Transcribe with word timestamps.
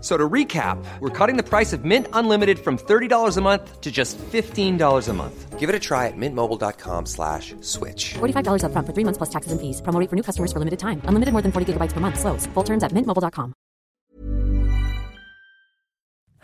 So 0.00 0.16
to 0.16 0.28
recap, 0.32 0.82
we're 1.00 1.10
cutting 1.18 1.36
the 1.36 1.42
price 1.42 1.74
of 1.76 1.84
Mint 1.84 2.06
Unlimited 2.14 2.58
from 2.58 2.78
$30 2.78 3.36
a 3.36 3.40
month 3.42 3.80
to 3.82 3.90
just 3.92 4.16
$15 4.32 5.08
a 5.08 5.12
month. 5.12 5.58
Give 5.60 5.68
it 5.68 5.74
a 5.76 5.78
try 5.78 6.06
at 6.08 6.16
mintmobile.com 6.16 7.04
slash 7.04 7.54
switch. 7.60 8.14
$45 8.14 8.64
up 8.64 8.72
front 8.72 8.86
for 8.86 8.94
three 8.94 9.04
months 9.04 9.18
plus 9.18 9.28
taxes 9.28 9.52
and 9.52 9.60
fees. 9.60 9.82
Promo 9.82 10.08
for 10.08 10.16
new 10.16 10.22
customers 10.22 10.54
for 10.54 10.58
limited 10.58 10.78
time. 10.78 11.02
Unlimited 11.04 11.32
more 11.34 11.42
than 11.42 11.52
40 11.52 11.74
gigabytes 11.74 11.92
per 11.92 12.00
month. 12.00 12.18
Slows. 12.18 12.46
Full 12.54 12.64
terms 12.64 12.82
at 12.82 12.92
mintmobile.com. 12.94 13.52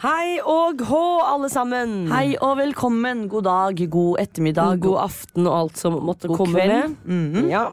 Hei 0.05 0.37
og 0.45 0.83
hå, 0.91 1.03
alle 1.25 1.49
sammen. 1.49 1.97
Hei 2.13 2.37
og 2.45 2.59
velkommen. 2.59 3.25
God 3.33 3.47
dag, 3.49 3.81
god 3.91 4.21
ettermiddag. 4.21 4.83
God 4.85 4.99
aften 5.07 5.47
og 5.49 5.55
alt 5.63 5.81
som 5.81 5.97
måtte 6.05 6.29
God 6.29 6.43
komme 6.45 6.61
kveld. 6.61 6.97
med. 7.09 7.49
Ja. 7.51 7.71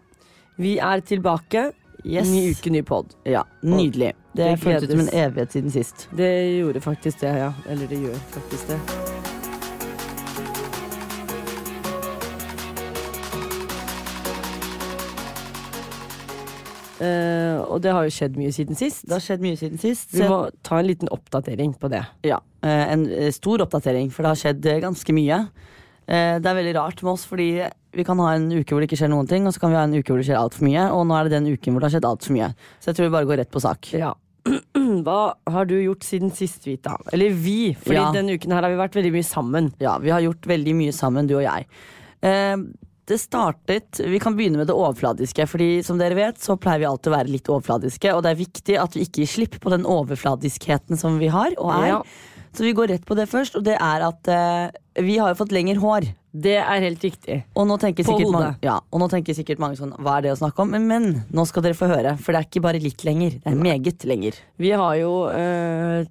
Vi 0.57 0.77
er 0.79 1.03
tilbake. 1.03 1.73
Yes. 2.05 2.31
Ny 2.31 2.51
uke, 2.55 2.71
ny 2.71 2.81
pod. 2.87 3.11
Ja, 3.27 3.43
Nydelig. 3.63 4.13
Det, 4.33 4.47
det 4.47 4.59
føltes 4.59 4.89
som 4.89 5.03
en 5.03 5.13
evighet 5.13 5.53
siden 5.53 5.73
sist. 5.73 6.07
Det 6.17 6.31
gjorde 6.57 6.81
faktisk 6.81 7.21
det, 7.21 7.35
ja. 7.37 7.51
Eller 7.69 7.87
det 7.87 8.01
gjør 8.01 8.17
faktisk 8.33 8.73
det. 8.73 8.79
Uh, 17.03 17.59
og 17.67 17.81
det 17.83 17.91
har 17.91 18.05
jo 18.07 18.13
skjedd 18.15 18.37
mye 18.39 18.53
siden 18.55 18.77
sist. 18.79 19.03
Det 19.05 19.17
har 19.17 19.23
skjedd 19.23 19.43
mye 19.43 19.59
siden 19.59 19.81
sist. 19.81 20.13
Vi 20.15 20.23
må 20.29 20.45
ta 20.63 20.79
en 20.79 20.87
liten 20.87 21.09
oppdatering 21.11 21.73
på 21.79 21.89
det. 21.91 22.03
Ja, 22.25 22.39
uh, 22.63 22.83
En 22.93 23.05
eh, 23.11 23.31
stor 23.35 23.65
oppdatering, 23.65 24.11
for 24.13 24.23
det 24.23 24.33
har 24.33 24.39
skjedd 24.39 24.69
ganske 24.85 25.15
mye. 25.15 25.43
Uh, 26.07 26.39
Det 26.39 26.47
er 26.47 26.59
veldig 26.61 26.75
rart 26.79 27.03
med 27.03 27.13
oss, 27.15 27.25
fordi 27.27 27.49
vi 27.93 28.05
kan 28.07 28.19
ha 28.23 28.33
en 28.37 28.47
uke 28.51 28.71
hvor 28.71 28.81
det 28.81 28.89
ikke 28.89 29.01
skjer 29.03 29.11
noen 29.11 29.29
ting, 29.29 29.45
og 29.47 29.53
så 29.53 29.61
kan 29.61 29.73
vi 29.73 29.77
ha 29.77 29.85
en 29.85 29.93
uke 29.97 30.09
hvor 30.09 30.21
det 30.21 30.29
skjer 30.29 30.39
altfor 30.39 30.65
mye, 30.65 30.87
og 30.95 31.05
nå 31.09 31.17
er 31.17 31.27
det 31.27 31.35
den 31.35 31.51
uken 31.53 31.73
hvor 31.75 31.83
det 31.83 31.89
har 31.89 31.97
skjedd 31.97 32.09
altfor 32.09 32.37
mye. 32.37 32.51
Så 32.79 32.91
jeg 32.91 32.97
tror 32.99 33.09
vi 33.09 33.15
bare 33.17 33.29
går 33.29 33.41
rett 33.43 33.53
på 33.53 33.61
sak. 33.63 33.91
Ja. 33.93 34.13
Hva 35.05 35.19
har 35.49 35.65
du 35.69 35.75
gjort 35.79 36.03
siden 36.03 36.31
sist, 36.35 36.65
Vita? 36.67 36.97
Eller 37.15 37.29
vi, 37.31 37.73
fordi 37.79 37.95
Ja. 37.99 38.11
denne 38.11 38.35
uken 38.35 38.51
her 38.51 38.61
har 38.65 38.73
vi 38.73 38.79
vært 38.81 38.97
veldig 38.99 39.11
mye 39.15 39.27
sammen. 39.27 39.69
Ja, 39.79 39.97
vi 40.03 40.09
har 40.11 40.19
gjort 40.25 40.47
veldig 40.49 40.73
mye 40.75 40.93
sammen, 40.95 41.27
du 41.29 41.37
og 41.37 41.45
jeg. 41.45 41.67
Eh, 42.23 42.57
det 43.05 43.17
startet 43.19 43.99
Vi 43.99 44.19
kan 44.23 44.35
begynne 44.35 44.57
med 44.61 44.67
det 44.67 44.75
overfladiske. 44.75 45.43
Fordi 45.47 45.83
som 45.83 45.97
dere 45.99 46.15
vet, 46.15 46.37
så 46.39 46.55
pleier 46.59 46.79
vi 46.79 46.85
alltid 46.87 47.11
å 47.11 47.17
være 47.17 47.31
litt 47.33 47.49
overfladiske. 47.51 48.13
Og 48.15 48.23
det 48.23 48.31
er 48.31 48.39
viktig 48.39 48.77
at 48.79 48.93
vi 48.95 49.03
ikke 49.03 49.23
gir 49.23 49.31
slipp 49.33 49.57
på 49.63 49.69
den 49.73 49.83
overfladiskheten 49.83 50.97
som 50.99 51.19
vi 51.19 51.27
har 51.27 51.51
og 51.57 51.71
er. 51.75 51.87
Ja. 51.87 52.01
Så 52.53 52.65
vi 52.65 52.73
går 52.77 52.91
rett 52.93 53.05
på 53.05 53.17
det 53.17 53.25
først, 53.31 53.55
og 53.57 53.65
det 53.65 53.75
er 53.81 54.03
at 54.05 54.29
eh, 54.29 55.03
vi 55.03 55.17
har 55.17 55.33
jo 55.33 55.39
fått 55.39 55.53
lengre 55.55 55.81
hår. 55.81 56.07
Det 56.33 56.55
er 56.61 56.85
helt 56.85 57.03
riktig. 57.05 57.39
Og 57.57 57.67
nå 57.69 57.77
tenker 57.81 58.05
På 58.05 58.15
sikkert 58.15 58.33
mange, 58.33 58.51
ja, 58.65 58.79
og 58.89 59.01
nå 59.01 59.07
tenker 59.09 59.37
sikkert 59.37 59.61
mange 59.61 59.77
sånn, 59.77 59.93
hva 60.01 60.17
er 60.17 60.27
det 60.27 60.33
å 60.33 60.39
snakke 60.39 60.65
om? 60.65 60.73
Men, 60.73 60.87
men 60.89 61.09
nå 61.33 61.45
skal 61.49 61.65
dere 61.65 61.77
få 61.77 61.89
høre, 61.91 62.15
for 62.21 62.33
det 62.33 62.41
er 62.41 62.49
ikke 62.49 62.63
bare 62.65 62.81
litt 62.81 63.05
lenger. 63.05 63.37
Det 63.41 63.51
er 63.51 63.59
meget 63.59 64.07
lenger. 64.09 64.39
Vi 64.61 64.73
har 64.73 64.97
jo 65.01 65.13
eh, 65.33 66.09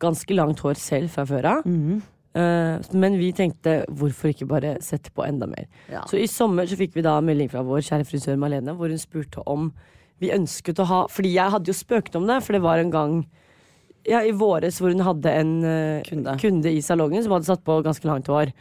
ganske 0.00 0.36
langt 0.36 0.64
hår 0.64 0.80
selv 0.80 1.12
fra 1.16 1.26
før 1.28 1.54
av. 1.56 1.68
Mhm. 1.68 2.00
Eh, 2.30 2.90
men 2.94 3.16
vi 3.18 3.32
tenkte 3.34 3.80
hvorfor 3.90 4.30
ikke 4.30 4.46
bare 4.46 4.76
sette 4.86 5.10
på 5.10 5.24
enda 5.26 5.48
mer. 5.50 5.66
Ja. 5.90 6.04
Så 6.06 6.20
i 6.20 6.28
sommer 6.30 6.68
så 6.70 6.78
fikk 6.78 6.94
vi 6.94 7.02
da 7.02 7.16
melding 7.24 7.50
fra 7.50 7.64
vår 7.66 7.82
kjære 7.88 8.06
frisør 8.06 8.38
Malene, 8.38 8.76
hvor 8.78 8.92
hun 8.92 9.02
spurte 9.02 9.42
om 9.50 9.72
vi 10.20 10.30
ønsket 10.34 10.78
å 10.82 10.86
ha 10.86 10.98
Fordi 11.08 11.32
jeg 11.32 11.52
hadde 11.54 11.72
jo 11.72 11.74
spøkt 11.74 12.16
om 12.18 12.28
det, 12.28 12.42
for 12.44 12.54
det 12.54 12.62
var 12.62 12.78
en 12.78 12.92
gang 12.92 13.14
ja, 14.08 14.22
i 14.24 14.32
våres 14.32 14.78
hvor 14.80 14.92
hun 14.94 15.02
hadde 15.04 15.32
en 15.42 15.52
uh, 15.64 16.36
Kunde. 16.40 16.70
i 16.72 16.80
salongen 16.84 17.22
som 17.24 17.32
hadde 17.36 17.48
satt 17.50 17.64
på 17.64 17.80
ganske 17.84 18.06
langt 18.08 18.26
hår. 18.30 18.52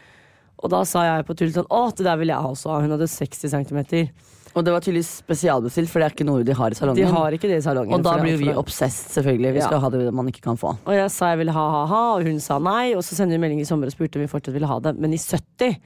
Og 0.59 0.69
da 0.73 0.81
sa 0.83 1.05
jeg 1.05 1.25
på 1.27 1.35
tull 1.39 1.53
sånn 1.55 1.69
Å, 1.72 1.85
det 1.95 2.03
der 2.03 2.17
vil 2.19 2.33
jeg 2.33 2.50
også 2.51 2.73
ha. 2.73 2.81
Hun 2.83 2.91
hadde 2.91 3.07
60 3.07 3.53
cm. 3.53 4.09
Og 4.57 4.66
det 4.66 4.73
var 4.73 4.81
tydeligvis 4.81 5.11
spesialbestilt, 5.22 5.88
for 5.91 6.01
det 6.01 6.07
er 6.09 6.13
ikke 6.16 6.25
noe 6.28 6.44
de 6.44 6.55
har 6.57 6.73
i 6.73 6.75
salongen. 6.75 6.97
De 6.99 7.13
har 7.13 7.35
ikke 7.38 7.47
det 7.47 7.59
i 7.61 7.63
salongen. 7.63 7.94
og 7.94 8.03
da 8.03 8.16
blir 8.19 8.35
vi 8.41 8.49
obsessed, 8.57 9.11
selvfølgelig. 9.13 9.53
Vi 9.53 9.59
Ja. 9.61 9.67
skal 9.69 9.79
ha 9.79 9.89
det 9.94 10.11
man 10.11 10.28
ikke 10.28 10.41
kan 10.41 10.57
få. 10.57 10.73
Og 10.85 10.94
jeg 10.97 11.11
sa 11.13 11.29
jeg 11.29 11.38
ville 11.44 11.53
ha 11.53 11.66
ha-ha, 11.75 12.01
og 12.17 12.23
hun 12.25 12.39
sa 12.41 12.57
nei. 12.57 12.94
Og 12.95 13.03
så 13.05 13.16
sendte 13.16 13.38
hun 13.38 13.41
melding 13.45 13.61
i 13.61 13.69
sommer 13.69 13.85
og 13.88 13.94
spurte 13.94 14.17
om 14.17 14.25
vi 14.25 14.31
fortsatt 14.31 14.53
ville 14.57 14.67
ha 14.67 14.79
det. 14.79 14.97
Men 14.99 15.13
i 15.13 15.17
70, 15.22 15.78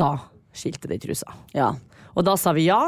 da 0.00 0.16
skilte 0.56 0.88
det 0.88 0.98
i 0.98 1.06
trusa. 1.06 1.30
Ja. 1.54 1.74
Og 2.16 2.24
da 2.24 2.34
sa 2.40 2.52
vi 2.56 2.64
ja. 2.66 2.80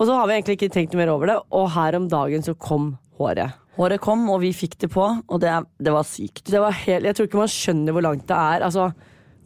Og 0.00 0.06
så 0.08 0.16
har 0.16 0.26
vi 0.26 0.34
egentlig 0.40 0.56
ikke 0.58 0.72
tenkt 0.72 0.92
noe 0.96 1.04
mer 1.04 1.12
over 1.14 1.26
det. 1.26 1.36
Og 1.52 1.70
her 1.76 1.94
om 1.94 2.08
dagen 2.08 2.42
så 2.42 2.56
kom 2.58 2.96
håret. 3.20 3.52
Håret 3.76 4.00
kom, 4.00 4.24
og 4.32 4.40
vi 4.40 4.54
fikk 4.56 4.78
det 4.80 4.88
på, 4.92 5.04
og 5.04 5.42
det, 5.42 5.52
det 5.84 5.92
var 5.92 6.06
sykt. 6.08 6.46
Det 6.48 6.62
var 6.62 6.72
helt, 6.86 7.04
jeg 7.04 7.18
tror 7.18 7.28
ikke 7.28 7.42
man 7.42 7.52
skjønner 7.52 7.96
hvor 7.96 8.06
langt 8.06 8.24
det 8.28 8.36
er. 8.36 8.64
Altså, 8.64 8.88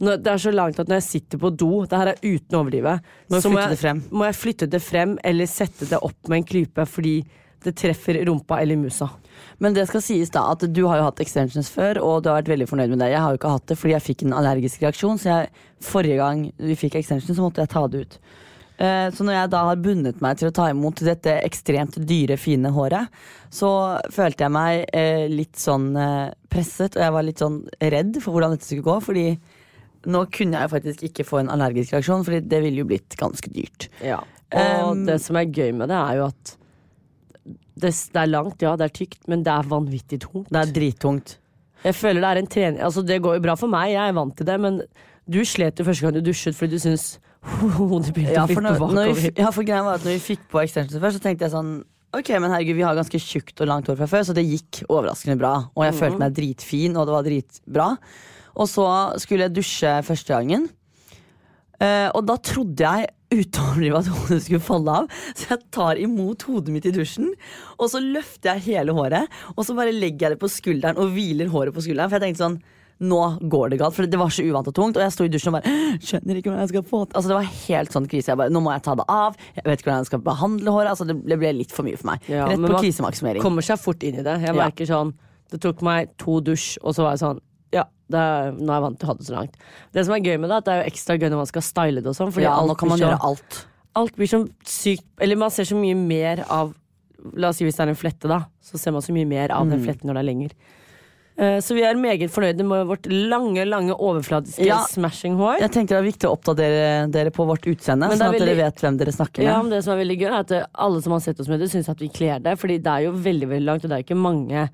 når, 0.01 0.21
det 0.23 0.31
er 0.31 0.41
så 0.41 0.53
langt 0.55 0.79
at 0.81 0.89
når 0.89 1.01
jeg 1.01 1.07
sitter 1.07 1.41
på 1.41 1.51
do, 1.53 1.71
det 1.85 1.99
her 1.99 2.13
er 2.13 2.23
uten 2.23 2.57
å 2.57 2.63
overdrive, 2.63 2.95
Må 3.29 3.41
så 3.43 3.51
må 3.51 3.61
jeg, 3.61 3.95
må 4.09 4.25
jeg 4.29 4.39
flytte 4.39 4.69
det 4.71 4.81
frem 4.83 5.17
eller 5.27 5.49
sette 5.49 5.89
det 5.89 5.99
opp 5.99 6.31
med 6.31 6.41
en 6.41 6.47
klype 6.47 6.87
fordi 6.89 7.19
det 7.61 7.75
treffer 7.77 8.17
rumpa 8.25 8.57
eller 8.63 8.79
musa. 8.79 9.11
Men 9.61 9.75
det 9.75 9.83
skal 9.89 10.01
sies 10.01 10.31
da 10.33 10.47
at 10.53 10.63
du 10.65 10.81
har 10.89 10.97
jo 10.97 11.09
hatt 11.09 11.21
extensions 11.21 11.69
før, 11.69 11.99
og 12.01 12.23
du 12.23 12.31
har 12.31 12.39
vært 12.39 12.53
veldig 12.55 12.67
fornøyd 12.71 12.95
med 12.95 13.03
det. 13.03 13.11
Jeg 13.13 13.21
har 13.21 13.33
jo 13.33 13.41
ikke 13.41 13.51
hatt 13.53 13.67
det 13.69 13.77
fordi 13.77 13.93
jeg 13.93 14.05
fikk 14.07 14.23
en 14.25 14.37
allergisk 14.39 14.85
reaksjon, 14.85 15.21
så 15.21 15.29
jeg, 15.29 15.51
forrige 15.85 16.17
gang 16.17 16.47
vi 16.57 16.77
fikk 16.79 16.97
extensions, 16.97 17.37
så 17.37 17.45
måtte 17.45 17.61
jeg 17.61 17.73
ta 17.75 17.85
det 17.91 18.05
ut. 18.05 18.17
Eh, 18.81 19.07
Så 19.13 19.25
når 19.27 19.35
jeg 19.37 19.51
da 19.53 19.61
har 19.69 19.81
bundet 19.83 20.21
meg 20.23 20.39
til 20.39 20.49
å 20.49 20.55
ta 20.57 20.67
imot 20.71 21.03
dette 21.05 21.37
ekstremt 21.45 21.99
dyre, 22.09 22.37
fine 22.41 22.71
håret, 22.73 23.11
så 23.53 23.69
følte 24.13 24.47
jeg 24.47 24.55
meg 24.55 24.85
eh, 24.97 25.27
litt 25.29 25.59
sånn 25.59 25.91
eh, 25.99 26.31
presset, 26.49 26.97
og 26.97 27.05
jeg 27.05 27.15
var 27.17 27.27
litt 27.27 27.43
sånn 27.43 27.59
redd 27.93 28.17
for 28.23 28.33
hvordan 28.33 28.55
dette 28.55 28.65
skulle 28.65 28.87
gå, 28.87 28.97
fordi 29.05 29.27
nå 30.11 30.23
kunne 30.33 30.63
jeg 30.63 30.71
faktisk 30.71 31.03
ikke 31.05 31.27
få 31.27 31.43
en 31.43 31.51
allergisk 31.53 31.93
reaksjon, 31.93 32.23
fordi 32.25 32.39
det 32.49 32.61
ville 32.63 32.81
jo 32.81 32.87
blitt 32.89 33.17
ganske 33.19 33.51
dyrt. 33.53 33.91
Og 34.01 34.27
Um, 34.51 35.05
det 35.07 35.21
som 35.23 35.37
er 35.39 35.45
gøy 35.47 35.69
med 35.77 35.87
det, 35.87 35.95
er 35.95 36.17
jo 36.17 36.25
at 36.27 36.49
det, 37.79 37.91
det 37.93 38.19
er 38.19 38.27
langt, 38.27 38.61
ja, 38.65 38.73
det 38.75 38.89
er 38.89 38.95
tykt, 38.97 39.21
men 39.31 39.45
det 39.45 39.53
er 39.53 39.69
vanvittig 39.71 40.19
tungt. 40.25 40.49
Det 40.51 40.59
er 40.59 40.73
drittungt. 40.75 41.37
Jeg 41.85 41.95
føler 41.95 42.21
det 42.21 42.29
er 42.29 42.39
en 42.41 42.49
trening 42.51 42.81
Altså, 42.83 43.01
det 43.01 43.21
går 43.23 43.37
jo 43.37 43.43
bra 43.45 43.55
for 43.57 43.71
meg, 43.71 43.93
jeg 43.93 44.03
er 44.03 44.17
vant 44.17 44.35
til 44.37 44.45
det, 44.49 44.57
men 44.61 44.81
du 45.31 45.39
slet 45.47 45.79
jo 45.79 45.85
første 45.87 46.03
gang 46.03 46.17
du 46.17 46.25
dusjet 46.27 46.57
fordi 46.57 46.75
du 46.75 46.83
syntes 46.83 47.05
hodet 47.41 48.11
begynte 48.13 48.35
Ja 48.35 48.43
å 48.45 48.49
for, 48.49 48.59
flytte 48.59 48.67
når, 48.67 48.93
når 48.93 49.07
vi, 49.07 49.13
bakover. 49.15 49.39
ja, 49.43 49.53
for 49.55 49.67
greia 49.67 49.85
var 49.85 49.97
at 49.97 50.05
når 50.05 50.15
vi 50.17 50.25
fikk 50.25 50.43
på 50.51 50.61
extensions 50.61 51.01
før, 51.01 51.15
så 51.15 51.23
tenkte 51.23 51.47
jeg 51.47 51.55
sånn 51.55 51.71
Ok, 52.11 52.27
men 52.43 52.51
herregud, 52.51 52.75
vi 52.75 52.83
har 52.83 52.97
ganske 52.97 53.21
tjukt 53.23 53.61
og 53.63 53.69
langt 53.71 53.87
hår 53.87 53.95
fra 54.01 54.09
før, 54.11 54.25
så 54.27 54.33
det 54.35 54.43
gikk 54.43 54.81
overraskende 54.89 55.37
bra. 55.39 55.53
Og 55.79 55.85
jeg 55.85 55.95
følte 55.95 56.19
meg 56.19 56.33
dritfin, 56.35 56.97
og 56.99 57.07
det 57.07 57.13
var 57.15 57.23
dritbra. 57.23 57.85
Og 58.59 58.67
så 58.67 58.87
skulle 59.23 59.47
jeg 59.47 59.55
dusje 59.55 59.93
første 60.03 60.35
gangen. 60.35 60.65
Uh, 61.79 62.11
og 62.11 62.25
da 62.27 62.35
trodde 62.43 62.83
jeg 62.83 63.07
utover 63.31 63.95
at 64.01 64.09
hodet 64.11 64.41
skulle 64.43 64.59
falle 64.59 64.97
av. 64.99 65.15
Så 65.31 65.53
jeg 65.53 65.63
tar 65.71 66.03
imot 66.03 66.43
hodet 66.49 66.75
mitt 66.75 66.89
i 66.89 66.93
dusjen, 66.99 67.31
og 67.79 67.87
så 67.93 68.03
løfter 68.03 68.57
jeg 68.57 68.67
hele 68.73 68.97
håret. 68.97 69.31
Og 69.55 69.63
så 69.63 69.77
bare 69.77 69.95
legger 69.95 70.27
jeg 70.27 70.35
det 70.35 70.43
på 70.43 70.51
skulderen 70.51 70.99
og 70.99 71.15
hviler 71.15 71.47
håret 71.53 71.71
på 71.71 71.87
skulderen. 71.87 72.11
For 72.11 72.19
jeg 72.19 72.27
tenkte 72.27 72.43
sånn 72.43 72.59
nå 73.01 73.19
går 73.49 73.71
det 73.73 73.79
galt. 73.81 73.95
For 73.97 74.05
det 74.05 74.19
var 74.21 74.29
så 74.29 74.43
uvant 74.45 74.67
og 74.69 74.75
tungt. 74.77 74.97
Og 74.99 75.01
jeg 75.01 75.13
sto 75.15 75.25
i 75.25 75.31
dusjen 75.33 75.49
og 75.55 75.57
bare 75.57 75.75
skjønner 76.05 76.37
ikke 76.37 76.51
hvordan 76.51 76.61
jeg 76.61 76.69
skal 76.73 76.83
få 76.85 76.99
Altså 77.09 77.27
Det 77.31 77.37
var 77.39 77.47
helt 77.67 77.95
sånn 77.95 78.07
krise. 78.11 78.29
Jeg 78.29 78.37
bare, 78.37 78.53
Nå 78.53 78.61
må 78.61 78.73
jeg 78.75 78.83
ta 78.85 78.93
det 78.99 79.05
av. 79.09 79.35
Jeg 79.57 79.63
vet 79.65 79.79
ikke 79.81 79.89
hvordan 79.89 80.03
jeg 80.05 80.09
skal 80.11 80.23
behandle 80.27 80.75
håret. 80.75 80.91
Altså 80.93 81.07
Det 81.09 81.37
ble 81.41 81.53
litt 81.57 81.71
for 81.73 81.87
mye 81.87 81.97
for 81.97 82.11
meg. 82.11 82.27
Ja, 82.29 82.45
Rett 82.51 82.61
på 82.61 82.81
krisemaksimering. 82.83 83.41
Kommer 83.41 83.65
seg 83.65 83.79
fort 83.81 84.03
inn 84.05 84.19
i 84.21 84.25
det. 84.27 84.37
Jeg 84.45 84.55
Ja. 84.55 84.69
sånn 84.93 85.13
Det 85.51 85.59
tok 85.59 85.81
meg 85.81 86.13
to 86.17 86.39
dusj, 86.39 86.77
og 86.83 86.93
så 86.95 87.03
var 87.03 87.11
jeg 87.17 87.19
sånn 87.25 87.39
Ja, 87.73 87.83
det 88.11 88.19
er, 88.19 88.51
nå 88.51 88.69
er 88.69 88.75
jeg 88.77 88.83
vant 88.85 88.99
til 88.99 89.07
å 89.07 89.11
ha 89.11 89.13
det 89.17 89.25
så 89.27 89.33
langt. 89.35 89.53
Det 89.93 90.05
som 90.05 90.13
er 90.13 90.19
gøy 90.19 90.37
med 90.39 90.49
det, 90.49 90.53
er 90.53 90.57
at 90.57 90.65
det 90.65 90.73
er 90.73 90.83
jo 90.83 90.89
ekstra 90.91 91.17
gøy 91.17 91.29
når 91.31 91.37
man 91.41 91.45
skal 91.47 91.61
style 91.61 92.01
det 92.03 92.07
og 92.07 92.15
sånn. 92.15 92.41
Ja, 92.41 92.59
nå 92.61 92.75
kan 92.77 92.89
man 92.89 92.99
gjøre 92.99 93.19
alt. 93.23 93.65
alt 93.95 94.15
blir 94.15 94.27
så 94.27 94.43
sykt 94.63 95.03
Eller 95.19 95.35
man 95.37 95.49
ser 95.49 95.63
så 95.63 95.75
mye 95.75 95.95
mer 95.95 96.45
av 96.49 96.73
La 97.35 97.49
oss 97.49 97.57
si 97.57 97.65
hvis 97.65 97.75
det 97.77 97.83
er 97.85 97.89
en 97.89 97.95
flette, 97.95 98.27
da. 98.27 98.45
Så 98.61 98.79
ser 98.79 98.91
man 98.91 99.01
så 99.01 99.13
mye 99.13 99.27
mer 99.27 99.51
av 99.51 99.65
Mm. 99.65 99.69
den 99.69 99.83
fletten 99.85 100.05
når 100.09 100.13
det 100.15 100.21
er 100.21 100.29
lenger. 100.33 100.51
Eh, 101.41 101.57
så 101.65 101.73
vi 101.73 101.81
er 101.81 101.97
meget 101.97 102.29
fornøyde 102.29 102.65
med 102.69 102.85
vårt 102.85 103.07
lange, 103.09 103.63
lange 103.65 103.95
overfladiske 103.97 104.67
Ja. 104.67 104.83
smashing 104.91 105.39
hår. 105.39 105.57
Jeg 105.63 105.71
tenker 105.73 105.97
det 105.97 106.01
er 106.03 106.09
viktig 106.11 106.29
å 106.29 106.35
oppdatere 106.37 107.09
dere 107.09 107.31
på 107.33 107.47
vårt 107.49 107.65
utseende, 107.65 108.11
sånn 108.13 108.35
at 108.35 108.37
dere 108.39 108.55
vet 108.59 108.83
hvem 108.83 108.99
dere 108.99 109.11
snakker 109.15 109.41
med. 109.41 109.49
Ja, 109.49 109.57
men 109.63 109.71
det 109.73 109.83
som 109.83 109.95
er 109.97 110.03
veldig 110.03 110.19
gøy, 110.21 110.29
er 110.29 110.39
at 110.45 110.69
alle 110.75 111.01
som 111.01 111.15
har 111.17 111.19
sett 111.25 111.39
oss 111.41 111.49
med 111.49 111.59
det, 111.59 111.71
syns 111.73 111.89
at 111.89 111.97
vi 111.99 112.09
kler 112.13 112.39
det. 112.39 112.53
Fordi 112.61 112.77
det 112.77 112.93
er 112.93 113.07
jo 113.09 113.13
veldig 113.17 113.49
veldig 113.49 113.65
langt, 113.65 113.83
og 113.85 113.89
det 113.89 113.97
er 113.97 114.05
ikke 114.05 114.21
mange 114.21 114.69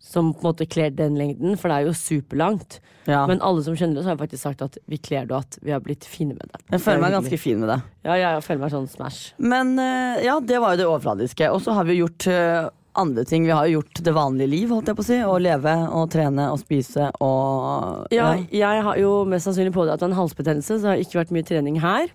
som 0.00 0.32
på 0.32 0.40
en 0.40 0.48
måte 0.54 0.66
kler 0.68 0.90
den 0.96 1.14
lengden, 1.18 1.58
for 1.58 1.68
det 1.68 1.76
er 1.76 1.86
jo 1.90 1.92
superlangt. 1.92 2.78
Ja. 3.06 3.26
Men 3.26 3.40
alle 3.44 3.62
som 3.62 3.74
skjønner 3.76 3.98
det, 3.98 4.04
så 4.04 4.10
har 4.10 4.16
jeg 4.16 4.22
faktisk 4.24 4.42
sagt 4.42 4.62
at 4.62 4.78
vi 4.88 4.96
kler 4.96 5.26
det, 5.26 5.34
og 5.36 5.44
at 5.44 5.58
vi 5.62 5.70
har 5.74 5.80
blitt 5.84 6.04
fine 6.08 6.34
med 6.38 6.46
det. 6.50 6.60
jeg 6.70 6.80
føler 6.80 7.00
meg 7.04 7.12
ganske 7.12 7.38
fin 7.38 7.60
med 7.60 7.68
det. 7.68 7.82
Ja, 8.04 8.14
ja, 8.14 8.30
jeg 8.38 8.44
føler 8.46 8.60
meg 8.64 8.72
sånn 8.72 8.88
smash. 8.88 9.32
Men 9.38 9.78
eh, 9.78 10.24
ja, 10.24 10.38
det 10.40 10.58
var 10.62 10.74
jo 10.74 10.80
det 10.80 10.86
overfladiske. 10.88 11.50
Og 11.52 11.60
så 11.62 11.74
har 11.76 11.84
vi 11.84 11.98
gjort 12.00 12.26
eh, 12.32 12.70
andre 12.98 13.24
ting. 13.24 13.44
Vi 13.46 13.54
har 13.54 13.68
jo 13.68 13.78
gjort 13.78 14.00
det 14.04 14.14
vanlige 14.16 14.50
liv, 14.50 14.72
holdt 14.72 14.90
jeg 14.90 14.98
på 14.98 15.04
å 15.04 15.08
si. 15.08 15.18
Å 15.22 15.36
leve 15.42 15.74
og 15.96 16.10
trene 16.12 16.48
og 16.52 16.60
spise 16.62 17.10
og 17.22 18.10
Ja, 18.14 18.32
jeg 18.50 18.82
har 18.86 19.00
jo 19.00 19.12
mest 19.30 19.48
sannsynlig 19.48 19.74
pådratt 19.76 20.02
meg 20.02 20.12
en 20.12 20.18
halsbetennelse, 20.18 20.76
så 20.76 20.82
det 20.82 20.92
har 20.92 21.04
ikke 21.04 21.20
vært 21.22 21.32
mye 21.36 21.48
trening 21.48 21.80
her. 21.82 22.12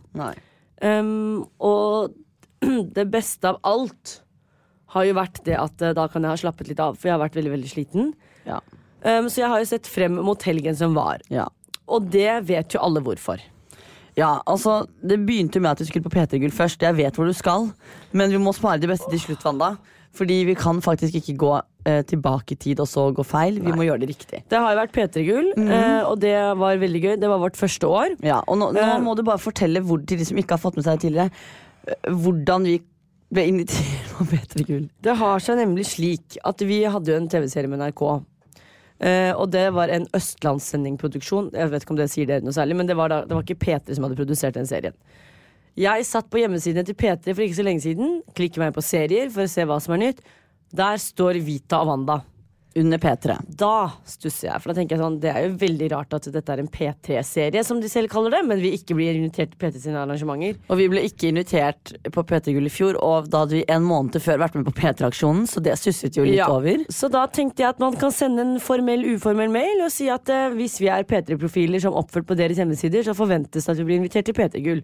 Um, 0.83 1.45
og 1.63 2.15
det 2.97 3.07
beste 3.13 3.51
av 3.51 3.61
alt 3.67 4.19
har 4.95 5.07
jo 5.07 5.17
vært 5.17 5.41
det 5.47 5.57
at 5.59 5.81
eh, 5.83 5.95
da 5.97 6.05
kan 6.11 6.23
jeg 6.23 6.31
ha 6.31 6.39
slappet 6.39 6.69
litt 6.71 6.79
av, 6.79 6.95
for 6.95 7.09
jeg 7.09 7.15
har 7.15 7.23
vært 7.23 7.35
veldig, 7.35 7.51
veldig 7.57 7.71
sliten. 7.71 8.13
Ja. 8.47 8.61
Um, 9.03 9.27
så 9.27 9.43
jeg 9.43 9.51
har 9.51 9.61
jo 9.61 9.67
sett 9.69 9.89
frem 9.91 10.15
mot 10.23 10.47
helgen 10.47 10.77
som 10.77 10.95
var. 10.95 11.23
Ja. 11.33 11.49
Og 11.91 12.07
det 12.13 12.29
vet 12.47 12.75
jo 12.75 12.81
alle 12.83 13.03
hvorfor. 13.03 13.43
Ja, 14.15 14.39
altså 14.47 14.85
Det 15.03 15.17
begynte 15.27 15.59
jo 15.59 15.65
med 15.65 15.75
at 15.75 15.81
vi 15.83 15.89
skulle 15.89 16.05
på 16.07 16.13
P3 16.13 16.39
Gull 16.39 16.53
først. 16.55 16.81
Jeg 16.81 16.95
vet 16.95 17.17
hvor 17.17 17.27
du 17.27 17.35
skal, 17.35 17.67
men 18.15 18.31
vi 18.31 18.39
må 18.39 18.53
spare 18.55 18.79
de 18.79 18.87
beste 18.87 19.11
til 19.11 19.19
slutt, 19.21 19.43
Wanda. 19.43 19.75
Fordi 20.15 20.37
vi 20.47 20.55
kan 20.55 20.79
faktisk 20.83 21.17
ikke 21.19 21.35
gå 21.41 21.51
eh, 21.85 22.01
tilbake 22.07 22.55
i 22.55 22.59
tid 22.67 22.79
og 22.79 22.87
så 22.87 23.09
gå 23.15 23.23
feil. 23.27 23.57
Vi 23.59 23.73
må 23.75 23.83
gjøre 23.83 23.99
det 24.05 24.09
riktig. 24.13 24.41
Det 24.49 24.59
har 24.61 24.71
jo 24.71 24.79
vært 24.79 24.93
P3-gull, 24.95 25.49
eh, 25.59 26.01
og 26.07 26.19
det 26.23 26.33
var 26.61 26.79
veldig 26.79 27.01
gøy. 27.03 27.13
Det 27.19 27.29
var 27.31 27.41
vårt 27.43 27.59
første 27.59 27.89
år. 27.91 28.15
Ja, 28.23 28.41
og 28.47 28.59
nå, 28.61 28.69
nå 28.75 28.79
Eh. 28.85 28.99
må 29.03 29.15
du 29.19 29.23
bare 29.27 29.41
fortelle 29.43 29.81
hvor, 29.83 29.99
til 30.07 30.21
de 30.21 30.27
som 30.29 30.39
ikke 30.39 30.55
har 30.55 30.63
fått 30.63 30.77
med 30.79 30.85
seg 30.87 30.95
det 30.99 31.07
tidligere, 31.09 31.31
eh, 31.87 32.11
hvordan 32.15 32.63
vi 32.71 32.77
ble 33.35 33.43
invitert 33.49 34.13
på 34.15 34.27
P3 34.31 34.63
Gull. 34.69 34.87
Det 35.03 35.17
har 35.19 35.39
seg 35.43 35.59
nemlig 35.59 35.83
slik 35.91 36.37
at 36.45 36.61
vi 36.63 36.83
hadde 36.87 37.11
jo 37.11 37.19
en 37.19 37.27
TV-serie 37.27 37.67
med 37.67 37.81
NRK. 37.83 38.05
Uh, 38.95 39.33
og 39.35 39.49
det 39.51 39.65
var 39.75 39.91
en 39.91 40.05
østlandssendingproduksjon. 40.15 41.49
Jeg 41.51 41.67
vet 41.73 41.83
ikke 41.83 41.91
om 41.91 41.97
det 41.99 42.05
sier 42.13 42.29
dere 42.29 42.45
noe 42.45 42.55
særlig, 42.55 42.77
men 42.79 42.87
det 42.87 42.95
var, 42.95 43.11
da, 43.11 43.17
det 43.27 43.35
var 43.35 43.43
ikke 43.43 43.59
P3 43.59 43.97
som 43.97 44.05
hadde 44.07 44.15
produsert 44.15 44.55
den 44.55 44.69
serien. 44.69 44.95
Jeg 45.75 46.05
satt 46.07 46.29
på 46.31 46.39
hjemmesidene 46.39 46.85
til 46.87 46.95
P3 46.95 47.33
for 47.35 47.43
ikke 47.43 47.57
så 47.59 47.65
lenge 47.67 47.83
siden. 47.83 48.21
Klikker 48.37 48.63
meg 48.63 48.75
på 48.77 48.83
serier 48.85 49.27
for 49.33 49.43
å 49.43 49.51
se 49.51 49.65
hva 49.67 49.81
som 49.83 49.97
er 49.97 50.05
nytt. 50.07 50.21
Der 50.75 50.95
står 51.03 51.41
Vita 51.43 51.81
og 51.83 51.91
Wanda. 51.91 52.21
Under 52.75 52.99
P3. 52.99 53.37
Da 53.55 53.87
stusser 54.03 54.49
jeg, 54.49 54.59
for 54.59 54.67
da 54.67 54.73
tenker 54.75 54.97
jeg 54.97 54.99
sånn 54.99 55.13
Det 55.23 55.29
er 55.31 55.45
jo 55.45 55.53
veldig 55.61 55.87
rart 55.93 56.11
at 56.17 56.25
dette 56.27 56.51
er 56.51 56.59
en 56.59 56.67
P3-serie, 56.67 57.61
som 57.63 57.79
de 57.79 57.87
selv 57.87 58.11
kaller 58.11 58.33
det, 58.35 58.41
men 58.49 58.59
vi 58.59 58.73
ikke 58.75 58.97
blir 58.97 59.15
invitert 59.15 59.53
til 59.53 59.61
P3 59.61 59.79
sine 59.85 60.01
arrangementer. 60.01 60.57
Og 60.67 60.81
vi 60.81 60.89
ble 60.91 61.05
ikke 61.07 61.29
invitert 61.31 61.93
på 62.11 62.23
P3 62.27 62.51
Gull 62.57 62.67
i 62.67 62.73
fjor, 62.75 62.99
og 62.99 63.29
da 63.31 63.45
hadde 63.45 63.61
vi 63.61 63.63
en 63.71 63.87
måned 63.87 64.19
før 64.19 64.41
vært 64.43 64.57
med 64.59 64.67
på 64.67 64.75
P3-aksjonen, 64.75 65.47
så 65.47 65.63
det 65.63 65.77
stusset 65.79 66.19
jo 66.19 66.27
litt 66.27 66.35
Ja. 66.41 66.49
over. 66.51 66.83
Så 66.91 67.07
da 67.15 67.23
tenkte 67.31 67.63
jeg 67.63 67.69
at 67.77 67.79
man 67.79 67.95
kan 67.95 68.11
sende 68.11 68.43
en 68.43 68.59
formell, 68.59 69.07
uformell 69.15 69.55
mail 69.55 69.85
og 69.87 69.91
si 69.95 70.09
at 70.11 70.27
eh, 70.27 70.49
hvis 70.59 70.75
vi 70.83 70.91
er 70.91 71.07
P3-profiler 71.07 71.79
som 71.79 71.95
oppført 71.95 72.27
på 72.27 72.35
deres 72.35 72.59
hjemmesider, 72.59 73.07
så 73.07 73.15
forventes 73.15 73.63
det 73.63 73.71
at 73.71 73.79
vi 73.79 73.87
blir 73.87 74.01
invitert 74.03 74.27
til 74.27 74.35
P3-gull. 74.35 74.83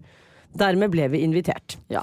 Dermed 0.58 0.92
ble 0.92 1.08
vi 1.12 1.22
invitert. 1.26 1.78
Ja. 1.92 2.02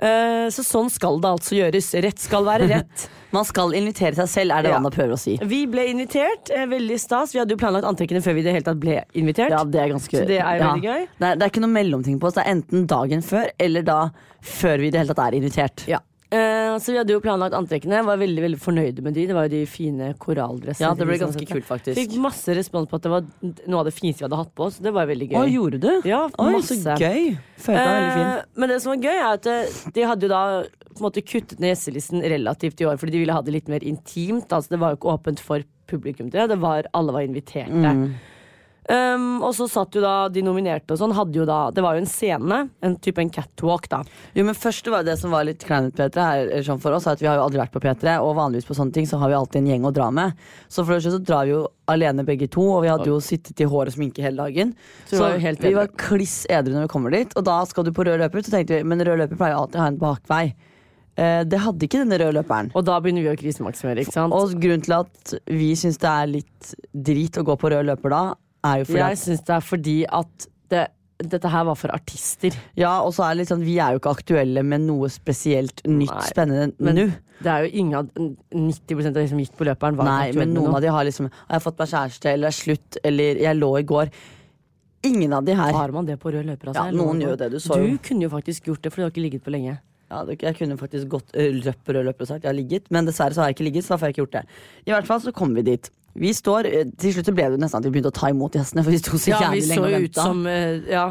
Eh, 0.00 0.46
så 0.48 0.64
sånn 0.64 0.88
skal 0.92 1.18
det 1.20 1.28
altså 1.28 1.56
gjøres. 1.58 1.90
Rett 2.00 2.22
skal 2.22 2.46
være 2.46 2.68
rett. 2.70 3.08
Man 3.36 3.44
skal 3.46 3.74
invitere 3.78 4.16
seg 4.16 4.30
selv, 4.32 4.54
er 4.56 4.64
det 4.64 4.72
Ja. 4.72 4.80
Prøver 4.90 5.14
å 5.14 5.20
si. 5.20 5.36
Vi 5.46 5.60
ble 5.70 5.84
invitert. 5.92 6.50
eh, 6.50 6.66
veldig 6.66 6.98
stas. 6.98 7.34
Vi 7.34 7.38
hadde 7.38 7.54
jo 7.54 7.60
planlagt 7.60 7.86
antrekkene 7.86 8.22
før 8.24 8.34
vi 8.38 8.42
det 8.46 8.54
hele 8.56 8.66
tatt 8.66 8.80
ble 8.80 9.02
invitert. 9.14 9.52
Ja, 9.52 9.62
det 9.64 9.82
er 9.84 9.92
ganske 9.92 10.24
det 10.26 10.40
er 10.40 10.56
ja. 10.58 10.70
veldig 10.72 10.88
gøy. 10.88 11.06
Det 11.18 11.28
er, 11.28 11.36
det 11.36 11.46
er 11.46 11.52
ikke 11.52 11.64
noe 11.66 11.76
mellomting 11.76 12.18
på 12.18 12.30
oss. 12.30 12.38
Det 12.38 12.46
er 12.46 12.54
enten 12.56 12.86
dagen 12.90 13.22
før 13.22 13.52
eller 13.60 13.86
da 13.86 14.00
før 14.40 14.80
vi 14.80 14.90
det 14.90 15.02
hele 15.02 15.14
tatt 15.14 15.26
er 15.28 15.38
invitert. 15.38 15.84
Ja. 15.90 16.00
Eh, 16.30 16.76
så 16.78 16.92
vi 16.92 16.98
hadde 17.00 17.10
jo 17.10 17.20
planlagt 17.22 17.56
antrekkene. 17.58 18.04
Var 18.06 18.18
veldig 18.20 18.42
veldig 18.44 18.58
fornøyde 18.62 19.02
med 19.02 19.16
de. 19.18 19.26
Det 19.26 19.34
var 19.34 19.48
jo 19.48 19.52
de 19.56 19.62
fine 19.66 20.12
koralldressene. 20.22 20.86
Ja, 20.86 20.94
det 20.94 21.08
ble 21.08 21.18
ganske 21.18 21.46
kult, 21.48 21.66
faktisk. 21.66 21.98
Fikk 21.98 22.14
masse 22.22 22.54
respons 22.54 22.86
på 22.90 23.00
at 23.00 23.06
det 23.06 23.12
var 23.12 23.26
noe 23.42 23.80
av 23.82 23.88
det 23.90 23.94
fineste 23.96 24.22
vi 24.22 24.28
hadde 24.28 24.38
hatt 24.44 24.52
på 24.54 24.68
oss. 24.68 24.78
Det 24.82 24.92
var 24.94 25.10
veldig 25.10 25.30
gøy. 25.32 25.38
Å, 25.40 25.48
gjorde 25.50 25.82
du? 25.82 25.90
Ja, 26.06 26.22
Oi, 26.30 26.52
masse. 26.54 26.78
så 26.78 26.94
gøy. 27.00 27.32
Følte 27.58 27.82
meg 27.82 27.96
veldig 27.96 28.14
fin. 28.14 28.28
Eh, 28.28 28.62
men 28.62 28.72
det 28.74 28.78
som 28.84 28.94
var 28.94 29.02
gøy, 29.08 29.16
er 29.16 29.28
at 29.32 29.50
eh, 29.50 29.82
de 29.98 30.06
hadde 30.12 30.28
jo 30.28 30.32
da 30.32 30.44
på 30.90 30.98
en 31.00 31.06
måte 31.08 31.26
kuttet 31.26 31.58
ned 31.62 31.74
gjestelisten 31.74 32.22
relativt 32.22 32.80
i 32.82 32.86
år, 32.86 32.98
fordi 33.00 33.16
de 33.16 33.24
ville 33.24 33.34
ha 33.34 33.42
det 33.46 33.54
litt 33.54 33.70
mer 33.72 33.84
intimt. 33.86 34.50
Altså, 34.54 34.76
det 34.76 34.82
var 34.82 34.94
jo 34.94 35.00
ikke 35.00 35.14
åpent 35.16 35.42
for 35.42 35.66
publikum 35.90 36.30
det. 36.30 36.46
det 36.52 36.60
var, 36.62 36.86
alle 36.94 37.14
var 37.16 37.26
inviterte. 37.26 37.74
Mm. 37.74 38.14
Um, 38.90 39.38
og 39.46 39.52
så 39.54 39.68
satt 39.70 39.94
jo 39.94 40.00
da 40.02 40.24
de 40.32 40.42
nominerte 40.42 40.96
og 40.96 40.98
sånn, 40.98 41.12
hadde 41.14 41.38
jo 41.38 41.44
da 41.46 41.58
Det 41.70 41.82
var 41.84 41.94
jo 41.94 42.00
en 42.02 42.08
scene, 42.10 42.56
en 42.82 42.96
type 42.98 43.22
en 43.22 43.28
catwalk, 43.30 43.84
da. 43.92 44.00
Jo, 44.34 44.42
men 44.48 44.56
først 44.58 44.82
det 44.86 44.94
var 44.94 45.04
det 45.06 45.14
som 45.20 45.30
var 45.30 45.44
litt 45.46 45.62
kleinet, 45.62 45.94
P3 45.94 46.24
her, 46.24 46.40
eller 46.48 46.66
sånn 46.66 46.80
for 46.82 46.96
oss, 46.96 47.06
at 47.06 47.22
vi 47.22 47.28
har 47.30 47.38
jo 47.38 47.44
aldri 47.44 47.60
vært 47.60 47.74
på 47.76 47.82
P3, 47.84 48.16
og 48.18 48.34
vanligvis 48.40 48.66
på 48.66 48.74
sånne 48.74 48.96
ting 48.96 49.06
så 49.06 49.20
har 49.20 49.30
vi 49.30 49.36
alltid 49.38 49.60
en 49.60 49.68
gjeng 49.70 49.86
å 49.86 49.92
dra 49.94 50.08
med. 50.14 50.40
Så 50.66 50.82
for 50.82 50.90
det 50.90 50.98
første 50.98 51.14
så 51.14 51.22
drar 51.22 51.46
vi 51.46 51.54
jo 51.54 51.60
alene 51.90 52.24
begge 52.26 52.48
to, 52.50 52.64
og 52.72 52.82
vi 52.82 52.90
hadde 52.90 53.06
jo 53.12 53.20
sittet 53.22 53.62
i 53.62 53.68
hår 53.70 53.92
og 53.92 53.94
sminke 53.94 54.24
hele 54.26 54.42
dagen. 54.42 54.74
Så 55.04 55.20
vi 55.20 55.22
var 55.22 55.62
vi 55.68 55.72
var 55.76 55.94
kliss 56.08 56.40
edru 56.50 56.74
når 56.74 56.88
vi 56.88 56.92
kommer 56.96 57.14
dit, 57.14 57.38
og 57.38 57.46
da 57.46 57.60
skal 57.70 57.86
du 57.86 57.92
på 57.94 58.08
rød 58.10 58.18
løper, 58.24 58.42
så 58.42 58.56
tenkte 58.56 58.80
vi, 58.80 58.90
men 58.90 59.06
rød 59.06 59.22
løper 59.22 59.38
pleier 59.38 59.60
alltid 59.60 59.78
å 59.78 59.84
ha 59.84 59.88
en 59.94 60.02
bakvei. 60.02 60.44
Eh, 61.14 61.40
det 61.46 61.62
hadde 61.62 61.86
ikke 61.86 62.02
denne 62.02 62.18
røde 62.20 62.40
løperen. 62.40 62.74
Og 62.74 62.86
da 62.86 62.98
begynner 63.02 63.26
vi 63.26 63.32
å 63.32 63.38
krisemaksimere, 63.38 64.02
ikke 64.02 64.18
sant? 64.18 64.34
Og 64.34 64.54
grunnen 64.58 64.82
til 64.82 64.98
at 64.98 65.34
vi 65.46 65.72
syns 65.78 65.98
det 66.00 66.10
er 66.10 66.30
litt 66.38 66.74
drit 66.90 67.38
å 67.38 67.46
gå 67.46 67.54
på 67.60 67.70
rød 67.70 67.86
løper 67.90 68.14
da, 68.14 68.22
er 68.64 68.80
jo 68.82 68.88
fordi 68.90 68.98
jeg 69.02 69.16
at 69.18 69.22
syns 69.24 69.44
det 69.46 69.54
er 69.56 69.64
fordi 69.64 69.94
at 70.20 70.46
det, 70.70 70.82
dette 71.20 71.48
her 71.52 71.64
var 71.68 71.76
for 71.76 71.92
artister. 71.92 72.54
Ja, 72.78 72.92
og 73.04 73.12
så 73.16 73.24
er 73.26 73.34
det 73.34 73.42
litt 73.42 73.50
sånn, 73.52 73.64
vi 73.66 73.78
er 73.80 73.92
jo 73.96 74.00
ikke 74.00 74.12
aktuelle 74.18 74.62
med 74.64 74.86
noe 74.86 75.08
spesielt 75.12 75.82
nytt, 75.86 76.12
Nei, 76.12 76.28
spennende 76.30 76.70
men 76.78 76.96
nå. 76.96 77.06
Det 77.40 77.48
er 77.48 77.64
jo 77.64 77.70
ingen 77.80 77.94
av 77.96 78.10
90 78.52 79.06
av 79.08 79.14
de 79.16 79.26
som 79.30 79.38
gikk 79.40 79.54
på 79.56 79.64
løperen, 79.68 79.96
var 79.96 80.08
Nei, 80.08 80.32
men 80.36 80.52
noen 80.52 80.68
noe. 80.70 80.76
av 80.76 80.84
de 80.84 80.90
har 80.92 81.06
liksom 81.08 81.30
Har 81.32 81.56
jeg 81.56 81.64
fått 81.64 81.78
meg 81.80 81.88
kjæreste, 81.94 82.32
eller 82.34 82.50
er 82.50 82.56
slutt, 82.56 83.00
eller 83.04 83.40
jeg 83.40 83.56
lå 83.56 83.70
i 83.80 83.86
går. 83.88 84.10
Ingen 85.08 85.32
av 85.32 85.44
de 85.44 85.54
her. 85.56 85.72
Har 85.72 85.92
man 85.96 86.04
det 86.08 86.18
på 86.20 86.32
rød 86.32 86.44
løper? 86.44 86.68
Altså? 86.72 86.82
Ja, 86.82 86.90
Jeg 86.90 86.98
noen 87.00 87.22
gjør 87.24 87.38
det, 87.40 87.50
du 87.54 87.60
så 87.64 87.78
jo. 87.80 87.86
Du 87.94 88.02
kunne 88.04 88.26
jo 88.26 88.28
faktisk 88.32 88.68
gjort 88.68 88.82
det, 88.84 88.92
for 88.92 89.00
du 89.00 89.06
har 89.06 89.14
ikke 89.14 89.24
ligget 89.24 89.44
på 89.46 89.54
lenge. 89.54 89.78
Ja, 90.10 90.24
jeg 90.26 90.56
kunne 90.58 90.76
faktisk 90.76 91.08
gått 91.08 91.30
ø, 91.38 91.46
og 91.70 91.74
på 91.86 91.94
rød 91.94 92.04
løper 92.10 92.26
og 92.26 92.28
sagt 92.32 92.42
jeg 92.44 92.50
har 92.50 92.58
ligget, 92.58 92.90
men 92.90 93.06
dessverre 93.06 93.32
så 93.36 93.44
har 93.44 93.50
jeg 93.52 93.56
ikke 93.60 93.68
ligget, 93.70 93.84
så 93.86 93.94
da 93.94 94.00
får 94.02 94.08
jeg 94.10 94.16
ikke 94.16 94.22
gjort 94.26 94.36
det. 94.40 94.44
I 94.86 94.90
hvert 94.96 95.06
fall 95.06 95.20
så 95.22 95.32
kom 95.32 95.54
vi 95.54 95.62
dit. 95.62 95.90
Vi 96.18 96.32
står, 96.34 96.66
Til 96.98 97.12
slutt 97.14 97.28
ble 97.36 97.44
det 97.52 97.60
nesten 97.62 97.78
at 97.78 97.84
vi 97.86 97.92
begynte 97.94 98.10
å 98.10 98.16
ta 98.18 98.26
imot 98.32 98.56
gjestene, 98.58 98.82
for 98.82 98.90
vi 98.90 98.98
sto 98.98 99.14
så 99.14 99.30
Ja, 99.30 99.38
jævlig 99.46 99.68
lenge 99.70 99.84
og 99.86 99.92
jo 99.92 99.96
ut 100.00 100.02
venta. 100.08 100.24
som 100.26 100.40
eh, 100.50 100.80
ja, 100.90 101.04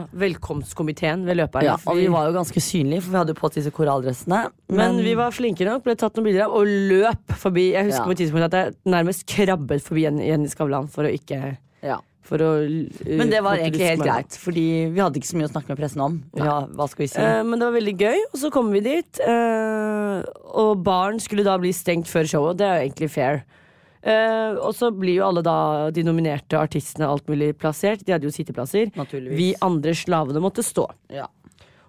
velkomstkomiteen 0.44 1.24
ved 1.28 1.38
løperen. 1.40 1.64
Ja, 1.70 1.78
og 1.88 1.96
vi 2.00 2.08
var 2.12 2.28
jo 2.28 2.34
ganske 2.36 2.60
synlige, 2.64 3.04
for 3.06 3.14
vi 3.14 3.20
hadde 3.22 3.36
på 3.38 3.48
oss 3.48 3.56
disse 3.56 3.72
koralldressene. 3.72 4.42
men 4.76 5.00
vi 5.06 5.14
var 5.16 5.32
flinke 5.32 5.64
nok, 5.68 5.84
ble 5.88 5.96
tatt 5.96 6.16
noen 6.20 6.28
bilder 6.28 6.46
av 6.50 6.58
og 6.60 6.68
løp 6.68 7.36
forbi. 7.40 7.70
Jeg 7.72 7.86
husker 7.88 8.04
Ja. 8.04 8.06
på 8.06 8.12
et 8.12 8.22
tidspunkt 8.26 8.50
at 8.52 8.58
jeg 8.60 8.76
nærmest 8.86 9.26
krabbet 9.26 9.82
forbi 9.82 10.04
Jenny 10.04 10.48
Skavlan 10.52 10.88
for 10.92 11.04
å 11.08 11.14
ikke 11.14 11.58
ja. 11.82 12.00
For 12.30 12.46
å, 12.46 12.50
uh, 12.64 13.12
Men 13.20 13.34
det 13.34 13.44
var 13.46 13.60
egentlig 13.60 13.92
helt 13.92 14.06
greit, 14.06 14.40
fordi 14.40 14.66
vi 14.94 15.02
hadde 15.02 15.20
ikke 15.20 15.32
så 15.32 15.40
mye 15.40 15.50
å 15.50 15.54
snakke 15.54 15.74
med 15.74 15.82
pressen 15.82 16.06
om. 16.06 16.20
Ja, 16.38 16.60
hva 16.70 16.90
skal 16.92 17.06
vi 17.08 17.12
si? 17.12 17.22
Uh, 17.22 17.42
men 17.48 17.58
det 17.58 17.68
var 17.68 17.78
veldig 17.80 17.96
gøy, 18.00 18.26
og 18.30 18.42
så 18.44 18.54
kom 18.54 18.70
vi 18.76 18.84
dit. 18.86 19.24
Uh, 19.26 20.22
og 20.62 20.84
baren 20.86 21.22
skulle 21.24 21.48
da 21.48 21.58
bli 21.62 21.74
stengt 21.76 22.10
før 22.12 22.30
showet, 22.30 22.62
det 22.62 22.68
er 22.70 22.78
jo 22.78 22.90
egentlig 22.90 23.12
fair. 23.14 23.42
Eh, 24.00 24.56
og 24.64 24.72
så 24.78 24.94
blir 24.96 25.18
jo 25.18 25.26
alle 25.28 25.42
da 25.44 25.90
de 25.92 26.06
nominerte 26.08 26.56
artistene 26.60 27.08
alt 27.10 27.28
mulig 27.28 27.52
plassert. 27.60 28.06
De 28.08 28.16
hadde 28.16 28.30
jo 28.30 28.32
sitteplasser. 28.32 28.94
Vi 29.28 29.52
andre 29.66 29.96
slavene 29.98 30.44
måtte 30.44 30.64
stå. 30.66 30.88
ja. 31.12 31.28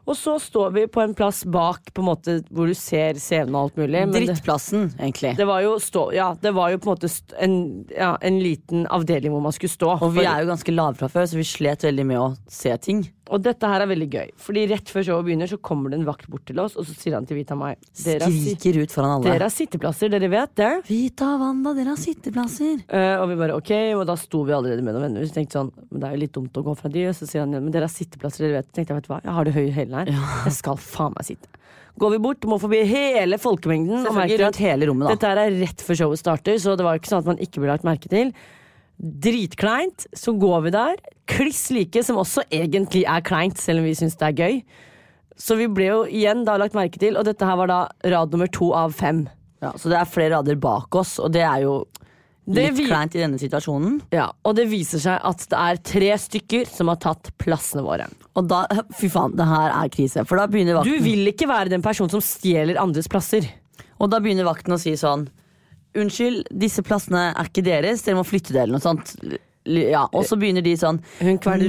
Og 0.09 0.17
så 0.17 0.39
står 0.41 0.71
vi 0.75 0.87
på 0.87 1.03
en 1.03 1.15
plass 1.15 1.45
bak, 1.45 1.93
på 1.95 2.01
en 2.03 2.09
måte 2.09 2.37
hvor 2.51 2.67
du 2.67 2.75
ser 2.75 3.15
scenen 3.21 3.55
og 3.55 3.69
alt 3.69 3.77
mulig. 3.77 4.01
men 4.07 4.13
det- 4.13 4.27
Drittplassen, 4.31 4.89
egentlig. 4.99 5.37
Det 5.37 5.47
var 5.47 5.61
stå, 5.79 6.13
ja, 6.15 6.35
det 6.41 6.53
var 6.55 6.71
jo 6.71 6.79
på 6.79 6.91
en 6.91 6.97
måte 6.97 7.35
en, 7.39 7.87
ja, 7.91 8.17
en 8.21 8.41
liten 8.43 8.87
avdeling 8.87 9.31
hvor 9.33 9.43
man 9.43 9.53
skulle 9.53 9.71
stå. 9.71 9.99
Og 10.03 10.15
vi 10.15 10.25
er 10.25 10.43
jo 10.45 10.51
ganske 10.51 10.75
lave 10.75 10.95
fra 10.97 11.09
før, 11.09 11.27
så 11.29 11.37
vi 11.37 11.45
slet 11.45 11.83
veldig 11.85 12.07
med 12.07 12.19
å 12.19 12.37
se 12.49 12.77
ting. 12.79 13.05
Og 13.31 13.43
dette 13.45 13.69
her 13.71 13.85
er 13.85 13.89
veldig 13.91 14.09
gøy, 14.11 14.31
Fordi 14.43 14.65
rett 14.73 14.91
før 14.91 15.05
showet 15.07 15.27
begynner, 15.29 15.51
så 15.51 15.59
kommer 15.63 15.93
det 15.93 16.01
en 16.01 16.07
vakt 16.09 16.27
bort 16.31 16.43
til 16.49 16.59
oss, 16.63 16.75
og 16.75 16.87
så 16.89 16.95
sier 16.99 17.15
han 17.15 17.29
til 17.29 17.39
Vita 17.39 17.55
har, 17.61 17.77
Skriker 17.95 18.81
ut 18.83 18.95
foran 18.95 19.17
alle. 19.17 19.31
dere 19.31 19.47
har 19.47 19.55
sitteplasser, 19.55 20.11
dere 20.11 20.31
vet 20.33 20.55
det? 20.59 20.71
Vita 20.89 21.29
Wanda, 21.41 21.75
dere 21.77 21.95
har 21.95 22.01
sitteplasser. 22.01 22.83
Uh, 22.91 23.23
og 23.23 23.29
vi 23.31 23.39
bare 23.39 23.59
ok, 23.61 23.73
og 24.01 24.05
da 24.11 24.19
sto 24.19 24.43
vi 24.49 24.57
allerede 24.57 24.83
med 24.83 24.97
noen 24.97 25.07
venner. 25.09 25.29
Så 25.29 25.39
tenkte 25.39 25.61
sånn, 25.61 25.73
men 25.91 26.03
det 26.03 26.11
er 26.11 26.17
jo 26.17 26.23
litt 26.25 26.35
dumt 26.37 26.61
å 26.61 26.67
gå 26.67 26.77
fra 26.83 26.91
de. 26.91 27.07
Og 27.13 27.17
så 27.17 27.31
sier 27.31 27.47
han 27.47 27.55
men 27.55 27.71
dere 27.71 27.87
har 27.87 27.95
sitteplasser, 27.95 28.47
dere 28.49 28.61
vet. 28.61 28.71
Så 28.71 28.81
tenkte 28.81 28.95
jeg, 28.95 29.01
vet 29.01 29.09
du 29.09 29.15
hva, 29.15 29.23
jeg 29.25 29.39
har 29.39 29.49
det 29.49 29.57
høy 29.57 29.65
hælene 29.79 30.05
her. 30.05 30.29
Jeg 30.49 30.59
skal 30.59 30.81
faen 30.83 31.15
meg 31.17 31.31
sitte. 31.31 31.57
Går 32.01 32.15
vi 32.15 32.23
bort, 32.23 32.47
må 32.49 32.57
forbi 32.63 32.81
hele 32.89 33.39
folkemengden. 33.41 34.07
Og 34.09 34.17
merker 34.17 34.47
rundt 34.47 34.61
hele 34.63 34.89
rommet, 34.89 35.07
da. 35.07 35.17
Dette 35.17 35.31
her 35.31 35.43
er 35.43 35.59
rett 35.61 35.85
før 35.85 35.99
showet 36.05 36.23
starter, 36.23 36.59
så 36.63 36.77
det 36.79 36.87
var 36.87 36.99
ikke 36.99 37.11
sånn 37.13 37.23
at 37.25 37.31
man 37.31 37.43
ikke 37.43 37.63
ble 37.63 37.71
lagt 37.73 37.87
merke 37.87 38.11
til. 38.11 38.33
Dritkleint. 39.01 40.07
Så 40.13 40.33
går 40.39 40.61
vi 40.67 40.71
der, 40.75 40.97
kliss 41.31 41.71
like, 41.75 42.03
som 42.05 42.19
også 42.21 42.45
egentlig 42.53 43.05
er 43.09 43.23
kleint, 43.25 43.59
selv 43.61 43.81
om 43.83 43.89
vi 43.89 43.95
syns 43.99 44.17
det 44.21 44.29
er 44.29 44.39
gøy. 44.41 44.63
Så 45.41 45.57
vi 45.57 45.69
ble 45.73 45.87
jo 45.89 46.01
igjen 46.05 46.45
da 46.45 46.59
lagt 46.61 46.77
merke 46.77 47.01
til, 47.01 47.17
og 47.17 47.25
dette 47.25 47.47
her 47.49 47.57
var 47.57 47.71
da 47.71 47.79
rad 48.13 48.35
nummer 48.35 48.51
to 48.53 48.73
av 48.77 48.93
fem. 48.93 49.25
Ja, 49.63 49.73
så 49.77 49.89
det 49.93 49.97
er 50.01 50.09
flere 50.09 50.35
rader 50.37 50.57
bak 50.61 50.95
oss, 51.01 51.19
og 51.21 51.33
det 51.33 51.43
er 51.45 51.63
jo 51.65 51.79
litt 52.51 52.75
vi- 52.77 52.87
kleint 52.89 53.15
i 53.17 53.21
denne 53.23 53.39
situasjonen. 53.41 54.01
Ja, 54.13 54.31
Og 54.45 54.57
det 54.57 54.69
viser 54.69 54.99
seg 55.01 55.21
at 55.23 55.47
det 55.49 55.59
er 55.59 55.77
tre 55.77 56.11
stykker 56.19 56.67
som 56.69 56.89
har 56.89 56.97
tatt 56.97 57.31
plassene 57.39 57.83
våre. 57.85 58.09
Og 58.37 58.49
da, 58.49 58.67
fy 58.97 59.09
faen, 59.09 59.37
det 59.37 59.47
her 59.47 59.71
er 59.85 59.89
krise. 59.89 60.27
For 60.27 60.37
da 60.37 60.47
begynner 60.47 60.85
Du 60.85 60.99
vil 61.01 61.27
ikke 61.33 61.49
være 61.49 61.69
den 61.71 61.83
personen 61.83 62.11
som 62.11 62.21
stjeler 62.21 62.77
andres 62.81 63.09
plasser. 63.09 63.49
og 64.01 64.11
da 64.11 64.19
begynner 64.21 64.45
vakten 64.45 64.73
å 64.75 64.79
si 64.81 64.93
sånn 64.93 65.29
Unnskyld, 65.99 66.45
disse 66.55 66.83
plassene 66.87 67.31
er 67.35 67.49
ikke 67.51 67.65
deres, 67.67 68.05
dere 68.07 68.21
må 68.21 68.27
flytte 68.29 68.53
dere, 68.55 68.69
eller 68.69 68.79
noe 68.79 68.85
sånt. 68.85 69.17
Ja, 69.69 70.07
og 70.17 70.23
så 70.25 70.39
begynner 70.41 70.65
de 70.65 70.71
sånn 70.81 70.97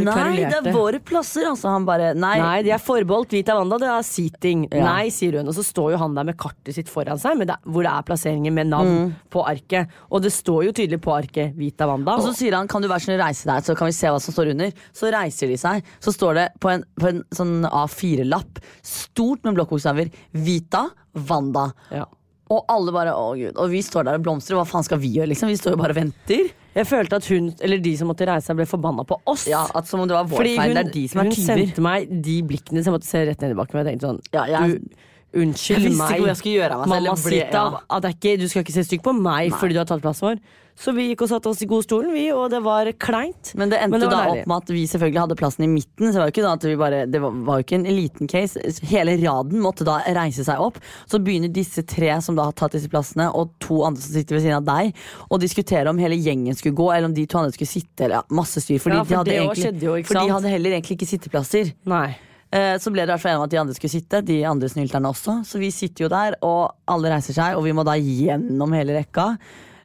Nei, 0.07 0.37
det 0.47 0.69
er 0.71 0.75
våre 0.77 0.99
plasser! 1.03 1.43
Altså, 1.49 1.67
han 1.73 1.83
bare 1.85 2.13
Nei. 2.15 2.37
Nei, 2.39 2.61
de 2.63 2.71
er 2.71 2.79
forbeholdt 2.79 3.33
Vita 3.35 3.57
Wanda, 3.57 3.75
det 3.81 3.89
er 3.91 4.05
seating. 4.07 4.61
Ja. 4.71 4.85
Nei, 4.87 5.09
sier 5.11 5.35
hun. 5.41 5.49
Og 5.51 5.57
så 5.57 5.65
står 5.67 5.91
jo 5.93 5.99
han 5.99 6.15
der 6.15 6.23
med 6.29 6.37
kartet 6.39 6.77
sitt 6.77 6.87
foran 6.89 7.19
seg, 7.19 7.35
med 7.41 7.51
det, 7.51 7.57
hvor 7.67 7.83
det 7.83 7.91
er 7.91 8.05
plasseringer 8.07 8.55
med 8.55 8.71
navn 8.71 9.11
på 9.29 9.43
arket. 9.43 9.91
Og 10.09 10.23
det 10.23 10.31
står 10.31 10.69
jo 10.69 10.73
tydelig 10.79 11.01
på 11.03 11.11
arket 11.17 11.51
Vita 11.59 11.89
Wanda. 11.91 12.15
Og 12.15 12.23
så 12.29 12.31
sier 12.39 12.55
han 12.55 12.71
kan 12.71 12.81
du 12.81 12.87
være 12.87 13.03
snill 13.09 13.19
å 13.19 13.25
reise 13.25 13.51
deg, 13.51 13.67
så 13.67 13.75
kan 13.75 13.91
vi 13.91 13.97
se 13.99 14.07
hva 14.15 14.23
som 14.23 14.37
står 14.37 14.53
under. 14.55 14.71
Så 14.95 15.11
reiser 15.11 15.51
de 15.51 15.59
seg. 15.59 15.91
Så 15.99 16.15
står 16.15 16.39
det 16.39 16.47
på 16.63 16.71
en, 16.71 16.87
på 16.95 17.11
en 17.11 17.21
sånn 17.35 17.67
A4-lapp, 17.67 18.63
stort 18.87 19.43
med 19.43 19.59
blokkbokstaver, 19.59 20.15
Vita 20.31 20.87
Wanda. 21.27 21.73
ja. 21.91 22.07
Og 22.51 22.65
alle 22.67 22.91
bare 22.91 23.13
å 23.15 23.29
gud. 23.39 23.55
Og 23.55 23.69
vi 23.71 23.79
står 23.85 24.03
der 24.09 24.17
og 24.19 24.23
blomstrer. 24.25 24.57
Hva 24.59 24.65
faen 24.67 24.83
skal 24.83 24.99
vi 24.99 25.13
gjøre, 25.15 25.29
liksom? 25.31 25.47
Vi 25.47 25.55
står 25.59 25.75
jo 25.77 25.79
bare 25.79 25.95
og 25.95 25.99
venter. 26.01 26.49
Jeg 26.75 26.87
følte 26.87 27.17
at 27.21 27.27
hun, 27.31 27.47
eller 27.63 27.79
de 27.83 27.93
som 27.99 28.09
måtte 28.11 28.27
reise 28.27 28.47
seg, 28.51 28.57
ble 28.59 28.65
forbanna 28.67 29.05
på 29.07 29.17
oss. 29.31 29.45
Ja, 29.47 29.65
at 29.75 29.87
Som 29.87 30.01
om 30.03 30.07
det 30.07 30.15
var 30.17 30.25
vår 30.27 30.37
Fordi 30.43 30.55
feil. 30.57 30.73
hun, 30.73 30.75
Det 30.75 30.85
er 30.85 30.91
de 30.97 31.05
som 31.07 31.19
er 31.19 31.23
hun 31.29 31.31
tyver. 31.37 31.61
sendte 31.61 31.81
meg 31.87 32.09
de 32.27 32.35
blikkene 32.43 32.83
som 32.83 32.91
jeg 32.93 32.99
måtte 32.99 33.07
se 33.09 33.23
rett 33.31 33.41
ned 33.41 33.51
i 33.55 33.59
bakken. 33.61 33.75
Og 33.79 33.85
jeg 33.85 33.87
tenkte 33.93 34.07
sånn 34.11 34.21
Ja, 34.33 34.45
jeg- 34.45 34.81
du, 34.81 34.89
Unnskyld 35.31 35.79
Jeg 35.79 35.91
visste 35.91 35.97
meg, 35.97 36.09
ikke 36.11 36.19
hvor 36.19 36.27
jeg 36.27 36.35
skulle 36.41 36.57
gjøre 36.59 36.71
av 36.71 36.79
meg 36.79 36.87
selv. 36.87 36.91
mamma 36.91 37.15
Jeg 37.15 37.23
ble- 37.23 37.47
Sita. 37.47 37.51
ja. 37.71 37.79
At 37.89 38.01
det 38.03 38.09
er 38.11 38.15
ikke, 38.19 38.39
du 38.41 38.47
skal 38.49 38.63
ikke 38.65 38.73
se 38.73 38.83
stygt 38.83 39.03
på 39.03 39.13
meg 39.15 39.51
fordi 39.53 39.71
du 39.71 39.77
har 39.79 39.85
tatt 39.85 40.01
plassen 40.01 40.27
vår. 40.27 40.39
Så 40.81 40.93
vi 40.97 41.03
gikk 41.11 41.21
og 41.27 41.29
satte 41.29 41.51
oss 41.51 41.59
i 41.61 41.67
godstolen, 41.69 42.09
vi, 42.15 42.23
og 42.33 42.47
det 42.49 42.61
var 42.65 42.87
kleint. 42.97 43.51
Men 43.59 43.69
det 43.69 43.77
endte 43.83 43.93
Men 43.93 44.01
det 44.01 44.09
da 44.09 44.21
opp 44.31 44.47
med 44.49 44.55
at 44.63 44.71
vi 44.73 44.85
selvfølgelig 44.89 45.21
hadde 45.21 45.37
plassen 45.37 45.65
i 45.67 45.69
midten. 45.69 46.07
Så 46.07 46.15
det 46.15 46.21
var 46.23 46.31
jo 46.31 46.33
ikke 46.33 46.45
da 46.47 46.53
at 46.57 46.65
vi 46.65 46.75
bare 46.79 47.01
Det 47.11 47.21
var, 47.21 47.35
jo 47.59 47.65
ikke 47.65 47.77
en 47.77 47.85
liten 47.85 48.31
case. 48.31 48.57
Hele 48.89 49.13
raden 49.21 49.61
måtte 49.61 49.85
da 49.85 49.99
reise 50.17 50.45
seg 50.47 50.63
opp. 50.63 50.79
Så 51.05 51.21
begynner 51.21 51.53
disse 51.53 51.83
tre 51.85 52.15
som 52.25 52.39
da 52.39 52.47
har 52.49 52.57
tatt 52.57 52.73
disse 52.73 52.89
plassene, 52.89 53.29
og 53.29 53.53
to 53.61 53.83
andre 53.85 54.01
som 54.01 54.17
sitter 54.17 54.39
ved 54.39 54.45
siden 54.47 54.57
av 54.57 54.65
deg, 54.71 54.97
å 55.29 55.39
diskutere 55.41 55.93
om 55.93 56.01
hele 56.01 56.17
gjengen 56.17 56.57
skulle 56.57 56.77
gå, 56.81 56.89
eller 56.95 57.11
om 57.11 57.15
de 57.15 57.27
to 57.29 57.37
andre 57.43 57.53
skulle 57.53 57.69
sitte, 57.69 58.07
eller 58.07 58.21
ja, 58.21 58.25
masse 58.41 58.65
styr. 58.65 58.81
Fordi, 58.81 58.97
Ja, 58.97 59.05
for 59.05 59.13
de, 59.13 59.19
hadde 59.21 59.29
det 59.29 59.39
egentlig, 59.39 59.85
jo, 59.85 59.95
for 60.09 60.17
de 60.17 60.33
hadde 60.33 60.55
heller 60.57 60.77
egentlig 60.79 60.97
ikke 60.97 61.11
sitteplasser. 61.13 61.73
Nei. 61.85 62.05
Eh, 62.51 62.75
Så 62.81 62.91
ble 62.91 63.05
det 63.05 63.13
hvert 63.13 63.21
fall 63.23 63.37
enige 63.37 63.43
om 63.45 63.47
at 63.47 63.53
de 63.53 63.59
andre 63.61 63.77
skulle 63.77 63.93
sitte, 63.93 64.25
de 64.25 64.41
andre 64.49 64.67
snylterne 64.73 65.13
også. 65.13 65.37
Så 65.45 65.61
vi 65.61 65.69
sitter 65.71 66.09
jo 66.09 66.09
der, 66.11 66.35
og 66.41 66.73
alle 66.89 67.13
reiser 67.13 67.37
seg, 67.37 67.55
og 67.55 67.63
vi 67.69 67.71
må 67.77 67.85
da 67.87 67.93
gjennom 68.01 68.73
hele 68.73 68.97
rekka. 68.97 69.35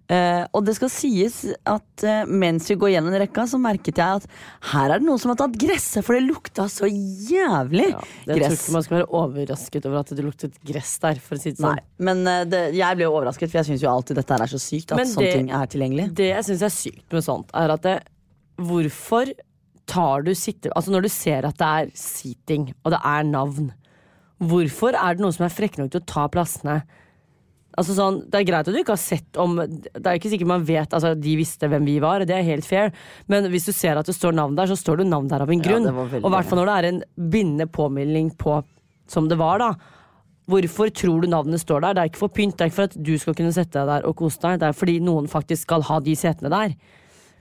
Eh, 0.07 0.45
og 0.55 0.63
det 0.63 0.77
skal 0.77 0.91
sies 0.93 1.41
at 1.67 2.05
uh, 2.07 2.29
mens 2.31 2.69
vi 2.71 2.77
går 2.79 2.93
gjennom 2.93 3.11
den 3.11 3.25
rekka, 3.25 3.43
så 3.51 3.59
merket 3.59 3.99
jeg 3.99 4.21
at 4.21 4.27
her 4.71 4.93
er 4.95 5.01
det 5.03 5.07
noen 5.09 5.19
som 5.19 5.33
har 5.33 5.39
tatt 5.41 5.57
gresset, 5.59 6.05
for 6.07 6.15
det 6.15 6.29
lukta 6.29 6.69
så 6.71 6.87
jævlig 6.87 7.89
Ja, 7.91 8.03
det 8.29 8.37
tror 8.39 8.55
ikke 8.55 8.75
man 8.77 8.85
skal 8.87 8.99
være 9.01 9.09
overrasket 9.19 9.89
over 9.89 10.05
at 10.05 10.13
det 10.15 10.27
luktet 10.27 10.61
gress 10.67 10.93
der, 11.03 11.19
for 11.25 11.35
å 11.35 11.43
si 11.43 11.57
det 11.57 11.59
sånn. 11.59 11.75
Nei, 11.75 12.07
men 12.07 12.23
uh, 12.23 12.45
det, 12.47 12.61
jeg 12.79 13.01
ble 13.01 13.09
jo 13.09 13.17
overrasket, 13.17 13.51
for 13.51 13.59
jeg 13.59 13.69
syns 13.73 13.83
jo 13.83 13.91
alltid 13.91 14.21
dette 14.21 14.39
er 14.39 14.53
så 14.53 14.61
sykt 14.63 14.95
at 14.95 15.01
Men 15.01 15.11
sånne 15.11 15.27
det- 15.27 15.41
ting 15.41 15.51
er 15.59 15.73
tilgjengelig. 15.75 16.07
Det 16.23 16.29
jeg 16.31 16.47
syns 16.51 16.63
er 16.69 16.75
sykt 16.77 17.19
med 17.19 17.27
sånt, 17.27 17.51
er 17.59 17.75
at 17.75 17.89
det, 17.89 17.97
hvorfor 18.63 19.33
tar 19.91 20.23
du 20.27 20.31
sitte... 20.39 20.71
Altså 20.79 20.95
når 20.95 21.09
du 21.09 21.11
ser 21.11 21.47
at 21.51 21.59
det 21.59 21.73
er 21.81 21.91
seating, 21.99 22.71
og 22.85 22.95
det 22.95 23.03
er 23.03 23.27
navn, 23.27 23.73
hvorfor 24.39 24.95
er 24.95 25.19
det 25.19 25.27
noen 25.27 25.35
som 25.35 25.49
er 25.49 25.55
frekke 25.55 25.83
nok 25.83 25.91
til 25.97 26.03
å 26.05 26.09
ta 26.15 26.29
plassene? 26.31 26.79
Altså 27.77 27.93
sånn, 27.97 28.23
Det 28.33 28.41
er 28.41 28.47
greit 28.49 28.69
at 28.69 28.73
du 28.73 28.79
ikke 28.81 28.95
har 28.95 29.01
sett 29.03 29.37
om 29.41 29.59
Det 29.61 30.01
er 30.01 30.17
ikke 30.17 30.31
sikkert 30.33 30.49
man 30.49 30.65
vet 30.65 30.95
Altså 30.97 31.11
De 31.13 31.35
visste 31.37 31.69
hvem 31.69 31.85
vi 31.85 31.99
var, 32.01 32.25
det 32.25 32.33
er 32.37 32.47
helt 32.47 32.65
fair. 32.65 32.95
Men 33.29 33.51
hvis 33.53 33.69
du 33.69 33.75
ser 33.77 34.01
at 34.01 34.09
det 34.09 34.17
står 34.17 34.37
navn 34.37 34.57
der, 34.57 34.71
så 34.71 34.79
står 34.81 35.03
det 35.03 35.11
navn 35.11 35.29
der 35.29 35.45
av 35.45 35.53
en 35.53 35.63
grunn. 35.63 35.91
Ja, 35.91 36.07
og 36.23 36.31
i 36.31 36.35
hvert 36.37 36.49
fall 36.49 36.63
når 36.63 36.71
det 36.71 36.77
er 36.77 36.89
en 36.91 37.03
bindende 37.37 37.69
påmelding 37.69 38.33
på 38.41 38.63
som 39.07 39.29
det 39.31 39.39
var, 39.39 39.61
da. 39.63 39.75
Hvorfor 40.51 40.91
tror 40.95 41.23
du 41.23 41.29
navnet 41.31 41.63
står 41.63 41.83
der? 41.83 41.95
Det 41.95 42.03
er 42.03 42.11
ikke 42.11 42.23
for 42.23 42.35
pynt, 42.35 42.57
det 42.57 42.65
er 42.65 42.71
ikke 42.71 42.79
for 42.81 42.91
at 42.91 43.01
du 43.09 43.17
skal 43.19 43.35
kunne 43.39 43.55
sette 43.55 43.75
deg 43.79 43.89
der 43.91 44.07
og 44.07 44.17
kose 44.19 44.39
deg. 44.43 44.61
Det 44.63 44.69
er 44.69 44.79
fordi 44.79 45.01
noen 45.03 45.27
faktisk 45.31 45.67
skal 45.67 45.85
ha 45.89 45.99
de 46.03 46.15
setene 46.19 46.53
der. 46.53 46.77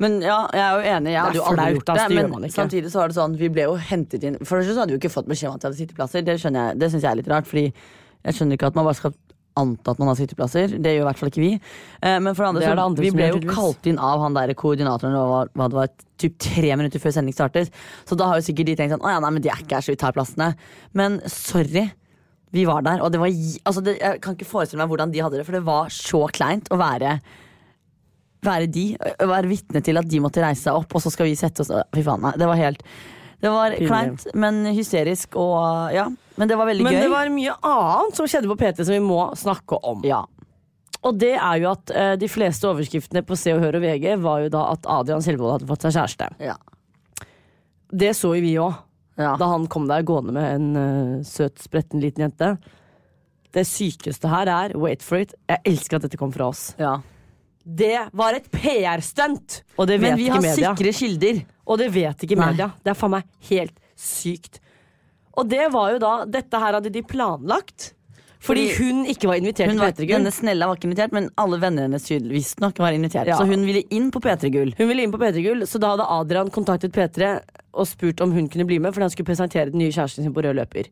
Men 0.01 0.17
ja, 0.19 0.39
jeg 0.51 0.61
er 0.61 0.73
jo 0.75 0.95
enig, 0.95 1.11
jeg 1.13 1.21
hadde 1.21 1.39
jo 1.39 1.43
aldri 1.47 1.67
gjort 1.77 1.91
det. 1.91 2.07
Men 2.17 2.49
samtidig 2.51 2.89
så 2.91 2.99
var 2.99 3.11
det 3.11 3.15
sånn, 3.15 3.37
vi 3.39 3.47
ble 3.53 3.69
jo 3.69 3.77
hentet 3.79 4.25
inn 4.27 4.35
For 4.41 4.57
det 4.57 4.65
første 4.65 4.73
så 4.75 4.81
hadde 4.83 4.91
vi 4.91 4.97
jo 4.97 5.01
ikke 5.03 5.13
fått 5.13 5.29
beskjed 5.29 5.51
om 5.51 5.55
at 5.55 5.63
vi 5.63 5.69
hadde 5.69 5.79
sitteplasser. 5.79 6.25
Det 6.25 6.35
jeg, 6.35 6.79
det 6.81 6.89
syns 6.91 7.05
jeg 7.05 7.11
er 7.11 7.19
litt 7.21 7.29
rart, 7.31 7.47
Fordi 7.47 7.63
jeg 7.69 8.35
skjønner 8.35 8.59
ikke 8.59 8.71
at 8.73 8.79
man 8.79 8.89
bare 8.89 8.99
skal 8.99 9.13
anta 9.59 9.93
at 9.93 9.99
man 10.01 10.09
har 10.11 10.17
sitteplasser. 10.19 10.75
Det 10.81 10.93
gjør 10.95 11.03
i 11.03 11.07
hvert 11.09 11.21
fall 11.21 11.31
ikke 11.31 11.43
vi. 11.43 11.51
Eh, 12.01 12.17
Men 12.19 12.35
for 12.35 12.43
det 12.43 12.49
andre, 12.49 12.61
Det 12.61 12.69
det 12.69 12.77
så 12.77 12.85
andre 12.85 13.05
vi 13.05 13.11
ble 13.15 13.29
jo 13.31 13.41
kalt 13.47 13.89
inn 13.91 13.99
av 13.99 14.23
han 14.23 14.35
der 14.37 14.53
koordinatoren 14.53 15.15
var, 15.15 15.51
hva 15.55 15.69
det 15.71 15.79
var, 15.79 15.93
typ 16.21 16.37
tre 16.39 16.75
minutter 16.75 16.99
før 17.03 17.15
sending 17.17 17.35
startet. 17.35 17.71
Så 18.07 18.17
da 18.19 18.27
har 18.31 18.39
jo 18.39 18.45
sikkert 18.47 18.71
de 18.71 18.75
tenkt 18.79 18.95
sånn 18.95 19.03
Å 19.03 19.15
ja, 19.15 19.19
nei, 19.23 19.31
men 19.35 19.43
de 19.43 19.49
er 19.51 19.61
ikke 19.63 19.79
her, 19.79 19.85
så 19.85 19.91
vi 19.95 19.99
tar 19.99 20.15
plassene. 20.15 20.53
Men 20.93 21.21
sorry. 21.31 21.89
Vi 22.55 22.63
var 22.63 22.85
der, 22.85 23.01
og 23.03 23.11
det 23.11 23.19
var 23.19 23.27
altså 23.27 23.81
det, 23.83 23.97
Jeg 23.99 24.21
kan 24.23 24.35
ikke 24.37 24.47
forestille 24.47 24.79
meg 24.79 24.87
hvordan 24.87 25.11
de 25.11 25.19
hadde 25.19 25.41
det, 25.41 25.45
for 25.47 25.57
det 25.57 25.65
var 25.65 25.89
så 25.91 26.21
kleint 26.31 26.69
å 26.71 26.77
være 26.79 27.17
være 28.45 28.67
de, 28.69 28.83
være 29.25 29.49
vitne 29.49 29.81
til 29.81 29.97
at 29.97 30.07
de 30.07 30.19
måtte 30.21 30.43
reise 30.43 30.67
seg 30.67 30.77
opp, 30.77 30.93
og 30.95 31.01
så 31.01 31.11
skal 31.11 31.25
vi 31.25 31.35
sette 31.35 31.63
oss 31.65 31.71
Fy 31.95 32.03
faen, 32.05 32.21
nei, 32.21 32.35
det 32.37 32.47
var 32.47 32.59
helt 32.59 32.83
Det 33.41 33.49
var 33.51 33.71
Pinlig. 33.75 33.87
kleint, 33.89 34.27
men 34.33 34.61
hysterisk, 34.75 35.35
og 35.35 35.91
ja. 35.93 36.05
Men 36.37 36.47
det 36.49 36.55
var 36.57 36.65
veldig 36.69 36.83
Men 36.83 36.93
gøy. 36.95 37.01
det 37.01 37.09
var 37.11 37.29
mye 37.29 37.55
annet 37.61 38.15
som 38.15 38.27
skjedde 38.27 38.47
på 38.51 38.57
PT 38.59 38.83
som 38.85 38.93
vi 38.95 38.99
må 39.03 39.19
snakke 39.35 39.79
om. 39.83 40.01
ja. 40.07 40.23
Og 41.05 41.13
det 41.21 41.35
er 41.37 41.59
jo 41.61 41.67
at 41.69 41.91
uh, 41.93 42.15
de 42.17 42.25
fleste 42.27 42.65
overskriftene 42.65 43.21
på 43.21 43.35
Se 43.37 43.51
og 43.53 43.59
Hør 43.61 43.75
og 43.77 43.83
VG 43.83 44.15
var 44.23 44.39
jo 44.41 44.47
da 44.49 44.63
at 44.71 44.87
Adrian 44.89 45.21
Selvold 45.21 45.51
hadde 45.59 45.67
fått 45.69 45.83
seg 45.85 45.93
kjæreste. 45.99 46.29
Ja. 46.41 46.55
Det 47.93 48.15
så 48.17 48.31
jo 48.33 48.41
vi 48.41 48.55
òg, 48.57 48.73
ja. 49.21 49.35
da 49.37 49.51
han 49.51 49.67
kom 49.69 49.85
der 49.87 50.01
gående 50.07 50.33
med 50.33 50.47
en 50.55 50.65
uh, 51.19 51.23
søt, 51.27 51.59
spretten 51.61 52.01
liten 52.01 52.25
jente. 52.25 52.55
Det 53.53 53.67
sykeste 53.69 54.27
her 54.31 54.49
er, 54.49 54.73
wait 54.81 55.05
for 55.05 55.21
it, 55.21 55.35
jeg 55.47 55.61
elsker 55.69 55.99
at 55.99 56.07
dette 56.07 56.17
kom 56.17 56.33
fra 56.33 56.49
oss. 56.49 56.71
ja. 56.81 56.97
Det 57.65 57.95
var 58.13 58.35
et 58.37 58.45
PR-stunt! 58.53 59.63
Og 59.81 59.87
det 59.89 59.95
vet 59.97 60.11
Men 60.11 60.19
vi 60.19 60.27
har 60.29 60.41
media. 60.43 60.73
sikre 60.75 60.91
kilder. 60.93 61.39
Og 61.67 61.77
det 61.81 61.89
vet 61.95 62.23
ikke 62.27 62.37
Nei. 62.37 62.51
media. 62.53 62.71
Det 62.83 62.91
er 62.93 62.97
faen 62.99 63.11
meg 63.15 63.23
helt 63.49 63.75
sykt. 63.97 64.59
Og 65.35 65.47
det 65.49 65.65
var 65.73 65.91
jo 65.95 65.99
da 65.99 66.13
Dette 66.25 66.59
her 66.61 66.77
hadde 66.77 66.91
de 66.93 67.01
planlagt. 67.03 67.91
Fordi, 68.45 68.67
Fordi 68.69 68.85
hun 68.91 69.05
ikke 69.09 69.25
var 69.27 69.39
invitert 69.39 69.71
til 69.71 69.79
P3 69.79 69.95
Gull. 70.05 70.11
denne 70.19 70.31
snella 70.31 70.67
var 70.69 70.77
ikke 70.77 70.85
invitert, 70.85 71.13
men 71.17 71.31
alle 71.41 71.57
vennene 71.57 71.87
hennes 71.87 72.05
visstnok 72.29 72.77
var 72.77 72.93
invitert. 72.93 73.25
Ja. 73.31 73.39
Så 73.39 73.47
hun 73.49 73.63
ville 73.65 73.81
inn 73.89 74.11
på 74.13 74.21
P3 74.21 74.51
Gull. 74.53 74.73
Hun 74.77 74.87
ville 74.91 75.01
inn 75.01 75.11
på 75.11 75.17
P3 75.17 75.41
Gull, 75.41 75.63
så 75.65 75.79
da 75.81 75.95
hadde 75.95 76.05
Adrian 76.13 76.51
kontaktet 76.53 76.93
P3 76.93 77.39
og 77.73 77.87
spurt 77.89 78.21
om 78.21 78.31
hun 78.35 78.47
kunne 78.47 78.67
bli 78.69 78.77
med, 78.77 78.93
fordi 78.93 79.07
han 79.07 79.09
skulle 79.15 79.31
presentere 79.31 79.71
den 79.73 79.81
nye 79.81 79.89
kjæresten 79.89 80.23
sin 80.27 80.33
på 80.35 80.43
rød 80.45 80.59
løper. 80.59 80.91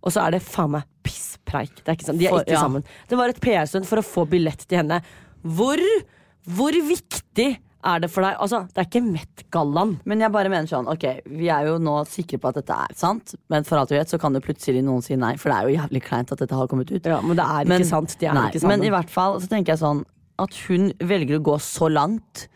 Og 0.00 0.12
så 0.16 0.24
er 0.24 0.38
det 0.38 0.42
faen 0.48 0.72
meg 0.78 0.88
pisspreik. 1.04 1.74
Det 1.84 1.92
er 1.92 1.98
ikke 1.98 2.08
sant. 2.08 2.18
De 2.18 2.26
er 2.26 2.30
For- 2.32 2.40
ikke 2.46 2.56
ja. 2.56 2.62
sammen. 2.64 2.84
Det 3.12 3.18
var 3.20 3.28
et 3.34 3.40
PR-stunt 3.44 3.86
for 3.90 4.00
å 4.00 4.06
få 4.08 4.24
billett 4.30 4.64
til 4.66 4.80
henne. 4.80 5.02
Hvor, 5.44 5.76
hvor 6.56 6.72
viktig 6.88 7.50
er 7.84 8.00
det 8.00 8.08
for 8.12 8.24
deg? 8.24 8.38
Altså, 8.40 8.62
det 8.72 8.80
er 8.80 8.86
ikke 8.88 9.02
Met-gallaen. 9.04 9.94
Men 10.08 10.22
jeg 10.24 10.32
bare 10.34 10.50
mener 10.52 10.70
sånn, 10.70 10.88
ok, 10.88 11.04
vi 11.36 11.50
er 11.52 11.68
jo 11.68 11.76
nå 11.82 11.98
sikre 12.08 12.38
på 12.40 12.50
at 12.50 12.58
dette 12.60 12.78
er 12.86 12.96
sant, 12.96 13.34
men 13.52 13.66
for 13.68 13.80
alt 13.80 13.92
du 13.92 13.96
vet 13.98 14.10
så 14.12 14.18
kan 14.20 14.32
det 14.36 14.42
plutselig 14.46 14.80
noen 14.86 15.04
si 15.04 15.18
nei, 15.20 15.34
for 15.40 15.52
det 15.52 15.58
er 15.58 15.68
jo 15.68 15.76
jævlig 15.82 16.02
kleint 16.06 16.32
at 16.32 16.40
dette 16.40 16.56
har 16.56 16.70
kommet 16.70 16.90
ut. 16.94 17.04
Ja, 17.04 17.20
men 17.24 17.36
det 17.38 17.44
er 17.44 17.68
ikke 17.68 17.90
sant. 17.90 18.16
De 18.20 18.30
er 18.30 18.36
nei, 18.38 18.48
ikke 18.50 18.64
sammen. 18.64 18.80
Men 18.80 18.88
i 18.88 18.92
hvert 18.94 19.12
fall 19.12 19.38
så 19.42 19.50
tenker 19.52 19.74
jeg 19.74 19.82
sånn 19.84 20.02
at 20.42 20.56
hun 20.66 20.90
velger 21.04 21.38
å 21.38 21.44
gå 21.52 21.58
så 21.62 21.90
langt 21.92 22.46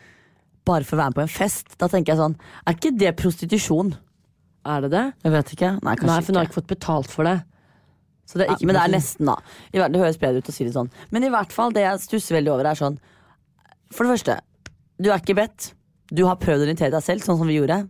bare 0.68 0.84
for 0.84 0.96
å 0.96 1.02
være 1.02 1.12
med 1.12 1.20
på 1.20 1.24
en 1.26 1.32
fest. 1.32 1.76
Da 1.80 1.88
tenker 1.92 2.14
jeg 2.14 2.20
sånn, 2.22 2.34
er 2.64 2.76
ikke 2.76 2.96
det 3.00 3.14
prostitusjon? 3.20 3.94
Er 4.68 4.82
det 4.84 4.90
det? 4.92 5.04
Jeg 5.24 5.32
vet 5.32 5.52
ikke. 5.54 5.70
Nei, 5.84 5.94
kanskje 5.96 6.10
Nei, 6.10 6.18
for 6.24 6.32
hun 6.32 6.40
har 6.40 6.48
ikke. 6.48 6.58
fått 6.58 6.72
betalt 6.72 7.12
for 7.12 7.28
det. 7.28 7.38
Så 8.28 8.36
det 8.36 8.44
er 8.48 8.58
ikke 8.58 8.68
men 8.68 8.76
det 8.76 8.82
er 8.82 8.92
nesten, 8.92 9.30
da. 9.30 9.38
Det 9.72 10.02
høres 10.02 10.18
bedre 10.20 10.42
ut 10.42 10.50
å 10.50 10.52
si 10.52 10.66
det 10.66 10.74
sånn. 10.74 10.90
Men 11.14 11.24
i 11.24 11.30
hvert 11.32 11.54
fall, 11.54 11.72
det 11.72 11.86
jeg 11.86 12.02
stusser 12.02 12.36
veldig 12.36 12.52
over, 12.52 12.68
er 12.68 12.76
sånn 12.76 12.98
For 13.94 14.04
det 14.04 14.18
første, 14.18 14.34
du 14.98 15.10
er 15.10 15.20
ikke 15.20 15.36
bedt. 15.38 15.72
Du 16.10 16.24
har 16.26 16.38
prøvd 16.40 16.62
å 16.62 16.66
orientere 16.68 16.94
deg 16.94 17.04
selv, 17.04 17.24
sånn 17.24 17.38
som 17.40 17.48
vi 17.48 17.58
gjorde. 17.58 17.82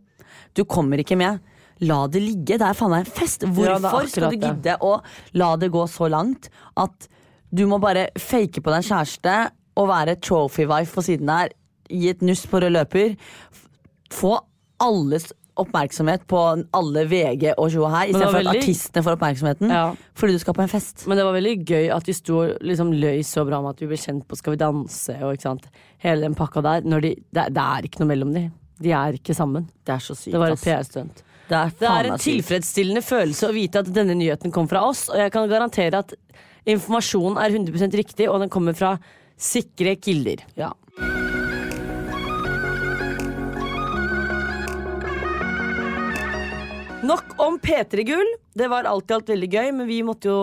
Du 0.54 0.64
kommer 0.64 0.98
ikke 1.02 1.16
med. 1.18 1.40
la 1.80 2.08
det 2.10 2.18
ligge. 2.20 2.56
Det 2.58 2.66
er 2.66 2.74
faen 2.74 2.90
meg 2.90 3.04
en 3.06 3.12
fest. 3.14 3.44
Ja, 3.46 3.50
Hvorfor 3.78 4.08
skal 4.10 4.32
du 4.34 4.42
gidde 4.42 4.74
å 4.82 4.96
la 5.38 5.52
det 5.56 5.68
gå 5.70 5.84
så 5.86 6.08
langt 6.10 6.48
at 6.74 7.06
du 7.54 7.62
må 7.70 7.78
bare 7.78 8.08
fake 8.18 8.60
på 8.60 8.72
deg 8.74 8.82
kjæreste 8.88 9.36
og 9.78 9.86
være 9.88 10.16
trophy 10.18 10.66
wife 10.66 10.92
på 10.96 11.04
siden 11.06 11.30
der, 11.30 11.54
gi 11.88 12.10
et 12.10 12.20
nuss 12.26 12.42
på 12.50 12.58
rød 12.60 12.74
løper, 12.74 13.14
få 14.10 14.34
alles 14.82 15.30
oppmerksomhet 15.62 16.24
på 16.30 16.40
alle 16.76 17.04
VG 17.10 17.50
og 17.56 17.70
tjo 17.72 17.84
og 17.86 17.92
hei, 17.94 18.06
det 18.14 18.20
var 18.22 18.38
at 18.40 18.50
artistene 18.54 19.02
får 19.04 19.16
oppmerksomheten 19.18 19.70
Ja. 19.72 19.84
fordi 20.14 20.36
du 20.36 20.42
skal 20.42 20.54
på 20.54 20.62
en 20.64 20.70
fest. 20.72 21.06
Men 21.06 21.18
det 21.18 21.24
var 21.26 21.36
veldig 21.36 21.54
gøy 21.66 21.90
at 21.94 22.04
de 22.08 22.14
sto 22.16 22.38
og 22.44 22.56
liksom 22.64 22.92
løy 22.92 23.22
så 23.26 23.44
bra 23.48 23.60
med 23.64 23.76
at 23.76 23.82
vi 23.82 23.90
ble 23.90 23.98
kjent 24.00 24.26
på 24.28 24.38
Skal 24.38 24.54
vi 24.54 24.62
danse 24.62 25.16
og. 25.22 25.66
Hele 26.04 26.20
den 26.26 26.34
pakka 26.38 26.62
der. 26.62 26.82
Når 26.86 27.00
de, 27.00 27.14
det, 27.34 27.46
det 27.54 27.64
er 27.64 27.88
ikke 27.88 28.02
noe 28.02 28.08
mellom 28.12 28.34
de. 28.34 28.44
De 28.78 28.92
er 28.94 29.18
ikke 29.18 29.34
sammen. 29.34 29.68
Det 29.84 29.94
er 29.96 29.98
så 30.04 30.14
sykt. 30.14 30.32
Det 30.32 30.40
var 30.40 30.54
et. 30.54 30.62
PR-stunt. 30.62 31.22
Det 31.48 31.56
er, 31.56 31.70
Det 31.80 31.88
er 31.88 32.10
en 32.12 32.18
tilfredsstillende 32.20 33.02
følelse 33.02 33.48
å 33.48 33.54
vite 33.56 33.80
at 33.80 33.88
denne 33.94 34.14
nyheten 34.14 34.52
kom 34.52 34.68
fra 34.68 34.82
oss, 34.84 35.06
og 35.08 35.16
jeg 35.16 35.32
kan 35.32 35.48
garantere 35.48 36.02
at 36.04 36.12
informasjonen 36.68 37.40
er 37.40 37.56
100% 37.56 37.96
riktig, 37.96 38.28
og 38.28 38.42
den 38.44 38.52
kommer 38.52 38.76
fra 38.76 38.98
sikre 39.38 39.96
kilder. 39.96 40.44
Ja. 40.58 40.74
Nok 47.08 47.34
om 47.40 47.56
P3-gull. 47.62 48.30
Det 48.58 48.68
var 48.70 48.88
alt 48.90 49.10
i 49.10 49.16
alt 49.16 49.30
veldig 49.32 49.48
gøy, 49.52 49.68
men 49.80 49.88
vi 49.88 50.00
måtte 50.06 50.28
jo 50.30 50.38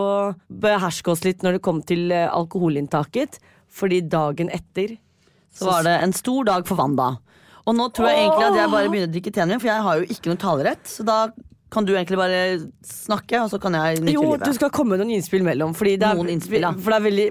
beherske 0.49 1.11
oss 1.13 1.23
litt 1.27 1.43
når 1.45 1.57
det 1.59 1.63
kom 1.65 1.81
til 1.85 2.07
eh, 2.15 2.25
alkoholinntaket. 2.33 3.37
Fordi 3.75 3.99
dagen 4.09 4.49
etter 4.55 4.95
Så 5.55 5.67
var 5.69 5.83
det 5.85 5.97
en 6.03 6.13
stor 6.15 6.47
dag 6.47 6.65
for 6.67 6.79
Wanda. 6.79 7.11
Og 7.65 7.75
nå 7.75 7.89
tror 7.95 8.09
jeg 8.11 8.23
egentlig 8.23 8.47
at 8.51 8.57
jeg 8.61 8.71
bare 8.71 8.89
begynner 8.93 9.09
å 9.09 9.13
drikke 9.15 9.33
tennene, 9.35 9.59
for 9.61 9.71
jeg 9.71 9.83
har 9.87 9.99
jo 10.01 10.07
ikke 10.15 10.31
noe 10.31 10.41
talerett. 10.41 10.89
Så 10.89 11.05
da 11.07 11.19
kan 11.73 11.85
du 11.87 11.91
egentlig 11.95 12.19
bare 12.19 12.41
snakke, 12.87 13.39
og 13.41 13.49
så 13.51 13.59
kan 13.61 13.75
jeg 13.75 14.01
nyte 14.05 14.13
Jo, 14.15 14.23
livet. 14.29 14.45
du 14.45 14.55
skal 14.55 14.71
komme 14.73 14.95
med 14.95 15.01
noen 15.03 15.15
innspill 15.17 15.43
mellom. 15.45 15.73
Fordi 15.75 15.95
det 15.99 16.07
er, 16.07 16.19
Noen 16.19 16.31
innspill, 16.35 16.63
ja. 16.63 16.71
For 16.77 16.93
det 16.93 16.99
er 16.99 17.07
veldig 17.09 17.27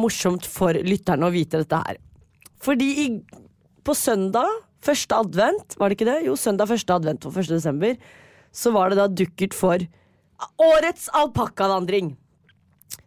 morsomt 0.00 0.46
for 0.48 0.78
lytterne 0.86 1.28
å 1.28 1.34
vite 1.34 1.60
dette 1.64 1.80
her. 1.86 1.98
Fordi 2.62 2.88
i, 3.04 3.06
på 3.84 3.96
søndag, 3.98 4.48
første 4.86 5.18
advent, 5.18 5.76
var 5.80 5.90
det 5.90 5.98
ikke 5.98 6.08
det? 6.08 6.18
Jo, 6.30 6.38
søndag 6.38 6.70
første 6.70 6.94
advent 6.94 7.26
for 7.26 7.42
1. 7.42 7.50
desember, 7.58 7.98
så 8.52 8.72
var 8.74 8.90
det 8.92 9.00
da 9.00 9.08
dukkert 9.08 9.56
for 9.56 9.84
årets 10.62 11.08
alpakkavandring. 11.16 12.14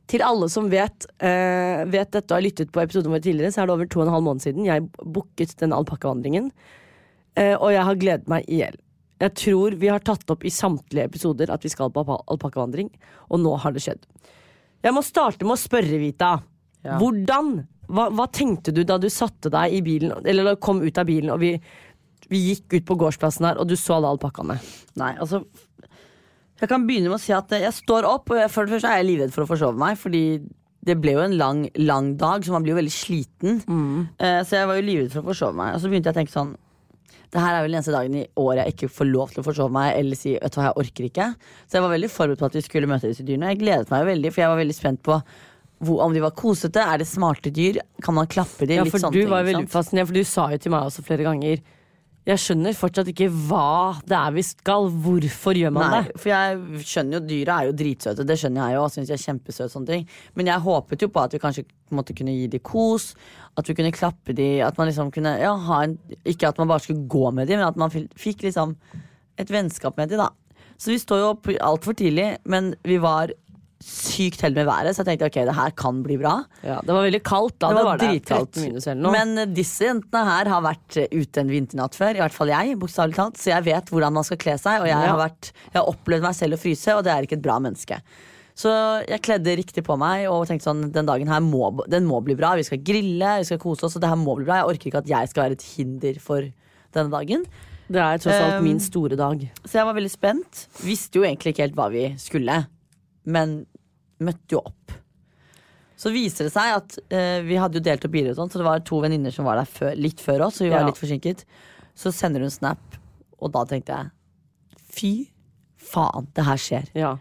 Til 0.09 0.21
alle 0.21 0.47
som 0.53 0.69
vet, 0.69 1.07
uh, 1.21 1.81
vet 1.89 2.11
dette 2.13 2.29
og 2.29 2.37
har 2.37 2.45
lyttet 2.45 2.71
på 2.73 2.81
episoden 2.83 3.13
vår 3.13 3.23
tidligere, 3.25 3.53
så 3.53 3.63
er 3.63 3.69
det 3.69 3.75
over 3.75 3.89
to 3.89 4.01
og 4.01 4.07
en 4.07 4.13
halv 4.13 4.25
måned 4.27 4.45
siden 4.45 4.67
jeg 4.67 4.85
booket 5.01 5.55
den 5.61 5.73
alpakkavandringen. 5.75 6.51
Uh, 7.35 7.55
og 7.57 7.69
jeg 7.73 7.85
har 7.89 8.01
gledet 8.01 8.31
meg 8.31 8.49
i 8.49 8.61
hjel. 8.61 8.79
Jeg 9.23 9.33
tror 9.39 9.77
vi 9.79 9.89
har 9.89 10.03
tatt 10.03 10.29
opp 10.33 10.43
i 10.45 10.51
samtlige 10.51 11.07
episoder 11.07 11.53
at 11.53 11.63
vi 11.63 11.71
skal 11.71 11.93
på 11.93 12.03
alpa- 12.03 12.21
alpakkavandring, 12.31 12.91
og 13.31 13.41
nå 13.41 13.55
har 13.63 13.73
det 13.75 13.85
skjedd. 13.85 14.03
Jeg 14.85 14.93
må 14.93 15.01
starte 15.05 15.47
med 15.47 15.55
å 15.55 15.61
spørre, 15.61 15.97
Vita. 16.01 16.35
Ja. 16.85 16.99
Hvordan 17.01 17.63
hva, 17.89 18.07
hva 18.13 18.25
tenkte 18.33 18.73
du 18.73 18.83
da 18.85 18.97
du 19.01 19.07
satte 19.13 19.51
deg 19.53 19.73
i 19.77 19.81
bilen, 19.85 20.13
eller 20.25 20.57
kom 20.61 20.81
ut 20.83 20.97
av 20.97 21.07
bilen, 21.09 21.31
og 21.33 21.41
vi, 21.41 21.53
vi 22.31 22.41
gikk 22.49 22.77
ut 22.77 22.87
på 22.87 22.97
gårdsplassen 23.05 23.47
her, 23.49 23.61
og 23.61 23.69
du 23.69 23.75
så 23.79 23.97
alle 23.97 24.11
alpakkaene? 24.15 24.59
Nei, 25.01 25.13
altså 25.19 25.43
Jeg 26.61 26.69
kan 26.71 26.85
begynne 26.87 27.11
med 27.11 27.19
å 27.19 27.23
si 27.23 27.33
at 27.35 27.51
jeg 27.51 27.73
står 27.75 28.07
opp, 28.07 28.31
og 28.31 28.39
jeg, 28.39 28.51
for 28.53 28.65
det 28.65 28.77
første 28.77 28.91
er 28.91 29.01
jeg 29.01 29.09
livredd 29.09 29.33
for 29.35 29.43
å 29.43 29.49
forsove 29.49 29.75
meg, 29.79 29.97
fordi 29.99 30.23
det 30.85 30.95
ble 31.01 31.15
jo 31.17 31.23
en 31.25 31.35
lang, 31.39 31.63
lang 31.81 32.13
dag, 32.21 32.45
så 32.45 32.53
man 32.53 32.63
blir 32.63 32.75
jo 32.75 32.79
veldig 32.79 32.93
sliten. 32.93 33.57
Eh, 34.21 34.39
så 34.45 34.61
jeg 34.61 34.69
var 34.69 34.77
jo 34.77 34.85
livredd 34.85 35.11
for 35.11 35.25
å 35.25 35.31
forsove 35.31 35.57
meg. 35.57 35.73
Og 35.73 35.81
så 35.81 35.89
begynte 35.89 36.11
jeg 36.11 36.15
å 36.15 36.19
tenke 36.21 36.33
sånn 36.35 36.53
det 37.35 37.41
her 37.43 37.57
er 37.57 37.65
vel 37.65 37.73
den 37.73 37.81
eneste 37.81 37.91
dagen 37.91 38.13
i 38.15 38.27
året 38.39 38.61
jeg 38.61 38.75
ikke 38.75 38.91
får 38.95 39.07
lov 39.09 39.33
til 39.33 39.41
å 39.41 39.45
forsove 39.45 39.73
meg 39.75 39.97
eller 39.97 40.15
si 40.15 40.37
vet 40.37 40.53
du 40.53 40.59
hva, 40.59 40.69
jeg 40.69 40.79
orker 40.85 41.07
ikke. 41.09 41.25
Så 41.65 41.77
jeg 41.77 41.83
var 41.83 41.91
veldig 41.91 42.09
forberedt 42.13 42.39
på 42.39 42.47
at 42.47 42.55
vi 42.55 42.63
skulle 42.63 42.87
møte 42.87 43.11
disse 43.11 43.25
dyrene. 43.27 43.49
Jeg 43.51 43.59
gledet 43.59 43.91
meg 43.91 44.03
jo 44.03 44.09
veldig, 44.11 44.31
for 44.31 44.43
jeg 44.43 44.51
var 44.53 44.61
veldig 44.61 44.75
spent 44.77 45.01
på 45.03 45.17
hvor, 45.83 45.99
om 46.05 46.15
de 46.15 46.21
var 46.23 46.35
kosete. 46.39 46.79
Er 46.79 47.01
det 47.01 47.09
smarte 47.09 47.51
dyr? 47.51 47.81
Kan 48.05 48.15
man 48.15 48.29
klappe 48.31 48.69
dem? 48.69 48.79
Ja, 48.79 48.85
for 48.87 49.03
du 49.09 49.19
ting, 49.19 49.31
var 49.33 49.43
veldig 49.47 49.67
fascinert, 49.73 50.07
for 50.07 50.15
du 50.15 50.29
sa 50.29 50.47
jo 50.53 50.61
til 50.63 50.71
meg 50.71 50.87
også 50.87 51.03
flere 51.09 51.27
ganger 51.27 51.59
Jeg 52.25 52.41
skjønner 52.41 52.73
fortsatt 52.73 53.09
ikke 53.11 53.27
hva 53.29 54.01
det 54.09 54.15
er 54.17 54.31
vi 54.33 54.43
skal. 54.45 54.87
Hvorfor 54.89 55.57
gjør 55.59 55.73
man 55.75 55.91
Nei, 55.93 55.99
det? 56.07 56.15
for 56.17 56.31
jeg 56.31 56.85
skjønner 56.89 57.19
jo 57.19 57.25
dyra 57.29 57.57
er 57.59 57.67
jo 57.69 57.75
dritsøte, 57.77 58.25
det 58.25 58.37
skjønner 58.41 58.63
jeg 58.63 58.77
jo. 58.77 58.85
Og 58.85 58.93
synes 58.95 59.11
jeg 59.11 59.19
er 59.19 59.25
kjempesøt, 59.27 59.73
sånne 59.73 59.91
ting 59.91 60.07
Men 60.33 60.49
jeg 60.49 60.65
håpet 60.65 61.05
jo 61.05 61.11
på 61.13 61.21
at 61.21 61.35
vi 61.35 61.41
kanskje 61.43 61.65
måtte 61.93 62.15
kunne 62.17 62.33
gi 62.33 62.47
dem 62.55 62.63
kos. 62.65 63.11
At 63.53 63.69
vi 63.69 63.77
kunne 63.77 63.93
klappe 63.93 64.33
dem. 64.33 64.63
At 64.65 64.81
man 64.81 64.89
liksom 64.89 65.13
kunne 65.13 65.35
ja, 65.37 65.53
ha 65.67 65.83
en 65.85 65.99
Ikke 66.25 66.49
at 66.49 66.57
man 66.57 66.71
bare 66.71 66.81
skulle 66.87 67.05
gå 67.05 67.29
med 67.29 67.51
dem, 67.51 67.61
men 67.61 67.69
at 67.69 67.77
man 67.77 67.93
fikk 67.93 68.47
liksom 68.47 68.73
et 69.37 69.51
vennskap 69.51 69.97
med 69.99 70.09
dem, 70.09 70.23
da. 70.23 70.31
Så 70.79 70.91
vi 70.91 70.99
står 70.99 71.21
jo 71.21 71.31
opp 71.35 71.49
altfor 71.53 71.95
tidlig, 71.95 72.37
men 72.47 72.73
vi 72.87 72.97
var 73.03 73.31
sykt 73.83 74.41
heldige 74.41 74.63
med 74.63 74.69
været, 74.69 74.95
så 74.95 75.03
jeg 75.03 75.07
tenkte 75.11 75.27
ok, 75.29 75.37
det 75.49 75.55
her 75.57 75.71
kan 75.77 75.97
bli 76.05 76.15
bra. 76.17 76.35
Ja, 76.63 76.77
det 76.81 76.93
var 76.95 77.03
veldig 77.05 77.21
kaldt 77.27 77.57
da. 77.59 77.67
Det 77.69 77.75
Det 77.75 77.83
var 77.83 77.89
var, 77.89 77.97
det. 78.01 78.07
dritkaldt. 78.13 78.51
13 78.55 78.63
minus 78.69 78.87
eller 78.87 79.01
noe. 79.03 79.11
Men 79.15 79.37
eh, 79.43 79.49
disse 79.57 79.85
jentene 79.89 80.21
her 80.25 80.49
har 80.53 80.61
vært 80.65 80.97
eh, 81.03 81.07
ute 81.11 81.41
en 81.43 81.51
vinternatt 81.51 81.97
før. 81.99 82.15
I 82.15 82.23
hvert 82.23 82.33
fall 82.37 82.53
jeg, 82.53 82.77
bokstavelig 82.81 83.15
talt. 83.19 83.37
Så 83.41 83.51
jeg 83.51 83.65
vet 83.67 83.91
hvordan 83.91 84.15
man 84.15 84.23
skal 84.27 84.37
kle 84.41 84.55
seg. 84.57 84.79
Og 84.81 84.87
jeg, 84.89 84.95
Ja. 84.95 85.11
har, 85.11 85.19
vært, 85.19 85.51
jeg 85.73 85.79
har 85.81 85.91
opplevd 85.91 86.23
meg 86.29 86.35
selv 86.39 86.57
å 86.57 86.61
fryse, 86.63 86.95
og 86.95 87.03
det 87.03 87.11
er 87.13 87.27
ikke 87.27 87.37
et 87.37 87.45
bra 87.45 87.59
menneske. 87.59 87.99
Så 88.55 88.71
jeg 89.09 89.19
kledde 89.21 89.57
riktig 89.59 89.83
på 89.83 89.97
meg 89.99 90.29
og 90.31 90.47
tenkte 90.47 90.69
sånn 90.69 90.85
den 90.95 91.05
dagen 91.05 91.27
her 91.27 91.41
må, 91.43 91.73
den 91.91 92.05
må 92.07 92.21
bli 92.23 92.37
bra. 92.39 92.53
Vi 92.55 92.63
skal 92.63 92.79
grille, 92.79 93.33
vi 93.43 93.49
skal 93.51 93.59
kose 93.59 93.83
oss, 93.89 93.97
og 93.99 94.01
det 94.01 94.07
her 94.09 94.15
må 94.15 94.37
bli 94.39 94.45
bra. 94.47 94.61
Jeg 94.63 94.71
orker 94.71 94.87
ikke 94.93 95.01
at 95.03 95.11
jeg 95.11 95.27
skal 95.33 95.43
være 95.49 95.57
et 95.59 95.65
hinder 95.75 96.19
for 96.23 96.47
denne 96.95 97.11
dagen. 97.11 97.43
det 97.91 97.99
er 98.01 98.17
tross 98.17 98.33
alt 98.39 98.61
Um, 98.61 98.63
min 98.63 98.79
store 98.79 99.17
dag. 99.19 99.43
Så 99.67 99.75
jeg 99.77 99.85
var 99.85 99.93
veldig 99.93 100.09
spent. 100.13 100.63
Visste 100.81 101.19
jo 101.19 101.25
egentlig 101.27 101.51
ikke 101.53 101.65
helt 101.67 101.75
hva 101.75 101.89
vi 101.91 102.05
skulle, 102.17 102.61
men 103.25 103.65
møtte 104.23 104.55
jo 104.55 104.61
opp. 104.63 104.93
Så 105.97 106.11
viser 106.11 106.47
det 106.49 106.51
seg 106.53 106.73
at 106.75 106.97
eh, 107.09 107.39
vi 107.47 107.55
hadde 107.59 107.79
jo 107.79 107.83
delt 107.85 108.03
opp 108.05 108.11
biler 108.11 108.33
og 108.33 108.39
sånt, 108.41 108.51
så 108.55 108.59
det 108.59 108.67
var 108.67 108.81
to 108.87 108.99
venninner 109.03 109.31
som 109.31 109.45
var 109.47 109.55
der 109.61 109.69
før, 109.69 109.93
litt 109.95 110.19
før 110.23 110.47
oss, 110.47 110.57
så 110.59 110.65
vi 110.67 110.73
var 110.73 110.83
Ja. 110.83 110.89
litt 110.89 110.99
forsinket. 110.99 111.45
Så 111.95 112.11
sender 112.11 112.43
hun 112.43 112.51
snap, 112.51 112.97
og 113.39 113.51
da 113.55 113.63
tenkte 113.69 113.95
jeg 113.95 114.11
fy 114.95 115.13
faen, 115.79 116.27
det 116.35 116.43
her 116.45 116.59
skjer. 116.59 116.89
Ja. 116.95 117.13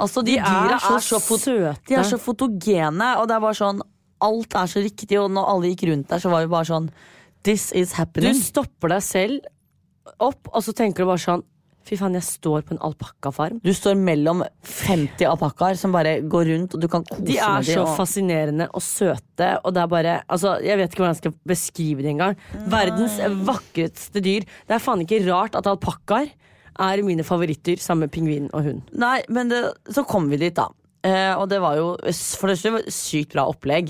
Altså, 0.00 0.22
de, 0.24 0.38
dyra 0.40 0.78
er 0.78 0.80
så 0.80 0.94
er 0.96 1.04
så, 1.04 1.20
fot 1.20 1.40
søte. 1.44 1.76
de 1.88 1.94
er 2.00 2.06
så 2.08 2.18
fotogene, 2.18 3.10
og 3.20 3.28
det 3.28 3.36
er 3.36 3.40
bare 3.44 3.58
sånn 3.58 3.82
Alt 4.22 4.54
er 4.54 4.68
så 4.70 4.78
riktig, 4.78 5.16
og 5.18 5.32
når 5.34 5.48
alle 5.50 5.70
gikk 5.72 5.82
rundt 5.90 6.06
der, 6.08 6.20
så 6.22 6.30
var 6.30 6.44
vi 6.44 6.50
bare 6.52 6.64
sånn 6.68 6.84
This 7.42 7.72
is 7.74 7.90
Du 7.90 7.96
happening. 7.98 8.34
stopper 8.38 8.88
deg 8.94 9.02
selv 9.02 9.40
opp, 10.22 10.46
og 10.54 10.62
så 10.62 10.72
tenker 10.72 11.02
du 11.02 11.08
bare 11.10 11.18
sånn 11.18 11.42
Fy 11.84 11.96
faen, 11.98 12.14
jeg 12.14 12.22
står 12.22 12.62
på 12.68 12.74
en 12.76 12.80
alpakkafarm. 12.86 13.58
Du 13.64 13.72
står 13.74 13.96
mellom 13.98 14.44
50 14.62 15.24
alpakkaer 15.26 15.76
som 15.80 15.92
bare 15.94 16.20
går 16.30 16.46
rundt, 16.52 16.74
og 16.76 16.80
du 16.84 16.88
kan 16.88 17.02
kose 17.08 17.24
De 17.26 17.38
er 17.38 17.62
så 17.66 17.82
og- 17.82 17.96
fascinerende 17.98 18.68
og 18.72 18.80
søte, 18.82 19.48
og 19.64 19.74
det 19.74 19.82
er 19.82 19.86
bare 19.90 20.22
Altså, 20.28 20.56
jeg 20.62 20.78
vet 20.78 20.90
ikke 20.90 21.02
hvordan 21.02 21.14
jeg 21.16 21.22
skal 21.22 21.34
beskrive 21.46 22.02
det 22.02 22.12
engang. 22.14 22.36
Verdens 22.70 23.18
vakreste 23.46 24.20
dyr. 24.22 24.46
Det 24.68 24.76
er 24.76 24.78
faen 24.78 25.00
ikke 25.04 25.24
rart 25.30 25.54
at 25.58 25.66
alpakkaer 25.66 26.30
er 26.78 27.02
mine 27.04 27.22
favoritter, 27.24 27.76
sammen 27.78 28.06
med 28.06 28.12
pingvin 28.14 28.46
og 28.54 28.62
hund. 28.64 28.82
Nei, 28.96 29.22
men 29.28 29.48
det, 29.50 29.64
så 29.92 30.06
kommer 30.08 30.30
vi 30.30 30.36
dit, 30.46 30.54
da. 30.56 30.68
Eh, 31.02 31.34
og 31.34 31.48
det 31.50 31.58
var 31.58 31.74
jo 31.80 31.86
for 32.38 32.46
det 32.46 32.54
første 32.54 32.70
var 32.76 32.84
sykt 32.94 33.32
bra 33.34 33.42
opplegg. 33.50 33.88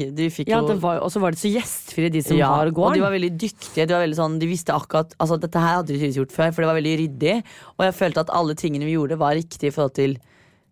Ja, 0.48 0.60
Og 0.62 1.10
så 1.12 1.20
var 1.20 1.34
det 1.34 1.40
så 1.42 1.50
gjestfrie, 1.52 2.08
de 2.10 2.22
som 2.24 2.38
Ja, 2.38 2.48
har 2.48 2.70
og 2.72 2.94
de 2.94 3.02
var 3.04 3.12
veldig 3.12 3.36
dyktige. 3.36 3.84
De, 3.86 3.92
var 3.92 4.06
veldig 4.06 4.16
sånn, 4.16 4.38
de 4.40 4.48
visste 4.48 4.72
akkurat 4.72 5.12
Altså 5.20 5.36
Dette 5.38 5.60
her 5.60 5.76
hadde 5.76 5.92
de 5.92 5.98
tydeligvis 5.98 6.16
gjort 6.22 6.32
før, 6.32 6.52
for 6.54 6.62
det 6.64 6.70
var 6.70 6.78
veldig 6.80 6.94
ryddig. 7.02 7.34
Og 7.76 7.84
jeg 7.84 7.94
følte 7.98 8.24
at 8.24 8.32
alle 8.32 8.54
tingene 8.56 8.88
vi 8.88 8.94
gjorde, 8.96 9.18
var 9.20 9.36
riktig 9.36 9.68
i 9.68 9.74
forhold 9.76 9.94
til 10.00 10.16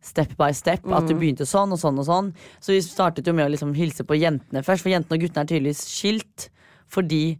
step 0.00 0.32
by 0.40 0.48
step. 0.56 0.80
At 0.88 1.04
Mm. 1.04 1.08
du 1.08 1.14
begynte 1.20 1.44
sånn 1.44 1.72
og 1.72 1.78
sånn 1.78 1.98
og 2.00 2.06
sånn. 2.08 2.32
Så 2.58 2.72
vi 2.72 2.80
startet 2.80 3.26
jo 3.26 3.34
med 3.36 3.44
å 3.44 3.52
liksom 3.52 3.74
hilse 3.76 4.00
på 4.02 4.16
jentene 4.16 4.64
først, 4.64 4.80
for 4.80 4.88
jentene 4.88 5.18
og 5.18 5.20
guttene 5.20 5.44
er 5.44 5.50
tydeligvis 5.52 5.84
skilt 5.92 6.48
fordi 6.88 7.38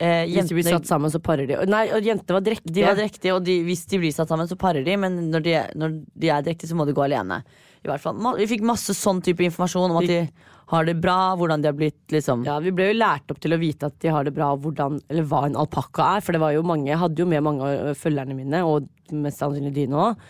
eh, 0.00 0.26
Hvis 0.26 0.48
de 0.48 0.54
blir 0.58 0.64
satt 0.66 0.86
sammen, 0.90 1.10
så 1.10 1.22
parer 1.22 1.46
de. 1.46 1.54
Nei, 1.70 1.86
og 1.94 2.02
jentene 2.02 2.34
var 2.34 2.40
drektige. 2.42 2.72
de 2.74 2.82
var 2.82 2.96
drektige, 2.96 3.34
og 3.34 3.44
de, 3.44 3.62
hvis 3.62 3.86
de 3.86 3.98
blir 3.98 4.12
satt 4.12 4.28
sammen, 4.28 4.48
så 4.48 4.56
parer 4.58 4.82
de. 4.84 4.96
Men 4.96 5.30
når 5.30 5.42
de, 5.42 5.54
når 5.76 6.04
de 6.18 6.28
er 6.28 6.42
drektige, 6.42 6.68
så 6.68 6.74
må 6.74 6.84
de 6.86 6.92
gå 6.92 7.04
alene. 7.04 7.44
I 7.80 7.88
hvert 7.88 8.02
fall, 8.02 8.18
Vi 8.36 8.48
fikk 8.50 8.64
masse 8.66 8.94
sånn 8.96 9.22
type 9.24 9.44
informasjon 9.46 9.92
om 9.92 10.00
at 10.02 10.10
de 10.10 10.20
har 10.70 10.84
det 10.86 10.96
bra, 11.02 11.34
hvordan 11.38 11.62
de 11.62 11.70
har 11.70 11.78
blitt 11.78 12.12
liksom 12.14 12.44
Ja, 12.46 12.58
Vi 12.62 12.72
ble 12.74 12.90
jo 12.90 12.98
lært 12.98 13.32
opp 13.32 13.40
til 13.42 13.56
å 13.56 13.60
vite 13.60 13.88
at 13.90 13.96
de 14.02 14.12
har 14.12 14.26
det 14.26 14.34
bra, 14.36 14.52
hvordan, 14.54 15.00
eller 15.10 15.26
hva 15.26 15.46
en 15.48 15.58
alpakka 15.58 16.16
er. 16.16 16.24
For 16.24 16.36
det 16.36 16.42
var 16.42 16.54
jo 16.54 16.66
mange, 16.66 16.90
jeg 16.90 17.00
hadde 17.00 17.24
jo 17.24 17.26
med 17.30 17.42
mange 17.46 17.66
av 17.66 17.96
følgerne 17.98 18.36
mine, 18.36 18.62
og 18.66 18.86
mest 19.10 19.42
sannsynlig 19.42 19.74
dine 19.80 19.98
òg. 19.98 20.28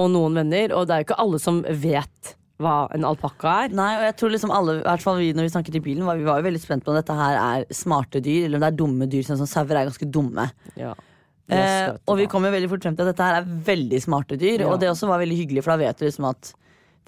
Og 0.00 0.10
noen 0.12 0.36
venner. 0.42 0.74
Og 0.76 0.86
det 0.86 0.94
er 0.94 1.02
jo 1.02 1.08
ikke 1.08 1.22
alle 1.22 1.40
som 1.42 1.62
vet 1.64 2.34
hva 2.60 2.74
en 2.92 3.06
alpakka 3.08 3.54
er. 3.64 3.76
Nei, 3.76 3.90
og 3.96 4.04
jeg 4.10 4.16
tror 4.20 4.34
liksom 4.34 4.52
alle, 4.52 4.80
i 4.82 4.84
hvert 4.84 5.04
fall 5.04 5.20
vi 5.22 5.30
når 5.36 5.46
vi 5.46 5.52
snakket 5.54 5.78
i 5.78 5.84
bilen, 5.84 6.04
var, 6.04 6.18
vi 6.20 6.28
var 6.28 6.42
jo 6.42 6.48
veldig 6.50 6.60
spent 6.60 6.84
på 6.84 6.92
om 6.92 6.98
dette 6.98 7.16
her 7.16 7.38
er 7.40 7.64
smarte 7.72 8.20
dyr, 8.24 8.44
eller 8.46 8.60
om 8.60 8.66
det 8.66 8.72
er 8.72 8.80
dumme 8.82 9.08
dyr. 9.10 9.24
Sånn 9.26 9.40
som 9.40 9.48
sauer 9.48 9.78
er 9.78 9.88
ganske 9.88 10.10
dumme. 10.12 10.50
Ja. 10.78 10.92
Eh, 11.50 11.88
og 12.06 12.20
vi 12.20 12.28
kom 12.30 12.44
jo 12.46 12.52
veldig 12.52 12.68
fort 12.70 12.84
frem 12.84 12.94
til 12.98 13.08
at 13.08 13.14
dette 13.14 13.26
her 13.26 13.40
er 13.40 13.48
veldig 13.70 14.02
smarte 14.04 14.38
dyr. 14.38 14.66
Ja. 14.66 14.70
Og 14.70 14.82
det 14.82 14.90
også 14.92 15.08
var 15.10 15.22
veldig 15.22 15.38
hyggelig, 15.40 15.64
for 15.64 15.74
da 15.74 15.80
vet 15.86 15.98
du 15.98 16.06
liksom 16.06 16.28
at 16.30 16.52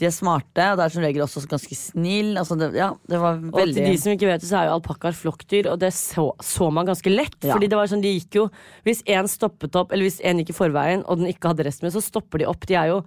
De 0.01 0.07
er 0.09 0.15
smarte, 0.15 0.65
og 0.73 0.79
det 0.79 0.85
er 0.85 0.93
som 0.95 1.05
regel 1.05 1.25
også 1.25 1.43
ganske 1.51 1.77
snill. 1.77 2.33
Altså 2.41 2.57
det, 2.59 2.71
ja, 2.79 2.89
det 3.11 3.21
var 3.21 3.43
Og 3.53 3.59
til 3.61 3.77
de 3.77 3.97
som 4.01 4.15
ikke 4.15 4.31
vet 4.31 4.43
det, 4.43 4.49
så 4.49 4.63
er 4.63 4.71
jo 4.71 4.77
alpakkaer 4.79 5.17
flokkdyr, 5.17 5.69
og 5.73 5.83
det 5.83 5.93
så, 5.97 6.31
så 6.43 6.71
man 6.75 6.89
ganske 6.89 7.13
lett. 7.13 7.37
Ja. 7.45 7.53
Fordi 7.55 7.69
det 7.71 7.79
var 7.79 7.91
sånn, 7.91 8.05
de 8.05 8.15
gikk 8.17 8.41
jo 8.41 8.47
Hvis 8.87 9.05
én 9.05 9.29
stoppet 9.31 9.77
opp, 9.79 9.93
eller 9.93 10.09
hvis 10.09 10.23
én 10.25 10.41
gikk 10.41 10.55
i 10.55 10.57
forveien, 10.57 11.05
og 11.07 11.21
den 11.21 11.31
ikke 11.31 11.53
hadde 11.53 11.69
resten 11.69 11.87
med, 11.87 11.95
så 11.95 12.03
stopper 12.05 12.43
de 12.43 12.49
opp. 12.51 12.67
De 12.69 12.79
er 12.79 12.91
jo, 12.95 13.03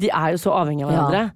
de 0.00 0.08
er 0.10 0.34
jo 0.34 0.42
så 0.42 0.56
avhengige 0.56 0.86
av 0.88 0.92
Ja. 0.92 0.98
hverandre. 1.04 1.32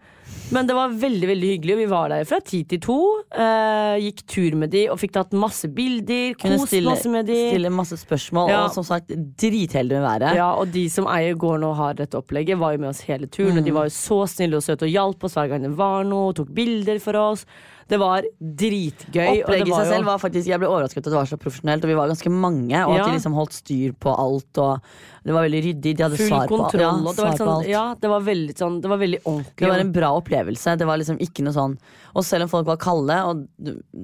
Men 0.53 0.66
det 0.68 0.74
var 0.77 0.88
veldig 0.92 1.27
veldig 1.29 1.48
hyggelig, 1.55 1.72
og 1.74 1.79
vi 1.81 1.87
var 1.88 2.09
der 2.12 2.24
fra 2.29 2.38
ti 2.44 2.62
til 2.68 2.79
to. 2.85 2.96
Eh, 3.33 3.94
gikk 4.05 4.20
tur 4.29 4.57
med 4.61 4.70
de 4.74 4.83
og 4.92 4.98
fikk 5.00 5.12
tatt 5.16 5.33
masse 5.33 5.68
bilder. 5.72 6.35
kunne 6.37 6.59
Kost 6.59 6.68
stille, 6.68 6.90
masse 6.92 7.09
med 7.11 7.27
de. 7.27 7.38
stille 7.50 7.70
masse 7.72 7.96
spørsmål, 7.96 8.48
Ja. 8.53 8.64
og 8.66 8.72
som 8.74 8.85
sagt 8.85 9.09
dritheldig 9.40 9.96
med 10.00 10.05
været. 10.05 10.35
Ja, 10.37 10.50
og 10.55 10.70
de 10.70 10.88
som 10.90 11.07
eier 11.07 11.35
gården 11.35 11.64
og 11.64 11.77
har 11.77 11.94
dette 11.94 12.14
opplegget, 12.20 12.59
var 12.59 12.72
jo 12.72 12.79
med 12.79 12.90
oss 12.90 13.00
hele 13.09 13.27
turen. 13.27 13.59
Og 13.59 13.64
de 13.64 13.70
var 13.72 13.85
jo 13.88 13.90
så 13.96 14.27
snille 14.29 14.57
og 14.57 14.62
søte 14.62 14.83
og 14.85 14.92
hjalp 14.92 15.24
oss 15.24 15.35
hver 15.35 15.48
gang 15.48 15.62
det 15.62 15.77
var 15.77 16.05
noe, 16.05 16.29
og 16.29 16.37
tok 16.37 16.53
bilder 16.55 17.00
for 17.00 17.16
oss. 17.16 17.46
Det 17.88 17.99
var 18.01 18.25
dritgøy. 18.40 19.42
Opplegget 19.44 19.68
i 19.68 19.75
seg 19.77 19.88
selv 19.90 20.07
var 20.09 20.20
faktisk 20.23 20.49
Jeg 20.49 20.61
ble 20.62 20.68
overrasket 20.70 21.03
at 21.05 21.11
det 21.12 21.18
var 21.18 21.29
så 21.29 21.37
profesjonelt, 21.40 21.85
og 21.85 21.90
vi 21.92 21.97
var 21.99 22.09
ganske 22.12 22.31
mange. 22.33 22.79
Og 22.87 22.94
Ja. 22.97 23.03
at 23.03 23.11
de 23.11 23.16
liksom 23.18 23.35
holdt 23.37 23.53
styr 23.53 23.92
på 24.01 24.14
alt, 24.16 24.59
og 24.59 24.81
det 25.25 25.33
var 25.33 25.44
veldig 25.47 25.61
ryddig. 25.64 25.97
De 25.97 26.03
hadde 26.05 26.16
full 26.20 26.29
svar 26.29 26.49
på, 26.49 26.57
kontroll. 26.59 26.81
ja, 26.81 26.90
det, 26.94 27.05
var 27.05 27.14
svar 27.14 27.31
på 27.33 27.37
sånn, 27.42 27.53
alt. 27.59 27.68
ja, 27.68 27.85
det 28.01 28.09
var 28.12 28.20
veldig 28.20 28.55
sånn 28.59 28.81
Det 28.81 28.88
var 28.88 28.99
veldig 28.99 29.20
ordentlig. 29.25 29.57
Det 29.64 29.68
var 29.68 29.79
en 29.85 29.92
bra 29.92 30.11
opplevelse. 30.20 30.79
Det 30.79 30.87
var 30.87 30.97
liksom 31.01 31.18
ikke 31.20 31.44
noe 31.44 31.53
sånn 31.57 31.79
Og 32.14 32.25
selv 32.25 32.42
om 32.44 32.49
folk 32.49 32.66
var 32.66 32.77
kalde, 32.77 33.16
og 33.25 33.47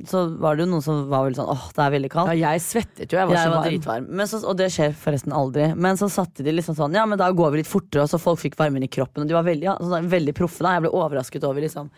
så 0.09 0.23
var 0.41 0.57
det 0.57 0.65
jo 0.67 0.71
noen 0.73 0.83
som 0.83 1.09
var 1.09 1.25
veldig 1.29 1.37
sånn 1.41 1.51
åh, 1.53 1.67
det 1.77 1.83
er 1.85 1.91
veldig 1.97 2.11
kaldt. 2.11 2.37
ja, 2.37 2.53
jeg 2.53 2.61
svettet 2.61 3.13
jo. 3.13 3.19
Jeg 3.19 3.29
var 3.29 3.37
jeg 3.37 3.47
så 3.47 3.55
var 3.55 3.69
dritvarm. 3.69 4.07
Men 4.09 4.27
så, 4.27 4.45
og 4.45 4.57
det 4.57 4.71
skjer 4.75 4.93
forresten 4.93 5.33
aldri. 5.33 5.75
Men 5.77 5.97
så 5.97 6.09
satte 6.11 6.43
de 6.45 6.53
liksom 6.53 6.75
sånn 6.77 6.93
Ja, 6.95 7.07
men 7.07 7.19
da 7.19 7.31
går 7.31 7.53
vi 7.53 7.63
litt 7.63 7.71
fortere, 7.71 8.03
og 8.03 8.09
så 8.11 8.19
folk 8.21 8.41
fikk 8.41 8.57
varmen 8.57 8.83
i 8.83 8.89
kroppen. 8.89 9.23
Og 9.23 9.29
de 9.29 9.35
var 9.35 9.45
veldig, 9.45 9.63
ja, 9.63 9.77
sånn, 9.79 10.09
veldig 10.11 10.35
proffe. 10.35 10.59
da 10.65 10.73
Jeg 10.79 10.83
ble 10.89 10.91
overrasket 10.91 11.45
over 11.45 11.61
liksom 11.61 11.91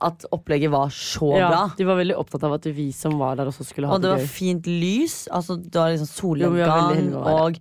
at 0.00 0.24
opplegget 0.32 0.70
var 0.72 0.88
så 0.94 1.30
Ja, 1.36 1.48
bra. 1.50 1.62
de 1.76 1.84
var 1.88 1.98
veldig 2.00 2.16
opptatt 2.16 2.44
av 2.48 2.54
at 2.56 2.66
vi 2.72 2.90
som 2.96 3.18
var 3.20 3.36
der, 3.36 3.50
også 3.50 3.66
skulle 3.68 3.86
ha 3.90 3.94
Og 3.94 4.00
det 4.02 4.10
det 4.10 4.18
var 4.18 4.32
fint 4.32 4.66
lys. 4.66 5.28
Altså 5.30 5.56
Det 5.60 5.74
var 5.76 5.92
liksom 5.92 6.10
solnedgang 6.10 7.14
og 7.20 7.58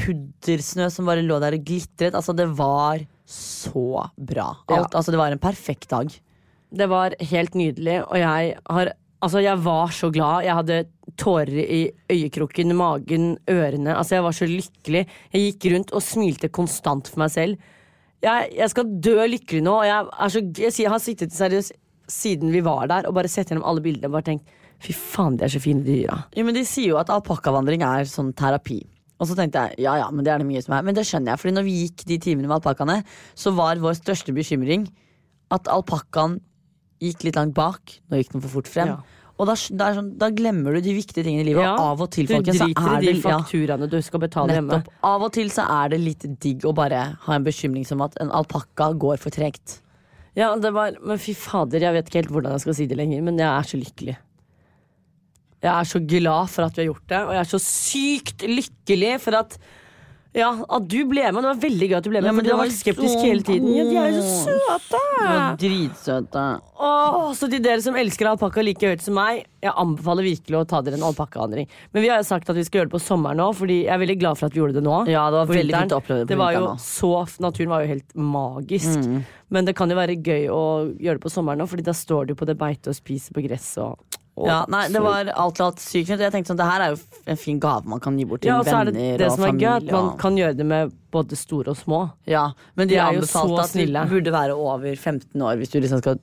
puddersnø 0.00 0.88
som 0.92 1.08
bare 1.08 1.24
lå 1.26 1.38
der 1.42 1.56
og 1.58 1.64
glitret. 1.66 2.14
Altså 2.16 2.34
Det 2.36 2.48
var 2.58 3.04
så 3.26 4.08
bra. 4.18 4.48
Alt, 4.68 4.94
altså 4.94 5.10
Det 5.12 5.20
var 5.20 5.32
en 5.32 5.38
perfekt 5.42 5.90
dag. 5.90 6.10
Det 6.70 6.86
var 6.88 7.14
helt 7.20 7.54
nydelig, 7.54 8.00
og 8.06 8.18
jeg 8.18 8.56
har 8.70 8.92
Altså, 9.22 9.42
jeg 9.44 9.58
var 9.60 9.90
så 9.92 10.08
glad. 10.10 10.44
Jeg 10.46 10.54
hadde 10.56 10.76
tårer 11.20 11.58
i 11.60 11.80
øyekroken, 12.08 12.72
magen, 12.74 13.36
ørene. 13.52 13.92
Altså, 13.92 14.14
jeg 14.16 14.24
var 14.24 14.32
så 14.32 14.46
lykkelig. 14.48 15.02
Jeg 15.34 15.42
gikk 15.44 15.66
rundt 15.74 15.92
og 15.92 16.00
smilte 16.00 16.48
konstant 16.48 17.10
for 17.12 17.20
meg 17.20 17.30
selv. 17.34 17.58
Jeg, 18.20 18.50
jeg 18.56 18.72
skal 18.72 18.88
dø 19.00 19.16
lykkelig 19.32 19.62
nå, 19.64 19.76
og 19.80 19.86
jeg, 19.88 20.08
er 20.12 20.32
så, 20.34 20.42
jeg, 20.60 20.74
jeg 20.84 20.92
har 20.92 21.00
sittet 21.02 21.36
seriøst 21.36 21.76
siden 22.10 22.50
vi 22.52 22.62
var 22.66 22.88
der 22.90 23.06
og 23.06 23.14
bare 23.16 23.30
sett 23.30 23.52
gjennom 23.52 23.66
alle 23.70 23.82
bildene 23.84 24.10
og 24.10 24.16
bare 24.18 24.26
tenkt 24.32 24.56
fy 24.80 24.94
faen, 24.96 25.36
de 25.38 25.44
er 25.46 25.52
så 25.52 25.60
fine, 25.62 25.84
dyra. 25.84 26.22
Jo, 26.36 26.44
men 26.48 26.56
De 26.56 26.64
sier 26.66 26.94
jo 26.94 26.98
at 27.00 27.12
alpakkavandring 27.12 27.84
er 27.84 28.08
sånn 28.08 28.32
terapi. 28.36 28.80
Og 29.20 29.28
så 29.28 29.36
tenkte 29.36 29.66
jeg 29.66 29.84
ja 29.84 29.98
ja, 30.00 30.06
men 30.08 30.24
det 30.24 30.32
er 30.32 30.40
det 30.40 30.48
mye 30.48 30.62
som 30.64 30.74
er. 30.78 30.84
Men 30.86 30.96
det 30.96 31.04
skjønner 31.04 31.34
jeg, 31.34 31.42
Fordi 31.42 31.52
når 31.58 31.66
vi 31.66 31.74
gikk 31.82 32.04
de 32.08 32.16
timene 32.24 32.48
med 32.48 32.56
alpakkaene, 32.56 33.02
så 33.36 33.52
var 33.56 33.82
vår 33.82 33.98
største 33.98 34.32
bekymring 34.36 34.88
at 35.52 35.68
alpakkaen 35.68 36.38
gikk 37.04 37.26
litt 37.26 37.36
langt 37.36 37.56
bak. 37.56 37.98
Nå 38.08 38.20
gikk 38.20 38.32
den 38.32 38.44
for 38.44 38.54
fort 38.56 38.70
frem. 38.70 38.94
Ja. 38.94 39.19
Og 39.40 39.48
da, 39.48 39.54
sånn, 39.56 40.10
da 40.20 40.28
glemmer 40.36 40.76
du 40.76 40.84
de 40.84 40.92
viktige 40.98 41.24
tingene 41.24 41.46
i 41.46 41.48
livet. 41.48 41.64
Ja, 41.64 41.72
Og 41.72 41.94
av 41.94 42.02
og 42.04 42.10
til, 42.12 42.28
folkens, 42.28 42.60
så 42.60 42.68
er 42.68 43.04
det 43.06 43.14
fakturaene 43.24 43.88
du 43.88 43.96
skal 44.04 44.20
betale 44.20 44.56
hjemme. 44.58 44.80
Av 45.08 45.24
og 45.24 45.32
til 45.32 45.48
så 45.54 45.64
er 45.80 45.94
det 45.94 46.00
litt 46.02 46.26
digg 46.44 46.66
å 46.68 46.74
bare 46.76 47.04
ha 47.24 47.36
en 47.38 47.46
bekymring 47.46 47.86
som 47.88 48.04
at 48.04 48.18
en 48.20 48.32
alpakka 48.36 48.90
går 49.00 49.22
for 49.22 49.32
tregt. 49.32 49.78
Ja, 50.36 50.52
det 50.60 50.74
var, 50.76 50.92
men 51.02 51.18
fy 51.18 51.32
fader, 51.34 51.82
jeg 51.82 51.96
vet 51.96 52.10
ikke 52.10 52.20
helt 52.20 52.34
hvordan 52.36 52.54
jeg 52.54 52.64
skal 52.66 52.76
si 52.78 52.88
det 52.90 53.00
lenger, 53.00 53.24
men 53.26 53.40
jeg 53.40 53.48
er 53.48 53.70
så 53.72 53.80
lykkelig. 53.80 54.16
Jeg 55.60 55.72
er 55.72 55.88
så 55.88 56.00
glad 56.00 56.52
for 56.52 56.64
at 56.68 56.76
vi 56.76 56.84
har 56.84 56.90
gjort 56.92 57.08
det, 57.12 57.20
og 57.24 57.32
jeg 57.34 57.40
er 57.42 57.50
så 57.50 57.60
sykt 57.64 58.44
lykkelig 58.48 59.14
for 59.24 59.40
at 59.40 59.56
ja, 60.30 60.50
at 60.62 60.84
du 60.86 60.98
ble 61.10 61.24
med. 61.26 61.42
Det 61.42 61.48
var 61.48 61.62
veldig 61.64 61.86
gøy 61.90 61.96
at 61.98 62.04
du 62.06 62.10
ble 62.12 62.20
med, 62.20 62.28
Ja, 62.28 62.32
men 62.34 62.44
for 62.44 62.46
du 62.46 62.52
har 62.54 62.60
vært 62.62 62.76
skeptisk 62.76 63.14
så 63.16 63.22
hele 63.24 63.42
tiden. 63.46 63.70
Ja, 63.74 63.86
de 63.88 63.96
er 63.98 64.12
jo 64.14 64.20
så 64.22 64.54
søte! 64.60 65.00
Var 65.20 65.56
dritsøte. 65.58 66.44
Åh, 66.80 67.16
så 67.36 67.48
til 67.50 67.64
dere 67.64 67.82
som 67.82 67.98
elsker 67.98 68.30
alpakka 68.30 68.62
like 68.62 68.92
høyt 68.92 69.02
som 69.02 69.18
meg, 69.18 69.42
jeg 69.60 69.74
anbefaler 69.82 70.28
virkelig 70.28 70.60
å 70.60 70.62
ta 70.70 70.80
dere 70.86 71.00
en 71.00 71.08
alpakkavandring. 71.10 71.66
Men 71.92 72.06
vi 72.06 72.12
har 72.12 72.22
sagt 72.26 72.48
at 72.48 72.56
vi 72.56 72.64
skal 72.64 72.80
gjøre 72.80 72.92
det 72.92 72.94
på 72.94 73.02
sommeren 73.02 73.42
nå, 73.42 73.50
Fordi 73.58 73.80
jeg 73.82 73.92
er 73.92 74.00
veldig 74.04 74.18
glad 74.22 74.38
for 74.38 74.46
at 74.46 74.54
vi 74.54 74.62
gjorde 74.62 74.78
det 74.78 74.84
nå. 74.86 74.96
Ja, 75.10 75.26
det 75.34 75.42
var 75.42 75.50
veldig 75.50 75.76
fint 75.76 75.96
å 75.96 76.00
oppleve 76.00 76.22
det 76.22 76.30
det 76.30 76.38
var 76.40 76.54
jo 76.54 76.70
så, 76.80 77.12
Naturen 77.42 77.74
var 77.74 77.84
jo 77.84 77.90
helt 77.90 78.14
magisk. 78.14 79.02
Mm. 79.02 79.20
Men 79.50 79.66
det 79.66 79.74
kan 79.76 79.90
jo 79.90 79.98
være 79.98 80.14
gøy 80.14 80.46
å 80.54 80.62
gjøre 80.94 81.18
det 81.18 81.24
på 81.26 81.32
sommeren 81.32 81.60
nå, 81.60 81.66
Fordi 81.70 81.84
da 81.90 81.96
står 81.96 82.30
du 82.30 82.36
på 82.38 82.46
det 82.48 82.54
beitet 82.60 82.92
og 82.92 82.96
spiser 82.96 83.34
på 83.34 83.42
gress 83.44 83.72
og, 83.82 83.98
og 83.98 84.09
Ja, 84.46 84.64
nei, 84.68 84.88
det 84.88 85.00
var 85.02 85.26
alt 85.34 85.58
i 85.60 85.62
alt 85.62 85.76
sykt 85.78 86.06
fint. 86.08 86.20
Jeg 86.20 86.32
tenkte 86.32 86.52
sånn, 86.52 86.56
Det 86.56 86.66
her 86.70 86.80
er 86.80 86.90
jo 86.94 86.98
en 87.26 87.36
fin 87.36 87.58
gave 87.60 87.84
man 87.84 88.00
kan 88.00 88.16
gi 88.18 88.24
bort 88.24 88.40
til 88.42 88.48
ja, 88.52 88.58
og 88.60 88.64
så 88.64 88.80
er 88.80 88.84
venner 88.86 88.92
det 88.92 89.18
det 89.18 89.26
og 89.30 89.36
som 89.36 89.44
er 89.44 89.52
gøy, 89.52 89.66
familie. 89.66 89.76
at 89.76 89.92
man 89.92 90.04
og- 90.10 90.18
kan 90.18 90.36
gjøre 90.36 90.56
det 90.56 90.66
med 90.66 90.92
både 91.12 91.36
store 91.36 91.68
og 91.68 91.76
små. 91.76 92.12
Ja, 92.26 92.52
men 92.76 92.88
de, 92.88 92.94
De 92.94 92.98
er 93.00 93.12
jo 93.12 93.20
anbefalte 93.20 93.56
så 93.56 93.58
at 93.60 93.70
snille. 93.70 94.04
du 94.08 94.14
burde 94.20 94.32
være 94.32 94.54
over 94.56 94.94
15 94.96 95.40
år 95.42 95.56
hvis 95.58 95.70
du 95.70 95.80
liksom 95.80 95.98
skal 95.98 96.18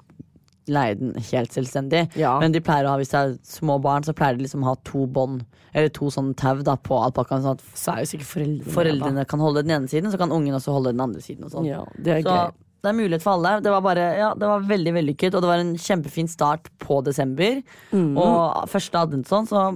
leie 0.68 0.96
den 1.00 1.14
helt 1.16 1.52
selvstendig. 1.56 2.10
Ja. 2.18 2.40
Men 2.40 2.52
de 2.52 2.60
pleier 2.60 2.84
å 2.86 2.90
ha, 2.90 2.98
hvis 2.98 3.10
det 3.14 3.20
er 3.20 3.38
små 3.44 3.80
barn, 3.82 4.04
så 4.04 4.14
pleier 4.14 4.36
de 4.38 4.44
liksom 4.44 4.64
å 4.64 4.66
ha 4.66 4.76
to 4.84 5.06
bånd, 5.08 5.46
eller 5.74 5.88
to 5.90 6.06
sånne 6.12 6.36
tau 6.36 6.56
da, 6.62 6.76
på 6.76 6.98
alpakkaen, 7.00 7.42
sånn 7.42 7.52
at 7.56 7.62
Så 7.74 7.94
er 7.94 8.00
jo 8.04 8.18
sikkert 8.18 8.28
foreldrene 8.34 8.74
foreldrene 8.76 9.28
kan 9.28 9.40
holde 9.40 9.64
den 9.64 9.72
ene 9.72 9.88
siden, 9.88 10.12
så 10.12 10.18
kan 10.18 10.30
ungen 10.30 10.54
også 10.54 10.74
holde 10.76 10.92
den 10.92 11.00
andre 11.00 11.22
siden. 11.22 11.46
Og 11.46 11.52
sånn. 11.52 11.66
Ja, 11.70 11.86
det 12.02 12.08
er 12.18 12.22
Så 12.22 12.36
gøy. 12.36 12.52
Det 12.84 12.90
er 12.92 12.96
mulighet 12.98 13.24
for 13.24 13.36
alle. 13.38 13.56
Det 13.66 13.72
var 13.74 13.82
bare, 13.82 14.06
ja, 14.20 14.30
det 14.38 14.48
var 14.48 14.66
veldig 14.70 14.94
vellykket, 15.00 15.36
og 15.36 15.42
det 15.44 15.50
var 15.50 15.62
en 15.64 15.76
kjempefin 15.82 16.30
start 16.30 16.70
på 16.84 17.00
desember. 17.04 17.62
Mm. 17.92 18.12
Og 18.18 18.68
første 18.72 19.00
adventsson, 19.02 19.48
så 19.50 19.68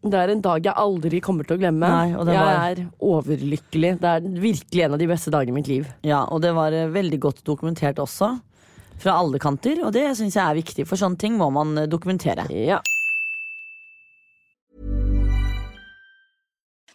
Det 0.00 0.14
er 0.14 0.30
en 0.30 0.40
dag 0.40 0.62
jeg 0.62 0.74
aldri 0.78 1.18
kommer 1.20 1.42
til 1.44 1.56
å 1.56 1.60
glemme. 1.60 1.88
Nei, 1.90 2.12
det 2.24 2.34
jeg 2.34 2.44
var- 2.46 2.70
er 2.70 2.84
overlykkelig. 3.02 3.98
Det 4.00 4.10
er 4.10 4.20
virkelig 4.40 4.84
en 4.84 4.92
av 4.94 4.98
de 5.00 5.06
beste 5.10 5.30
dagene 5.34 5.48
i 5.50 5.56
mitt 5.58 5.66
liv. 5.66 5.88
Ja, 6.06 6.20
og 6.30 6.40
det 6.40 6.52
var 6.54 6.70
eh, 6.72 6.86
veldig 6.86 7.18
godt 7.18 7.42
dokumentert 7.44 7.96
også. 7.98 8.40
Fra 8.98 9.12
alle 9.18 9.38
kanter, 9.38 9.84
og 9.84 9.92
det 9.92 10.04
syns 10.16 10.34
jeg 10.34 10.42
er 10.44 10.54
viktig, 10.62 10.86
for 10.86 10.96
sånne 10.96 11.18
ting 11.18 11.36
må 11.36 11.50
man 11.52 11.76
eh, 11.78 11.86
dokumentere. 11.86 12.46
Ja. 12.50 12.78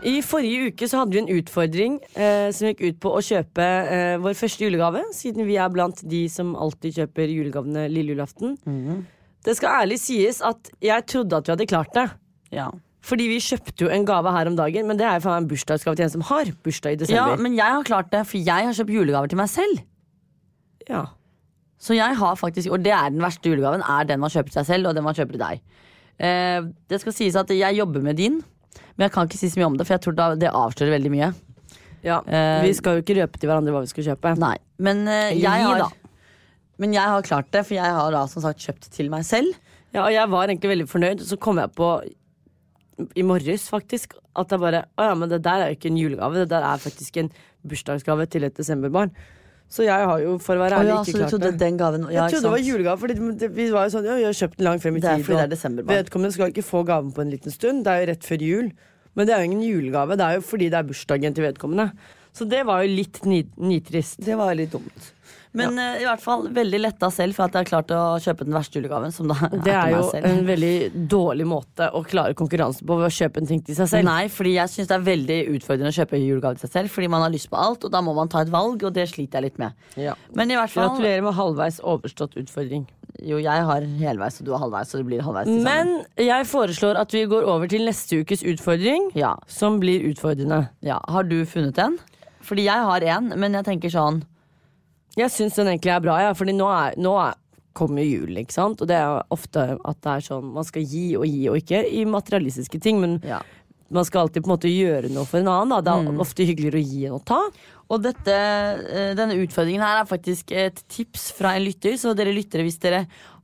I 0.00 0.20
forrige 0.24 0.70
uke 0.70 0.86
så 0.88 1.02
hadde 1.02 1.12
vi 1.12 1.20
en 1.20 1.32
utfordring 1.34 1.96
eh, 2.16 2.48
som 2.56 2.70
gikk 2.70 2.80
ut 2.86 3.00
på 3.02 3.10
å 3.18 3.22
kjøpe 3.24 3.64
eh, 3.64 4.14
vår 4.22 4.36
første 4.38 4.64
julegave, 4.64 5.02
siden 5.16 5.44
vi 5.48 5.58
er 5.60 5.72
blant 5.72 6.00
de 6.08 6.22
som 6.32 6.54
alltid 6.56 7.02
kjøper 7.02 7.28
julegavene 7.28 7.84
lille 7.92 8.14
julaften. 8.14 8.54
Det 9.44 9.56
skal 9.58 9.82
ærlig 9.84 9.98
sies 10.00 10.40
at 10.44 10.70
jeg 10.84 11.04
trodde 11.08 11.36
at 11.36 11.48
vi 11.48 11.52
hadde 11.54 11.68
klart 11.68 11.92
det. 11.96 12.06
Ja. 12.56 12.70
Fordi 13.04 13.28
vi 13.30 13.38
kjøpte 13.44 13.86
jo 13.86 13.92
en 13.92 14.04
gave 14.08 14.32
her 14.32 14.48
om 14.48 14.56
dagen, 14.56 14.88
men 14.88 14.98
det 15.00 15.06
er 15.08 15.20
jo 15.20 15.32
en 15.32 15.48
bursdagsgave 15.48 15.96
til 15.96 16.06
en 16.08 16.14
som 16.16 16.24
har 16.28 16.50
bursdag 16.64 16.96
i 16.96 17.00
desember. 17.00 17.34
ja, 17.34 17.40
men 17.40 17.56
jeg 17.56 17.76
har 17.76 17.88
klart 17.88 18.10
det, 18.12 18.24
for 18.28 18.40
jeg 18.40 18.68
har 18.68 18.76
kjøpt 18.76 18.92
julegaver 18.96 19.32
til 19.32 19.40
meg 19.40 19.48
selv. 19.52 19.82
Ja. 20.88 21.06
Så 21.80 21.96
jeg 21.96 22.16
har 22.16 22.36
faktisk, 22.36 22.70
Og 22.70 22.84
det 22.84 22.92
er 22.92 23.08
den 23.08 23.22
verste 23.24 23.48
julegaven, 23.48 23.80
er 23.80 24.04
den 24.04 24.20
man 24.20 24.32
kjøper 24.32 24.52
til 24.52 24.60
seg 24.60 24.66
selv, 24.74 24.88
og 24.88 24.96
den 24.96 25.04
man 25.04 25.16
kjøper 25.16 25.36
til 25.36 25.44
deg. 25.44 25.62
Eh, 26.20 26.60
det 26.92 27.00
skal 27.00 27.16
sies 27.16 27.36
at 27.36 27.48
jeg 27.48 27.76
jobber 27.76 28.04
med 28.04 28.20
din, 28.20 28.42
men 29.00 29.08
jeg 29.08 29.14
kan 29.14 29.28
ikke 29.30 29.38
si 29.40 29.48
så 29.48 29.56
mye 29.56 29.70
om 29.70 29.76
det, 29.80 29.86
for 29.88 29.96
jeg 29.96 30.04
tror 30.04 30.16
da 30.18 30.24
det 30.36 30.50
avslører 30.52 30.92
veldig 30.98 31.10
mye. 31.14 31.30
Ja. 32.04 32.18
Eh, 32.20 32.58
vi 32.66 32.74
skal 32.76 32.98
jo 32.98 33.04
ikke 33.04 33.16
røpe 33.16 33.40
til 33.40 33.48
hverandre 33.48 33.72
hva 33.72 33.80
vi 33.80 33.88
skal 33.88 34.10
kjøpe. 34.10 34.34
Nei, 34.36 34.58
men 34.76 35.06
eh, 35.08 35.38
jeg 35.40 35.64
har. 35.64 35.86
Men 36.80 36.92
jeg 36.96 37.12
har 37.12 37.24
klart 37.24 37.48
det, 37.52 37.64
for 37.64 37.78
jeg 37.78 37.96
har 37.96 38.12
da 38.12 38.26
som 38.28 38.44
sagt 38.44 38.60
kjøpt 38.60 38.90
til 38.92 39.08
meg 39.12 39.24
selv. 39.28 39.56
Ja, 39.94 40.04
og 40.04 40.12
jeg 40.12 40.28
var 40.32 40.52
egentlig 40.52 40.74
veldig 40.74 40.88
fornøyd, 40.92 41.24
så 41.24 41.40
kom 41.40 41.60
jeg 41.60 41.72
på 41.76 41.88
i 43.16 43.24
morges 43.24 43.64
faktisk 43.72 44.18
at 44.36 44.52
jeg 44.52 44.60
bare 44.60 44.82
Å 45.00 45.06
ja, 45.08 45.12
men 45.16 45.30
det 45.32 45.40
der 45.42 45.62
er 45.64 45.70
jo 45.72 45.78
ikke 45.78 45.88
en 45.88 45.96
julegave, 45.96 46.42
det 46.42 46.50
der 46.52 46.64
er 46.68 46.80
faktisk 46.82 47.16
en 47.22 47.30
bursdagsgave 47.64 48.28
til 48.28 48.44
et 48.44 48.56
desemberbarn. 48.56 49.16
Så 49.70 49.84
jeg 49.86 50.06
har 50.10 50.18
jo, 50.18 50.34
for 50.42 50.58
å 50.58 50.64
være 50.64 50.80
ærlig, 50.80 50.90
oh, 50.90 50.98
ja, 50.98 51.02
ikke 51.06 51.20
klart 51.20 51.32
trodde 51.32 51.50
det. 51.52 51.58
den 51.60 51.76
gaven 51.78 52.06
ja, 52.10 52.24
jeg 52.24 52.34
trodde 52.34 52.48
det 52.48 52.54
var 52.56 52.62
julegave, 52.66 52.98
for 52.98 53.50
vi 53.56 53.66
var 53.70 53.86
jo 53.86 53.92
sånn 53.94 54.08
Ja, 54.08 54.16
vi 54.18 54.24
har 54.26 54.38
kjøpt 54.40 54.56
den 54.58 54.66
langt 54.66 54.82
frem 54.82 54.96
i 54.96 55.00
tid. 55.00 55.06
Det 55.06 55.12
er 55.14 55.26
fordi 55.26 55.38
det 55.38 55.44
er 55.44 55.52
desemberbarn. 55.52 56.00
Vedkommende 56.00 56.36
skal 56.36 56.54
ikke 56.54 56.64
få 56.66 56.80
gaven 56.88 57.12
på 57.14 57.22
en 57.22 57.30
liten 57.30 57.54
stund. 57.54 57.84
Det 57.86 57.92
er 57.92 58.02
jo 58.02 58.08
rett 58.10 58.26
før 58.26 58.46
jul. 58.46 58.72
Men 59.18 59.26
det 59.26 59.34
er 59.34 59.42
jo 59.42 59.50
ingen 59.50 59.66
julegave, 59.66 60.16
det 60.18 60.26
er 60.26 60.38
jo 60.38 60.46
fordi 60.46 60.70
det 60.72 60.78
er 60.80 60.90
bursdagen 60.90 61.36
til 61.36 61.48
vedkommende. 61.48 61.90
Så 62.36 62.46
det 62.46 62.62
var 62.66 62.84
jo 62.84 62.92
litt 62.94 63.24
nitrist. 63.26 64.20
Det 64.22 64.36
var 64.38 64.54
litt 64.54 64.70
dumt. 64.72 65.08
Men 65.52 65.78
eh, 65.82 66.02
i 66.02 66.06
hvert 66.06 66.22
fall 66.22 66.44
veldig 66.54 66.78
letta 66.78 67.08
selv 67.10 67.34
for 67.34 67.48
at 67.48 67.56
jeg 67.56 67.64
har 67.64 67.68
klart 67.70 67.92
å 67.94 68.02
kjøpe 68.22 68.46
den 68.46 68.54
verste 68.54 68.78
julegaven. 68.78 69.14
Som 69.14 69.32
da 69.32 69.48
Det 69.50 69.74
er 69.74 69.96
jo 69.96 70.04
en 70.14 70.44
veldig 70.46 70.74
dårlig 71.10 71.46
måte 71.50 71.88
å 71.90 72.04
klare 72.06 72.36
konkurransen 72.38 72.86
på 72.86 72.98
ved 73.00 73.08
å 73.08 73.16
kjøpe 73.16 73.42
en 73.42 73.50
ting 73.50 73.64
til 73.66 73.78
seg 73.78 73.90
selv. 73.90 74.06
Nei, 74.06 74.28
fordi 74.30 74.54
jeg 74.60 74.72
syns 74.74 74.92
det 74.92 74.96
er 75.00 75.08
veldig 75.08 75.40
utfordrende 75.56 75.90
å 75.90 75.98
kjøpe 75.98 76.22
julegave 76.22 76.60
til 76.60 76.68
seg 76.68 76.76
selv. 76.76 76.94
Fordi 76.94 77.10
man 77.10 77.26
har 77.26 77.34
lyst 77.34 77.50
på 77.50 77.58
alt, 77.58 77.88
og 77.88 77.94
da 77.94 78.02
må 78.06 78.14
man 78.16 78.30
ta 78.30 78.44
et 78.44 78.54
valg, 78.54 78.86
og 78.86 78.94
det 78.94 79.08
sliter 79.10 79.40
jeg 79.40 79.50
litt 79.50 79.60
med. 79.62 79.90
Ja. 79.98 80.14
Men 80.38 80.54
i 80.54 80.58
hvert 80.60 80.70
fall 80.70 80.92
Gratulerer 80.92 81.26
med 81.26 81.38
halvveis 81.40 81.82
overstått 81.82 82.38
utfordring. 82.38 82.86
Jo, 83.22 83.38
jeg 83.42 83.64
har 83.68 83.84
helveis, 84.00 84.38
og 84.40 84.46
du 84.46 84.52
har 84.54 84.62
halvveis, 84.64 84.88
så 84.92 84.98
det 85.00 85.06
blir 85.10 85.20
halvveis. 85.24 85.48
Men 85.64 85.90
jeg 86.16 86.46
foreslår 86.48 86.96
at 87.00 87.12
vi 87.12 87.24
går 87.28 87.44
over 87.48 87.68
til 87.68 87.84
neste 87.84 88.20
ukes 88.22 88.42
utfordring, 88.46 89.10
Ja, 89.18 89.34
som 89.46 89.78
blir 89.82 90.04
utfordrende. 90.10 90.68
ja. 90.82 90.98
Har 91.08 91.24
du 91.28 91.44
funnet 91.44 91.78
en? 91.78 91.98
Fordi 92.40 92.64
jeg 92.64 92.86
har 92.88 93.00
en, 93.18 93.32
men 93.38 93.52
jeg 93.52 93.64
tenker 93.66 93.90
sånn 93.92 94.22
Jeg 95.18 95.28
syns 95.30 95.56
den 95.58 95.66
egentlig 95.66 95.92
er 95.92 96.00
bra, 96.00 96.14
ja, 96.22 96.32
Fordi 96.32 96.52
nå, 96.56 96.66
er, 96.70 96.94
nå 96.96 97.12
er, 97.20 97.34
kommer 97.76 98.02
julen, 98.02 98.38
ikke 98.42 98.52
sant? 98.56 98.80
Og 98.82 98.88
det 98.88 98.96
er 98.96 99.20
ofte 99.30 99.76
at 99.84 100.00
det 100.02 100.10
er 100.16 100.24
sånn 100.26 100.48
man 100.54 100.64
skal 100.66 100.82
gi 100.82 101.16
og 101.16 101.26
gi 101.28 101.48
og 101.52 101.56
ikke 101.60 101.84
i 101.86 102.04
materialistiske 102.08 102.80
ting, 102.82 103.00
men 103.00 103.20
Ja. 103.26 103.40
Man 103.90 104.04
skal 104.06 104.22
alltid 104.26 104.44
på 104.44 104.50
en 104.50 104.54
måte 104.56 104.70
gjøre 104.70 105.10
noe 105.10 105.26
for 105.26 105.40
en 105.42 105.48
annen. 105.50 105.72
Da. 105.74 105.80
Det 105.82 106.14
er 106.14 106.20
ofte 106.22 106.46
hyggeligere 106.46 106.78
å 106.80 106.86
gi 106.86 107.04
enn 107.08 107.16
å 107.16 107.24
ta. 107.26 107.40
Og 107.90 108.02
dette, 108.04 108.30
eh, 108.30 109.14
denne 109.18 109.34
utfordringen 109.42 109.82
her 109.82 109.98
er 110.02 110.06
faktisk 110.06 110.52
et 110.54 110.78
tips 110.88 111.32
fra 111.34 111.56
en 111.58 111.64
lytter. 111.66 111.96
Så 111.98 112.12
dere 112.14 112.30
lyttere, 112.36 112.62
hvis 112.62 112.78
dere 112.78 113.00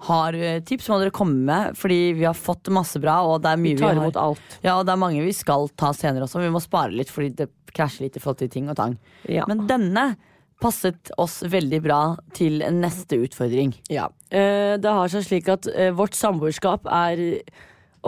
har 0.07 0.39
eh, 0.39 0.61
tips, 0.63 0.87
må 0.93 1.01
dere 1.03 1.11
komme 1.11 1.35
med. 1.49 1.75
Fordi 1.77 2.13
vi 2.15 2.25
har 2.29 2.39
fått 2.39 2.71
masse 2.71 3.01
bra, 3.03 3.19
og 3.27 3.43
det 3.43 3.51
er 3.57 3.57
mye 3.65 3.75
Vi 3.75 3.83
tar 3.83 3.95
har- 3.95 4.03
imot 4.05 4.17
alt. 4.23 4.57
Ja, 4.63 4.77
og 4.79 4.87
det 4.87 4.95
er 4.95 5.03
mange 5.03 5.25
vi 5.27 5.33
skal 5.35 5.67
ta 5.77 5.91
senere 5.93 6.29
også. 6.29 6.39
Vi 6.45 6.53
må 6.55 6.63
spare 6.63 6.95
litt 6.95 7.11
fordi 7.11 7.35
det 7.43 7.51
krasjer 7.75 8.07
litt 8.07 8.17
i 8.17 8.21
forhold 8.23 8.39
til 8.39 8.49
ting 8.55 8.71
og 8.71 8.77
tang. 8.79 8.97
Ja. 9.29 9.45
Men 9.51 9.67
denne 9.67 10.17
passet 10.63 11.11
oss 11.19 11.43
veldig 11.43 11.83
bra 11.85 12.17
til 12.33 12.61
neste 12.73 13.19
utfordring. 13.21 13.75
Ja. 13.91 14.07
Eh, 14.31 14.77
det 14.79 14.89
har 14.89 15.09
seg 15.13 15.27
slik 15.27 15.49
at 15.53 15.67
vårt 15.99 16.15
samboerskap 16.15 16.87
er 16.87 17.41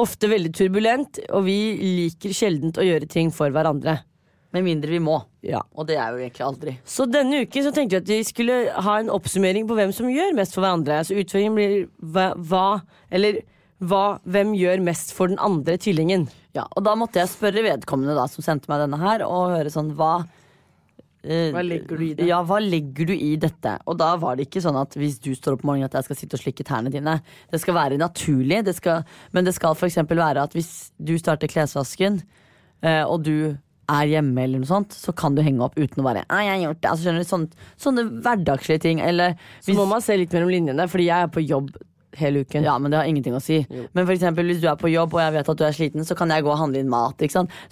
ofte 0.00 0.30
veldig 0.30 0.52
turbulent, 0.56 1.20
og 1.34 1.44
vi 1.46 1.58
liker 1.82 2.34
sjeldent 2.36 2.78
å 2.80 2.86
gjøre 2.86 3.08
ting 3.10 3.32
for 3.34 3.52
hverandre. 3.54 3.98
Med 4.56 4.64
mindre 4.64 4.94
vi 4.94 5.00
må. 5.04 5.18
Ja. 5.44 5.60
Og 5.76 5.90
det 5.90 5.98
er 6.00 6.14
jo 6.14 6.22
egentlig 6.22 6.44
aldri. 6.46 6.72
Så 6.88 7.04
denne 7.10 7.42
uken 7.44 7.66
så 7.66 7.72
tenkte 7.76 7.98
vi 7.98 8.00
at 8.00 8.08
vi 8.08 8.24
skulle 8.24 8.56
ha 8.86 8.94
en 8.96 9.10
oppsummering 9.12 9.68
på 9.68 9.76
hvem 9.76 9.92
som 9.92 10.08
gjør 10.08 10.32
mest 10.38 10.56
for 10.56 10.64
hverandre. 10.64 11.02
Så 11.04 11.18
utfordringen 11.20 11.58
blir 11.58 11.74
hva, 12.00 12.30
hva 12.48 12.66
Eller 13.12 13.42
hva, 13.84 14.18
hvem 14.24 14.54
gjør 14.56 14.80
mest 14.88 15.12
for 15.14 15.28
den 15.30 15.38
andre 15.44 15.76
tvillingen? 15.78 16.26
Ja, 16.56 16.64
Og 16.74 16.82
da 16.86 16.96
måtte 16.98 17.20
jeg 17.20 17.30
spørre 17.30 17.62
vedkommende 17.62 18.16
da 18.16 18.24
som 18.30 18.42
sendte 18.42 18.72
meg 18.72 18.80
denne 18.82 18.98
her, 18.98 19.22
og 19.26 19.52
høre 19.52 19.70
sånn 19.70 19.92
hva 19.98 20.24
Hva 21.26 21.62
legger 21.66 21.98
du 21.98 22.04
i 22.06 22.12
det? 22.14 22.26
Ja, 22.28 22.40
hva 22.46 22.60
legger 22.62 23.08
du 23.10 23.14
i 23.14 23.32
dette? 23.40 23.74
Og 23.90 23.98
da 23.98 24.12
var 24.22 24.38
det 24.38 24.46
ikke 24.46 24.62
sånn 24.62 24.78
at 24.78 24.94
hvis 24.98 25.18
du 25.22 25.32
står 25.34 25.56
opp 25.56 25.64
om 25.64 25.72
morgenen 25.72 25.90
at 25.90 25.96
jeg 25.98 26.08
skal 26.08 26.20
sitte 26.20 26.38
og 26.38 26.44
slikke 26.44 26.66
tærne 26.66 26.92
dine. 26.94 27.18
Det 27.50 27.60
skal 27.62 27.76
være 27.76 27.98
naturlig, 28.00 28.62
det 28.68 28.76
skal, 28.78 29.02
men 29.34 29.48
det 29.48 29.56
skal 29.56 29.74
f.eks. 29.74 29.98
være 30.08 30.44
at 30.46 30.54
hvis 30.54 30.92
du 31.02 31.16
starter 31.18 31.50
klesvasken, 31.50 32.20
eh, 32.86 33.02
og 33.02 33.26
du 33.26 33.56
er 33.88 34.08
hjemme 34.10 34.44
eller 34.44 34.62
noe 34.62 34.68
sånt, 34.68 34.94
så 34.94 35.14
kan 35.16 35.34
du 35.34 35.42
henge 35.44 35.64
opp 35.64 35.78
uten 35.78 36.02
å 36.02 36.06
bare 36.06 36.26
Nei, 36.28 36.42
jeg 36.44 36.54
har 36.54 36.64
gjort 36.66 36.80
det. 36.82 36.90
Altså, 36.90 37.06
skjønner 37.06 37.24
du, 37.24 37.28
sånne, 37.28 37.68
sånne 37.80 38.04
hverdagslige 38.24 38.82
ting. 38.84 39.00
Eller 39.00 39.38
Så 39.64 39.76
må 39.76 39.86
man 39.88 40.04
se 40.04 40.16
litt 40.20 40.34
mellom 40.36 40.52
linjene, 40.52 40.88
fordi 40.92 41.08
jeg 41.08 41.24
er 41.24 41.32
på 41.32 41.44
jobb 41.44 41.72
hele 42.16 42.44
uken. 42.44 42.64
ja, 42.64 42.78
men 42.78 42.90
det 42.90 42.98
har 43.00 43.10
ingenting 43.10 43.36
å 43.36 43.42
si. 43.42 43.60
Men 43.68 44.04
for 44.06 44.14
eksempel, 44.14 44.48
hvis 44.48 44.62
du 44.62 44.68
er 44.70 44.78
på 44.80 44.90
jobb 44.92 45.14
og 45.14 45.22
jeg 45.22 45.36
vet 45.36 45.52
at 45.52 45.60
du 45.60 45.64
er 45.66 45.76
sliten, 45.76 46.06
så 46.08 46.16
kan 46.18 46.30
jeg 46.32 46.46
gå 46.46 46.52
og 46.52 46.60
handle 46.60 46.80
inn 46.80 46.92
mat. 46.92 47.20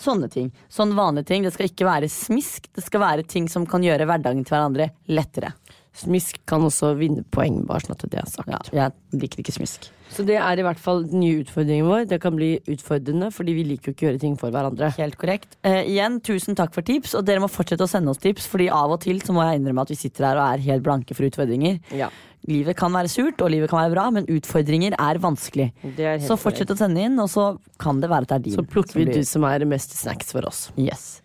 Sånne 0.01 0.29
ting. 0.33 0.53
Sånne 0.69 0.99
vanlige 0.99 1.31
ting. 1.33 1.47
Det 1.47 1.55
skal 1.55 1.71
ikke 1.71 1.89
være 1.89 2.11
smisk. 2.13 2.69
Det 2.75 2.85
skal 2.85 3.05
være 3.05 3.27
ting 3.29 3.49
som 3.49 3.67
kan 3.69 3.85
gjøre 3.85 4.09
hverdagen 4.09 4.45
til 4.45 4.57
hverandre 4.57 4.91
lettere. 5.09 5.55
Smisk 5.97 6.43
kan 6.49 6.61
også 6.61 6.91
vinne 6.99 7.23
poeng, 7.33 7.63
bare 7.65 7.87
sånn 7.87 7.95
at 7.97 8.03
det 8.13 8.19
er 8.21 8.27
sagt. 8.29 8.51
Ja, 8.53 8.91
jeg 8.91 9.23
liker 9.23 9.41
ikke 9.41 9.55
smisk. 9.55 9.89
Så 10.13 10.27
det 10.29 10.37
er 10.39 10.61
i 10.61 10.65
hvert 10.65 10.81
fall 10.81 11.07
den 11.09 11.23
nye 11.23 11.41
utfordringen 11.41 11.89
vår. 11.89 12.05
Det 12.11 12.19
kan 12.23 12.37
bli 12.37 12.51
utfordrende, 12.69 13.31
fordi 13.35 13.55
vi 13.57 13.65
liker 13.71 13.91
jo 13.91 13.95
ikke 13.97 14.05
å 14.05 14.09
gjøre 14.11 14.23
ting 14.23 14.37
for 14.41 14.53
hverandre. 14.55 14.93
Helt 15.01 15.17
korrekt. 15.21 15.57
Eh, 15.67 15.89
igjen, 15.95 16.21
tusen 16.25 16.59
takk 16.59 16.77
for 16.77 16.87
tips, 16.87 17.17
og 17.17 17.25
dere 17.27 17.43
må 17.43 17.49
fortsette 17.51 17.89
å 17.89 17.91
sende 17.91 18.13
oss 18.13 18.21
tips, 18.23 18.47
fordi 18.53 18.69
av 18.73 18.93
og 18.93 19.01
til 19.07 19.23
så 19.25 19.35
må 19.35 19.47
jeg 19.49 19.63
innrømme 19.63 19.87
at 19.87 19.93
vi 19.95 19.99
sitter 19.99 20.29
her 20.29 20.41
og 20.43 20.47
er 20.47 20.67
helt 20.69 20.85
blanke 20.87 21.17
for 21.17 21.27
utfordringer. 21.31 21.81
Ja, 21.97 22.13
Livet 22.47 22.77
kan 22.79 22.93
være 22.95 23.11
surt, 23.11 23.41
og 23.43 23.51
livet 23.51 23.71
kan 23.71 23.81
være 23.83 23.95
bra, 23.95 24.05
men 24.15 24.27
utfordringer 24.31 24.95
er 24.99 25.19
vanskelig. 25.19 25.73
er 25.99 26.19
Så 26.23 26.39
fortsett 26.39 26.71
å 26.71 26.79
sende 26.79 27.03
inn, 27.03 27.19
og 27.19 27.29
så 27.29 27.59
kan 27.79 28.01
det 28.01 28.11
være 28.11 28.23
at 28.23 28.29
det 28.29 28.37
er 28.37 28.45
din. 28.51 28.55
Så 28.55 28.67
plukker 28.67 28.95
vi 28.95 29.05
blir- 29.07 29.15
du 29.15 29.25
som 29.25 29.45
er 29.45 29.65
mest 29.65 29.91
snacks 29.99 30.31
for 30.33 30.47
oss. 30.47 30.71
Yes. 30.77 31.21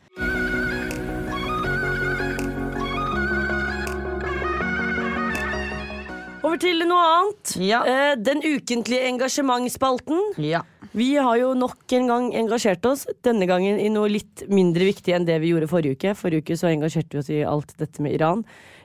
Over 6.41 6.57
til 6.57 6.81
noe 6.89 7.01
annet. 7.05 7.51
Ja. 7.61 7.83
Eh, 7.85 8.15
den 8.17 8.41
ukentlige 8.41 9.05
engasjementsspalten. 9.11 10.17
Ja. 10.41 10.63
Vi 10.97 11.13
har 11.15 11.37
jo 11.37 11.51
nok 11.55 11.93
en 11.93 12.07
gang 12.09 12.31
engasjert 12.35 12.83
oss, 12.89 13.05
denne 13.23 13.45
gangen 13.47 13.77
i 13.79 13.91
noe 13.93 14.09
litt 14.09 14.41
mindre 14.49 14.87
viktig 14.89 15.13
enn 15.15 15.27
det 15.29 15.37
vi 15.43 15.51
gjorde 15.53 15.69
forrige 15.71 15.99
uke. 15.99 16.15
Forrige 16.17 16.41
uke 16.41 16.57
så 16.59 16.71
engasjerte 16.73 17.13
vi 17.13 17.21
oss 17.21 17.29
i 17.31 17.43
alt 17.47 17.75
dette 17.79 18.01
med 18.01 18.17
Iran. 18.17 18.41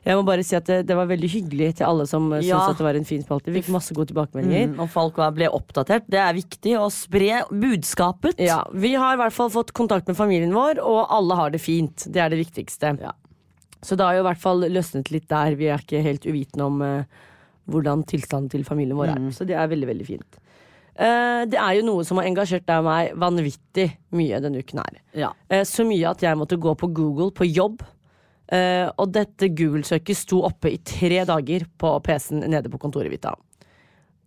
Jeg 0.07 0.15
må 0.15 0.23
bare 0.23 0.45
si 0.47 0.55
at 0.55 0.69
det, 0.69 0.79
det 0.87 0.95
var 0.95 1.09
veldig 1.11 1.29
hyggelig 1.33 1.73
til 1.81 1.89
alle 1.89 2.05
som 2.07 2.29
ja. 2.31 2.39
Ja. 2.39 2.61
syntes 2.61 2.77
at 2.77 2.81
det 2.81 2.87
var 2.87 2.99
en 3.01 3.09
fin 3.09 3.25
spalte. 3.25 3.51
Vi 3.51 3.59
fikk 3.59 3.75
masse 3.75 3.95
gode 3.97 4.13
tilbakemeldinger. 4.13 4.69
Mm, 4.71 4.81
og 4.85 4.91
folk 4.93 5.19
ble 5.35 5.51
oppdatert. 5.51 6.07
Det 6.13 6.21
er 6.23 6.37
viktig 6.37 6.77
å 6.79 6.87
spre 6.95 7.43
budskapet. 7.51 8.39
Ja, 8.39 8.61
Vi 8.71 8.95
har 8.95 9.17
i 9.17 9.21
hvert 9.25 9.35
fall 9.35 9.51
fått 9.51 9.75
kontakt 9.75 10.07
med 10.07 10.19
familien 10.19 10.55
vår, 10.55 10.79
og 10.79 11.11
alle 11.11 11.39
har 11.41 11.55
det 11.55 11.63
fint. 11.65 12.07
Det 12.07 12.23
er 12.23 12.31
det 12.31 12.39
viktigste. 12.45 12.95
Ja. 13.03 13.17
Så 13.83 13.99
det 13.99 14.07
har 14.07 14.17
jo 14.17 14.23
i 14.23 14.29
hvert 14.29 14.43
fall 14.43 14.63
løsnet 14.71 15.11
litt 15.15 15.27
der. 15.31 15.59
Vi 15.59 15.71
er 15.71 15.83
ikke 15.83 16.05
helt 16.07 16.27
uvitende 16.27 16.71
om 16.71 16.81
uh, 16.83 17.27
hvordan 17.71 18.07
tilstanden 18.07 18.51
til 18.53 18.67
familien 18.67 18.99
vår 18.99 19.17
er. 19.17 19.23
Så 19.35 19.47
det 19.49 19.59
er 19.59 19.71
veldig, 19.71 19.91
veldig 19.91 20.07
fint. 20.07 20.39
Uh, 20.97 21.45
det 21.51 21.59
er 21.61 21.81
jo 21.81 21.85
noe 21.91 22.07
som 22.09 22.23
har 22.23 22.31
engasjert 22.31 22.65
deg 22.69 22.81
og 22.81 22.87
meg 22.89 23.19
vanvittig 23.21 23.91
mye 24.17 24.41
denne 24.43 24.63
uken 24.63 24.81
her. 24.81 25.03
Ja. 25.27 25.35
Uh, 25.51 25.65
så 25.69 25.85
mye 25.87 26.15
at 26.15 26.25
jeg 26.25 26.39
måtte 26.39 26.59
gå 26.63 26.79
på 26.79 26.91
Google 26.95 27.33
på 27.35 27.49
jobb. 27.51 27.83
Eh, 28.47 28.87
og 28.95 29.11
dette 29.15 29.51
Google-søket 29.51 30.19
sto 30.19 30.43
oppe 30.47 30.71
i 30.71 30.79
tre 30.87 31.25
dager 31.27 31.67
på 31.79 31.97
PC-en 32.07 32.45
nede 32.53 32.71
på 32.71 32.81
kontoret 32.83 33.11
mitt. 33.11 33.27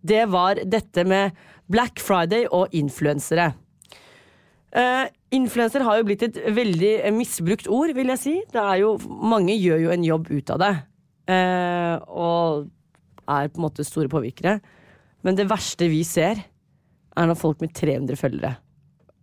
Det 0.00 0.26
var 0.32 0.60
dette 0.64 1.04
med 1.08 1.36
Black 1.70 2.00
Friday 2.02 2.46
og 2.50 2.72
influensere. 2.76 3.52
Uh, 4.70 5.08
Influenser 5.34 5.82
har 5.82 5.98
jo 5.98 6.04
blitt 6.06 6.22
et 6.22 6.36
veldig 6.54 7.10
misbrukt 7.14 7.66
ord, 7.70 7.90
vil 7.94 8.12
jeg 8.12 8.20
si. 8.22 8.34
Jo, 8.78 8.92
mange 9.02 9.56
gjør 9.58 9.82
jo 9.82 9.94
en 9.94 10.06
jobb 10.06 10.30
ut 10.30 10.52
av 10.54 10.60
det. 10.62 10.70
Uh, 11.30 11.94
og 12.06 12.68
er 13.30 13.50
på 13.50 13.60
en 13.60 13.66
måte 13.66 13.86
store 13.86 14.10
påvirkere. 14.10 14.58
Men 15.26 15.38
det 15.38 15.48
verste 15.50 15.90
vi 15.90 16.02
ser, 16.06 16.42
er 17.18 17.28
når 17.28 17.38
folk 17.38 17.62
med 17.62 17.74
300 17.76 18.18
følgere 18.18 18.56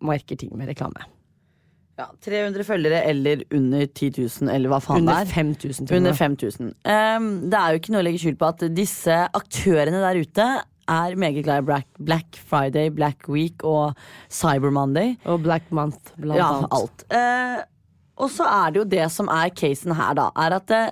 merker 0.04 0.38
ting 0.40 0.52
med 0.56 0.70
reklame. 0.70 1.08
Ja, 1.98 2.06
300 2.22 2.64
følgere 2.68 3.00
eller 3.10 3.42
under 3.58 3.86
10 3.90 4.12
000, 4.22 4.50
eller 4.54 4.70
hva 4.70 4.78
faen 4.86 5.00
Under 5.02 5.24
det 5.26 5.32
er. 5.32 5.34
5000 5.34 5.88
til 5.88 5.96
og 5.96 5.98
Under 5.98 6.12
med. 6.14 6.20
5000. 6.20 6.68
Um, 6.86 7.30
det 7.50 7.58
er 7.58 7.72
jo 7.74 7.80
ikke 7.82 7.94
noe 7.96 8.04
å 8.04 8.06
legge 8.06 8.20
skjul 8.22 8.36
på 8.38 8.50
at 8.52 8.66
disse 8.78 9.16
aktørene 9.40 10.02
der 10.04 10.20
ute 10.22 10.46
er 10.88 11.16
meget 11.20 11.42
glad 11.44 11.64
i 11.64 11.66
Black, 11.68 11.88
Black 12.00 12.38
Friday, 12.48 12.92
Black 12.96 13.26
Week 13.28 13.66
og 13.68 13.98
Cyber 14.32 14.72
Monday. 14.72 15.16
Og 15.26 15.42
Black 15.44 15.66
Month, 15.76 16.14
blant 16.22 16.38
Ja, 16.40 16.52
annet. 16.60 16.78
alt. 16.78 17.04
Uh, 17.12 17.66
og 18.24 18.30
så 18.32 18.46
er 18.46 18.72
det 18.72 18.80
jo 18.84 18.86
det 18.94 19.10
som 19.12 19.28
er 19.34 19.50
casen 19.58 19.92
her, 19.98 20.14
da. 20.18 20.30
Er 20.38 20.56
at 20.62 20.68
det, 20.72 20.84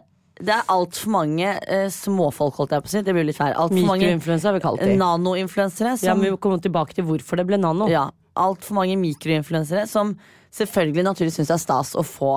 det 0.41 0.51
er 0.57 0.67
altfor 0.73 1.13
mange 1.15 1.53
uh, 1.69 1.85
småfolk, 1.93 2.57
holdt 2.59 2.73
jeg 2.75 2.83
på 2.83 2.91
å 2.91 2.93
si. 2.97 3.03
Det 3.07 3.15
blir 3.15 3.29
litt 3.29 3.37
feil. 3.39 3.53
Mikroinfluensere 3.77 4.51
har 4.51 4.57
vi 4.57 4.65
kalt 4.65 4.81
dem. 4.83 4.97
nanoinfluensere 4.99 5.93
Ja, 5.95 6.01
som 6.01 6.19
men 6.19 6.33
vi 6.33 6.41
kommer 6.43 6.59
tilbake 6.65 6.97
til 6.97 7.05
hvorfor 7.07 7.39
det 7.39 7.45
ble 7.53 7.61
nano. 7.61 7.87
ja, 7.93 8.07
altfor 8.35 8.75
mange 8.81 8.97
mikroinfluensere 8.99 9.85
som 9.87 10.17
selvfølgelig 10.55 11.05
naturligvis 11.07 11.39
syns 11.41 11.51
det 11.51 11.57
er 11.57 11.63
stas 11.63 11.95
å 11.99 12.03
få 12.05 12.35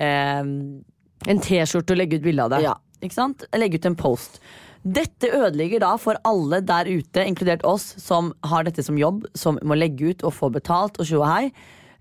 eh, 0.00 0.40
En 1.28 1.40
T-skjorte 1.42 1.94
og 1.94 1.98
legge 1.98 2.18
ut 2.18 2.24
bilde 2.24 2.44
av 2.46 2.52
det. 2.54 2.62
ja, 2.62 2.76
ikke 3.02 3.16
sant? 3.16 3.44
legge 3.58 3.80
ut 3.80 3.88
en 3.90 3.98
post. 3.98 4.38
Dette 4.86 5.28
ødelegger 5.34 5.82
da 5.82 5.96
for 5.98 6.18
alle 6.28 6.60
der 6.62 6.86
ute, 6.86 7.24
inkludert 7.26 7.64
oss, 7.66 7.90
som 7.98 8.30
har 8.46 8.64
dette 8.68 8.84
som 8.86 8.98
jobb, 9.00 9.26
som 9.34 9.58
må 9.66 9.74
legge 9.74 10.12
ut 10.12 10.22
og 10.22 10.36
få 10.36 10.52
betalt 10.54 11.00
og 11.02 11.08
tjo 11.08 11.18
og 11.24 11.26
hei. 11.26 11.48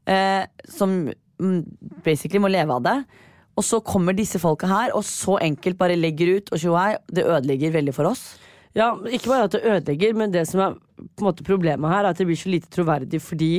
Eh, 0.07 0.45
som 0.69 1.09
mm, 1.09 1.63
basically 2.05 2.39
må 2.43 2.51
leve 2.53 2.77
av 2.77 2.85
det. 2.85 2.97
Og 3.57 3.65
så 3.65 3.81
kommer 3.81 4.13
disse 4.13 4.37
folka 4.39 4.69
her 4.69 4.93
og 4.93 5.01
så 5.07 5.39
enkelt 5.41 5.79
bare 5.79 5.97
legger 5.97 6.37
ut 6.37 6.53
og 6.53 6.61
tjo 6.61 6.75
og 6.75 6.79
hei. 6.83 6.91
Det 7.09 7.25
ødelegger 7.25 7.73
veldig 7.73 7.95
for 7.97 8.11
oss. 8.13 8.27
Ja, 8.77 8.93
Ikke 9.09 9.31
bare 9.33 9.47
at 9.49 9.55
det 9.57 9.65
ødelegger, 9.65 10.13
men 10.13 10.31
det 10.31 10.45
som 10.45 10.61
er 10.61 10.77
på 10.77 11.23
en 11.23 11.31
måte 11.31 11.45
problemet 11.47 11.89
her, 11.89 12.05
er 12.05 12.13
at 12.13 12.21
det 12.21 12.27
blir 12.29 12.37
så 12.37 12.53
lite 12.53 12.69
troverdig 12.69 13.19
fordi 13.23 13.51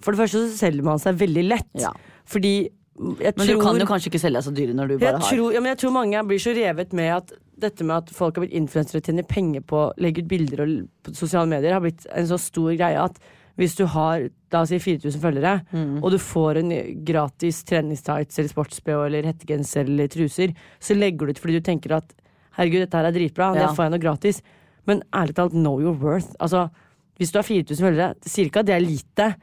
For 0.00 0.12
det 0.16 0.20
første 0.22 0.42
så 0.48 0.58
selger 0.58 0.86
man 0.86 0.98
seg 1.02 1.18
veldig 1.20 1.44
lett. 1.48 1.70
Ja. 1.80 1.92
Fordi 2.30 2.54
jeg 3.00 3.32
Men 3.36 3.46
tror 3.46 3.54
du 3.56 3.64
kan 3.64 3.78
jo 3.80 3.86
kanskje 3.88 4.10
ikke 4.10 4.20
selge 4.20 4.40
deg 4.40 4.44
så 4.44 4.52
dyre 4.52 4.74
når 4.76 4.88
du 4.90 4.94
bare 4.98 5.06
jeg 5.14 5.20
har 5.22 5.30
tror, 5.30 5.52
ja, 5.54 5.60
men 5.64 5.70
jeg 5.72 5.78
tror 5.80 5.92
mange 5.94 6.22
blir 6.28 6.40
så 6.42 6.52
revet 6.56 6.92
med 6.92 7.10
at 7.16 7.32
dette 7.60 7.84
med 7.84 7.96
at 7.96 8.10
folk 8.16 8.36
har 8.36 8.44
blitt 8.44 8.56
influensere 8.56 9.00
og 9.00 9.04
tjener 9.08 9.24
penger 9.28 9.60
på 9.64 9.76
å 9.86 9.92
legge 10.00 10.20
ut 10.24 10.28
bilder 10.28 10.62
og, 10.64 10.74
på 11.04 11.14
sosiale 11.16 11.48
medier, 11.48 11.72
har 11.76 11.80
blitt 11.84 12.04
en 12.12 12.28
så 12.28 12.38
stor 12.40 12.72
greie 12.76 13.00
at 13.00 13.16
hvis 13.60 13.74
du 13.76 13.84
har 13.92 14.28
da 14.52 14.62
si 14.64 14.78
4000 14.80 15.20
følgere, 15.20 15.54
Mm. 15.72 16.02
og 16.02 16.10
du 16.12 16.18
får 16.18 16.56
en 16.62 16.70
gratis 17.04 17.62
treningstights 17.64 18.38
eller 18.38 18.48
sports-BH 18.48 19.06
eller 19.06 19.28
hettegenser 19.28 19.84
eller 19.84 20.08
truser, 20.08 20.54
så 20.80 20.96
legger 20.96 21.26
du 21.26 21.32
ut 21.34 21.38
fordi 21.42 21.58
du 21.60 21.60
tenker 21.60 21.92
at 21.98 22.14
herregud, 22.56 22.80
dette 22.86 22.96
her 22.96 23.04
er 23.04 23.12
dritbra, 23.12 23.54
Ja. 23.54 23.66
det 23.66 23.76
får 23.76 23.84
jeg 23.84 23.90
noe 23.92 24.04
gratis. 24.06 24.42
Men 24.86 25.02
ærlig 25.12 25.34
talt, 25.34 25.52
know 25.52 25.78
your 25.80 25.92
worth. 25.92 26.32
Altså, 26.40 26.70
hvis 27.18 27.32
du 27.32 27.38
har 27.38 27.44
4000 27.44 27.84
følgere, 27.84 28.10
at 28.10 28.66
det 28.66 28.74
er 28.74 28.80
lite. 28.80 29.36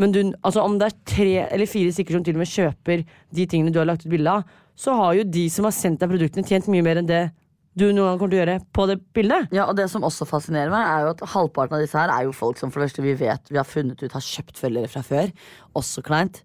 Men 0.00 0.14
du, 0.14 0.20
altså 0.42 0.64
om 0.64 0.76
det 0.80 0.90
er 0.90 0.98
tre 1.06 1.32
eller 1.44 1.70
fire 1.70 1.92
stykker 1.94 2.16
som 2.16 2.26
til 2.26 2.34
og 2.34 2.42
med 2.42 2.50
kjøper 2.50 3.04
de 3.34 3.46
tingene 3.46 3.74
du 3.74 3.78
har 3.78 3.88
lagt 3.88 4.06
ut 4.06 4.10
bilde 4.10 4.40
av, 4.40 4.60
så 4.74 4.94
har 4.98 5.14
jo 5.20 5.26
de 5.36 5.46
som 5.52 5.68
har 5.68 5.74
sendt 5.76 6.02
deg 6.02 6.10
produktene, 6.10 6.46
tjent 6.46 6.70
mye 6.72 6.82
mer 6.82 6.98
enn 6.98 7.10
det 7.10 7.24
du 7.74 7.88
noen 7.88 8.12
gang 8.12 8.18
kommer 8.20 8.30
til 8.30 8.38
å 8.38 8.42
gjøre 8.44 8.58
på 8.74 8.84
det 8.86 8.96
bildet. 9.16 9.54
Ja, 9.54 9.64
og 9.66 9.78
det 9.78 9.88
som 9.90 10.04
også 10.06 10.26
fascinerer 10.30 10.70
meg, 10.70 10.84
er 10.86 11.06
jo 11.06 11.14
at 11.14 11.24
halvparten 11.32 11.78
av 11.78 11.82
disse 11.82 11.98
her 11.98 12.12
er 12.12 12.26
jo 12.26 12.34
folk 12.36 12.60
som 12.60 12.70
for 12.70 12.80
det 12.80 12.90
første 12.90 13.02
vi 13.02 13.16
vet 13.18 13.50
vi 13.50 13.58
har 13.58 13.66
funnet 13.66 14.02
ut 14.02 14.14
har 14.14 14.22
kjøpt 14.22 14.60
følgere 14.62 14.90
fra 14.92 15.02
før. 15.06 15.32
Også 15.78 16.04
kleint. 16.06 16.44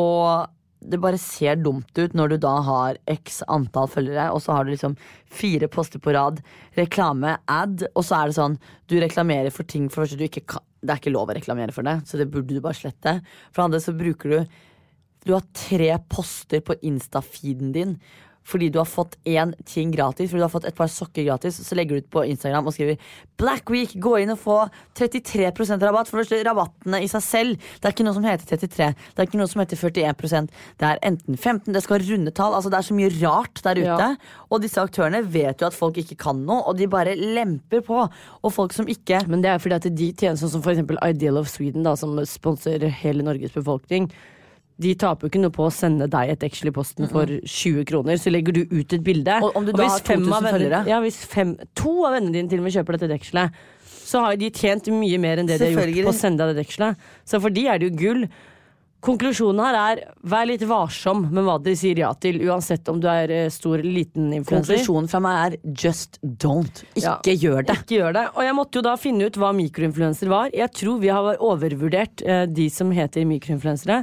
Og 0.00 0.48
det 0.80 1.00
bare 1.02 1.20
ser 1.20 1.60
dumt 1.60 1.92
ut 2.00 2.16
når 2.16 2.32
du 2.32 2.36
da 2.40 2.54
har 2.64 2.96
x 3.12 3.42
antall 3.52 3.90
følgere, 3.92 4.30
og 4.32 4.40
så 4.40 4.56
har 4.56 4.64
du 4.64 4.72
liksom 4.72 4.96
fire 5.28 5.68
poster 5.68 6.00
på 6.00 6.14
rad, 6.16 6.40
reklame, 6.78 7.36
ad, 7.44 7.84
og 7.92 8.06
så 8.06 8.22
er 8.22 8.30
det 8.30 8.38
sånn 8.40 8.56
du 8.88 8.96
reklamerer 9.02 9.52
for 9.52 9.68
ting 9.68 9.90
for 9.90 10.00
det 10.00 10.08
første 10.08 10.20
du 10.22 10.28
ikke 10.30 10.46
kan 10.56 10.64
Det 10.80 10.94
er 10.94 11.00
ikke 11.00 11.12
lov 11.12 11.28
å 11.28 11.36
reklamere 11.36 11.74
for 11.76 11.84
det, 11.86 11.98
så 12.08 12.16
det 12.16 12.30
burde 12.32 12.56
du 12.56 12.62
bare 12.64 12.78
slette. 12.78 13.18
For 13.50 13.60
det 13.60 13.68
andre 13.68 13.82
så 13.84 13.96
bruker 13.96 14.34
du 14.34 14.58
du 15.26 15.34
har 15.34 15.44
tre 15.52 15.90
poster 16.08 16.62
på 16.64 16.78
Insta-feeden 16.88 17.74
din 17.74 17.98
fordi 18.50 18.70
du 18.72 18.80
har 18.80 18.88
fått 18.88 19.16
én 19.28 19.52
ting 19.68 19.92
gratis. 19.94 20.30
Fordi 20.30 20.42
du 20.42 20.46
har 20.46 20.52
fått 20.52 20.68
et 20.68 20.76
par 20.76 20.90
sokker 20.90 21.26
gratis 21.26 21.60
Så 21.66 21.76
legger 21.78 21.96
du 21.96 22.04
ut 22.04 22.10
på 22.12 22.24
Instagram 22.26 22.66
og 22.66 22.74
skriver 22.74 22.98
Black 23.40 23.70
Week, 23.72 23.94
gå 24.02 24.16
inn 24.20 24.32
og 24.34 24.40
få 24.42 24.56
33% 24.98 25.84
rabatt. 25.86 26.10
For 26.10 26.22
det 26.24 26.42
rabattene 26.46 27.02
i 27.04 27.10
seg 27.10 27.24
selv 27.24 27.68
Det 27.78 27.88
er 27.88 27.94
ikke 27.94 28.06
noe 28.08 28.16
som 28.16 28.26
heter 28.26 28.50
33. 28.50 28.90
Det 29.14 29.22
er 29.22 29.30
ikke 29.30 29.40
noe 29.40 29.50
som 29.50 29.62
heter 29.62 29.80
41% 29.80 30.54
Det 30.80 30.88
er 30.88 31.02
enten 31.06 31.38
15, 31.38 31.72
det 31.74 31.84
skal 31.84 31.98
være 31.98 32.10
runde 32.12 32.34
tall. 32.36 32.56
Altså, 32.58 32.72
det 32.72 32.80
er 32.80 32.88
så 32.88 32.98
mye 32.98 33.12
rart 33.20 33.62
der 33.64 33.82
ute. 33.82 34.08
Ja. 34.10 34.10
Og 34.50 34.64
disse 34.64 34.82
aktørene 34.82 35.22
vet 35.24 35.62
jo 35.62 35.70
at 35.70 35.76
folk 35.76 36.00
ikke 36.00 36.18
kan 36.20 36.42
noe, 36.46 36.64
og 36.66 36.78
de 36.78 36.88
bare 36.90 37.14
lemper 37.18 37.84
på. 37.86 38.02
Og 38.42 38.54
folk 38.54 38.74
som 38.76 38.88
ikke 38.90 39.22
Men 39.30 39.42
det 39.44 39.50
er 39.52 39.62
fordi 39.62 39.76
at 39.76 39.88
de 39.96 40.10
tjener 40.12 40.38
sånn 40.40 40.52
som 40.52 40.64
eksempel 40.64 40.98
Ideal 41.04 41.38
of 41.40 41.48
Sweden, 41.50 41.84
da, 41.86 41.94
som 41.98 42.18
sponser 42.26 42.84
hele 43.02 43.24
Norges 43.26 43.54
befolkning. 43.54 44.10
De 44.80 44.94
taper 44.96 45.26
jo 45.26 45.30
ikke 45.32 45.42
noe 45.42 45.52
på 45.52 45.66
å 45.66 45.72
sende 45.74 46.08
deg 46.10 46.32
et 46.32 46.44
eksel 46.46 46.70
i 46.70 46.74
posten 46.74 47.10
for 47.10 47.28
20 47.28 47.84
kroner. 47.90 48.20
Så 48.20 48.32
legger 48.32 48.56
du 48.56 48.62
ut 48.70 48.94
et 48.96 49.02
bilde. 49.04 49.40
Og 49.44 49.58
om 49.60 49.66
du 49.66 49.74
da 49.74 49.84
hvis 49.84 50.06
fem 50.06 50.24
2000 50.24 50.36
av 50.38 50.48
følgere? 50.48 50.84
Ja, 50.88 51.00
hvis 51.04 51.18
fem, 51.28 51.56
to 51.76 51.98
av 52.08 52.16
vennene 52.16 52.38
dine 52.38 52.52
til 52.52 52.62
og 52.62 52.68
med 52.68 52.76
kjøper 52.78 52.96
dette 52.96 53.10
dekselet, 53.12 53.58
så 54.10 54.24
har 54.24 54.38
de 54.40 54.48
tjent 54.50 54.88
mye 54.94 55.18
mer 55.22 55.42
enn 55.42 55.50
det 55.50 55.60
de 55.60 55.74
har 55.74 55.90
gjort 55.92 56.08
på 56.08 56.14
å 56.14 56.20
sende 56.20 56.46
deg 56.46 56.56
det 56.56 56.64
dekselet. 56.64 57.10
Så 57.28 57.42
for 57.42 57.52
de 57.54 57.66
er 57.68 57.78
det 57.78 57.90
jo 57.90 57.98
gull. 58.00 58.24
Konklusjonen 59.00 59.62
her 59.64 59.76
er 59.78 60.00
vær 60.28 60.48
litt 60.48 60.64
varsom 60.68 61.22
med 61.32 61.46
hva 61.46 61.54
dere 61.64 61.78
sier 61.80 62.02
ja 62.02 62.10
til, 62.20 62.36
uansett 62.44 62.88
om 62.92 62.98
du 63.00 63.06
er 63.08 63.32
eh, 63.32 63.46
stor 63.52 63.78
eller 63.78 63.94
liten 63.96 64.26
influenser. 64.36 64.74
Konklusjonen 64.76 65.08
fra 65.08 65.20
meg 65.24 65.38
er 65.40 65.56
just 65.72 66.18
don't. 66.20 66.82
Ja. 67.00 67.14
Ikke 67.16 67.32
gjør 67.40 67.64
det. 67.64 67.78
Ikke 67.80 67.96
gjør 67.96 68.16
det. 68.18 68.26
Og 68.34 68.44
jeg 68.44 68.56
måtte 68.58 68.80
jo 68.80 68.84
da 68.84 68.96
finne 69.00 69.30
ut 69.30 69.38
hva 69.40 69.54
mikroinfluenser 69.56 70.32
var. 70.32 70.52
Jeg 70.52 70.72
tror 70.76 71.00
vi 71.00 71.12
har 71.12 71.30
overvurdert 71.40 72.26
eh, 72.26 72.44
de 72.50 72.68
som 72.72 72.92
heter 72.92 73.24
mikroinfluensere. 73.30 74.02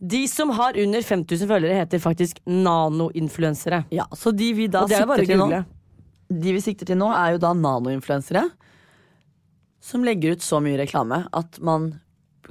De 0.00 0.22
som 0.28 0.50
har 0.56 0.78
under 0.80 1.02
5000 1.04 1.48
følgere, 1.48 1.76
heter 1.82 2.00
faktisk 2.00 2.40
nanoinfluensere. 2.48 3.82
Ja, 3.92 4.06
så 4.16 4.32
de 4.32 4.52
vi 4.56 4.68
da 4.72 4.86
er 4.86 5.04
sikter 5.04 5.26
til 5.28 5.40
nå. 5.42 5.48
De 6.30 6.54
vi 6.56 6.62
sikter 6.64 6.88
til 6.88 6.96
nå, 7.00 7.10
er 7.12 7.34
jo 7.34 7.42
da 7.42 7.52
nanoinfluensere. 7.52 8.46
Som 9.84 10.06
legger 10.06 10.36
ut 10.36 10.44
så 10.44 10.60
mye 10.64 10.78
reklame 10.80 11.24
at 11.36 11.60
man 11.64 11.92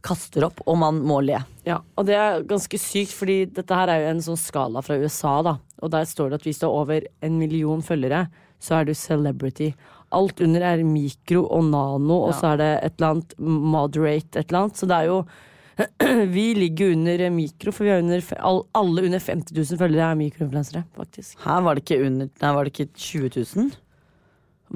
kaster 0.05 0.45
opp, 0.45 0.61
og 0.69 0.77
man 0.79 1.01
må 1.03 1.19
le. 1.25 1.41
Ja, 1.67 1.79
og 1.97 2.05
det 2.07 2.15
er 2.15 2.45
ganske 2.47 2.79
sykt, 2.79 3.15
fordi 3.17 3.41
dette 3.51 3.75
her 3.75 3.89
er 3.91 4.03
jo 4.03 4.11
en 4.13 4.23
sånn 4.29 4.39
skala 4.39 4.83
fra 4.85 4.99
USA, 5.01 5.39
da. 5.45 5.57
Og 5.81 5.91
der 5.93 6.05
står 6.07 6.29
det 6.29 6.39
at 6.39 6.47
hvis 6.47 6.61
du 6.61 6.67
har 6.67 6.77
over 6.83 7.09
en 7.25 7.39
million 7.41 7.81
følgere, 7.83 8.27
så 8.61 8.79
er 8.79 8.87
du 8.87 8.93
celebrity. 8.97 9.73
Alt 10.15 10.41
under 10.43 10.63
er 10.65 10.85
mikro 10.85 11.45
og 11.47 11.65
nano, 11.71 12.23
og 12.27 12.33
så 12.37 12.53
er 12.53 12.61
det 12.61 12.71
et 12.77 12.97
eller 12.97 13.13
annet 13.13 13.37
moderate 13.39 14.39
et 14.39 14.49
eller 14.49 14.65
annet. 14.65 14.79
Så 14.79 14.89
det 14.89 14.97
er 14.97 15.09
jo 15.09 15.21
Vi 16.35 16.45
ligger 16.57 16.91
under 16.95 17.21
mikro, 17.31 17.71
for 17.71 17.85
vi 17.87 17.91
er 17.93 18.01
under, 18.03 18.23
alle 18.75 19.03
under 19.07 19.19
50 19.23 19.53
000 19.55 19.79
følgere 19.79 20.09
er 20.11 20.17
mikroinfluensere, 20.19 20.81
faktisk. 20.97 21.37
Her 21.45 21.61
var 21.63 21.75
det 21.77 21.85
ikke 21.85 21.99
under 22.05 22.27
Nei, 22.41 22.51
var 22.57 22.67
det 22.67 22.73
ikke 22.73 22.89
20 22.99 23.29
000? 23.55 23.69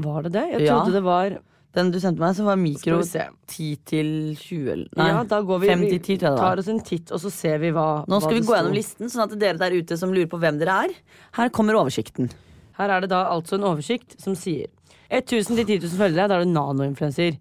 Var 0.05 0.21
det 0.27 0.31
det? 0.33 0.45
Jeg 0.53 0.61
Ja. 0.67 0.77
trodde 0.77 0.93
det 0.95 1.03
var 1.03 1.35
Den 1.73 1.89
du 1.89 1.97
sendte 1.99 2.21
meg, 2.21 2.35
så 2.37 2.43
var 2.45 2.55
mikro 2.61 3.01
Skal 3.01 3.01
vi 3.01 3.09
se. 3.09 3.23
10 3.47 3.75
til 3.89 4.09
20 4.37 4.75
Nei, 4.95 5.07
Ja, 5.09 5.23
da 5.23 5.39
går 5.41 5.59
vi, 5.63 5.67
5 5.71 5.79
til 5.89 5.99
10, 5.99 6.13
vi 6.13 6.17
tror 6.21 6.27
jeg 6.29 6.35
det 6.37 6.43
tar 6.43 6.59
oss 6.61 6.67
en 6.69 6.79
titt, 6.85 7.11
og 7.11 7.19
så 7.23 7.31
ser 7.33 7.57
vi 7.63 7.71
hva 7.73 8.05
Nå 8.07 8.19
hva 8.19 8.21
skal 8.21 8.37
vi 8.39 8.45
gå 8.45 8.53
gjennom 8.55 8.75
listen, 8.77 9.09
sånn 9.09 9.23
at 9.25 9.33
dere 9.41 9.57
der 9.57 9.73
ute 9.73 9.97
som 9.97 10.13
lurer 10.13 10.29
på 10.29 10.37
hvem 10.39 10.59
dere 10.61 10.75
er, 10.85 10.93
her 11.33 11.49
kommer 11.49 11.73
oversikten. 11.81 12.29
Her 12.77 12.89
er 12.93 13.01
det 13.01 13.09
da 13.09 13.23
altså 13.33 13.57
en 13.57 13.65
oversikt 13.65 14.15
som 14.21 14.35
sier 14.37 14.67
1000 15.09 15.57
til 15.57 15.65
10 15.65 15.79
000 15.89 15.97
følgere, 15.97 16.27
da 16.29 16.35
er 16.39 16.45
det 16.45 16.53
nanoinfluenser. 16.53 17.39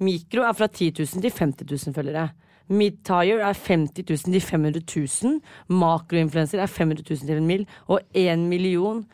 Mikro 0.00 0.42
er 0.48 0.56
fra 0.56 0.66
10 0.66 0.90
000 1.04 1.20
til 1.22 1.30
50 1.30 1.86
000 1.86 1.94
følgere. 1.94 2.30
Midtire 2.68 3.42
er 3.44 3.58
50 3.58 4.06
000 4.08 4.32
til 4.32 4.40
500 4.40 4.84
000. 5.24 5.40
Makroinfluenser 5.68 6.62
er 6.62 6.70
500 6.70 7.04
000 7.10 7.28
til 7.28 7.36
en 7.36 7.50
mill. 7.50 7.66
Og 7.86 8.00
1 8.14 8.38
million 8.48 9.04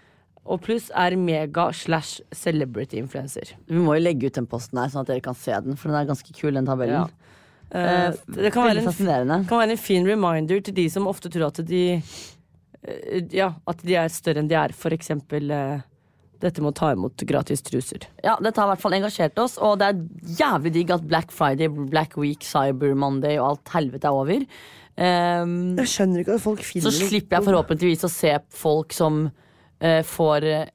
og 0.50 0.62
pluss 0.64 0.88
er 0.96 1.14
mega 1.20 1.68
slash 1.76 2.22
celebrity 2.34 2.98
influencer. 2.98 3.52
Vi 3.68 3.78
må 3.78 3.94
jo 3.98 4.04
legge 4.04 4.30
ut 4.30 4.38
den 4.38 4.48
posten 4.50 4.80
her, 4.80 4.90
sånn 4.90 5.04
at 5.04 5.12
dere 5.12 5.24
kan 5.24 5.36
se 5.38 5.54
den, 5.64 5.76
for 5.78 5.92
den 5.92 5.98
er 6.00 6.08
ganske 6.08 6.34
kul, 6.34 6.54
den 6.56 6.68
tabellen. 6.68 7.04
Ja. 7.04 7.26
Uh, 7.70 8.16
det 8.34 8.50
kan 8.50 8.66
være, 8.66 8.82
en, 8.82 9.44
kan 9.46 9.60
være 9.60 9.76
en 9.76 9.78
fin 9.78 10.06
reminder 10.08 10.58
til 10.66 10.74
de 10.74 10.88
som 10.90 11.06
ofte 11.06 11.30
tror 11.30 11.52
at 11.52 11.60
de 11.68 11.84
eh, 12.00 13.20
Ja, 13.30 13.52
at 13.70 13.84
de 13.86 13.94
er 13.94 14.10
større 14.10 14.42
enn 14.42 14.50
de 14.50 14.56
er. 14.58 14.74
For 14.74 14.96
eksempel 14.96 15.52
eh, 15.54 15.84
dette 16.40 16.62
med 16.64 16.72
å 16.72 16.76
ta 16.76 16.90
imot 16.94 17.24
gratis 17.28 17.62
truser. 17.66 18.06
Ja, 18.24 18.36
Dette 18.42 18.60
har 18.60 18.70
i 18.70 18.74
hvert 18.74 18.82
fall 18.82 18.96
engasjert 18.96 19.38
oss, 19.42 19.58
og 19.60 19.78
det 19.80 19.90
er 19.90 20.02
jævlig 20.40 20.72
digg 20.78 20.92
at 20.94 21.06
Black 21.08 21.34
Friday, 21.34 21.68
Black 21.68 22.16
Week, 22.20 22.44
Cyber 22.46 22.94
Monday 22.98 23.38
og 23.40 23.52
alt 23.52 23.74
helvete 23.74 24.08
er 24.08 24.20
over. 24.22 24.46
Um, 25.00 25.78
Jeg 25.78 25.92
skjønner 25.94 26.22
ikke 26.22 26.36
at 26.36 26.44
folk 26.44 26.64
finner 26.66 26.90
så 26.90 27.08
slipper 27.08 27.38
jeg 27.38 27.46
forhåpentligvis 27.46 28.04
å 28.04 28.12
se 28.12 28.34
folk 28.52 28.92
som 28.96 29.22
uh, 29.30 30.02
får 30.04 30.48
eh, 30.48 30.66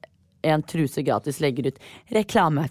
en 0.50 0.64
truse 0.66 1.04
gratis, 1.06 1.38
legger 1.42 1.70
ut 1.70 1.78
reklame. 2.14 2.66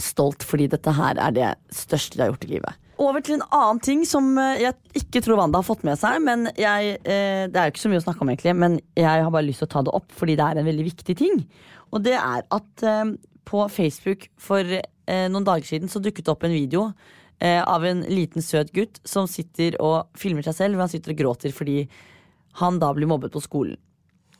Stolt 0.00 0.42
fordi 0.46 0.70
dette 0.72 0.94
her 0.96 1.20
er 1.22 1.34
det 1.34 1.50
største 1.74 2.18
de 2.18 2.24
har 2.24 2.32
gjort 2.32 2.48
i 2.48 2.54
livet. 2.56 2.80
Over 3.02 3.22
til 3.26 3.36
en 3.36 3.46
annen 3.50 3.80
ting 3.82 4.04
som 4.06 4.36
eh, 4.38 4.62
jeg 4.62 5.02
ikke 5.02 5.22
tror 5.24 5.40
Wanda 5.40 5.58
har 5.58 5.66
fått 5.66 5.84
med 5.86 5.98
seg. 5.98 6.20
Men 6.24 6.46
jeg, 6.54 6.96
uh, 7.02 7.44
Det 7.50 7.58
er 7.58 7.68
jo 7.68 7.74
ikke 7.74 7.84
så 7.84 7.92
mye 7.92 8.02
å 8.02 8.06
snakke 8.06 8.24
om, 8.24 8.32
egentlig, 8.32 8.56
men 8.58 8.80
jeg 8.96 9.26
har 9.26 9.34
bare 9.34 9.48
lyst 9.48 9.64
til 9.64 9.70
å 9.70 9.74
ta 9.74 9.84
det 9.86 9.94
opp 9.98 10.14
fordi 10.14 10.38
det 10.38 10.46
er 10.46 10.62
en 10.62 10.68
veldig 10.68 10.86
viktig 10.92 11.16
ting. 11.18 11.42
Og 11.92 12.02
det 12.04 12.16
er 12.18 12.46
at 12.48 12.86
eh, 12.86 13.14
på 13.44 13.66
Facebook 13.72 14.28
for 14.40 14.64
eh, 14.64 15.26
noen 15.30 15.46
dager 15.46 15.68
siden 15.68 15.92
så 15.92 16.02
dukket 16.02 16.26
det 16.26 16.32
opp 16.32 16.46
en 16.46 16.54
video 16.54 16.88
eh, 17.38 17.60
av 17.60 17.84
en 17.84 18.04
liten 18.08 18.44
søt 18.44 18.72
gutt 18.74 19.00
som 19.08 19.28
sitter 19.30 19.76
og 19.82 20.10
filmer 20.18 20.46
seg 20.46 20.58
selv. 20.58 20.76
Hvor 20.76 20.86
han 20.86 20.94
sitter 20.94 21.14
og 21.14 21.20
gråter 21.22 21.54
fordi 21.54 21.82
han 22.60 22.78
da 22.82 22.92
blir 22.94 23.10
mobbet 23.10 23.34
på 23.34 23.42
skolen. 23.44 23.78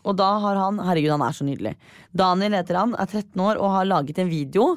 Og 0.04 0.18
da 0.20 0.34
har 0.42 0.58
han 0.60 0.82
Herregud, 0.84 1.14
han 1.14 1.24
er 1.24 1.36
så 1.36 1.46
nydelig. 1.46 1.72
Daniel 2.12 2.58
heter 2.58 2.76
han, 2.76 2.92
er 3.00 3.08
13 3.08 3.40
år 3.40 3.56
og 3.56 3.72
har 3.72 3.88
laget 3.88 4.20
en 4.20 4.28
video 4.28 4.74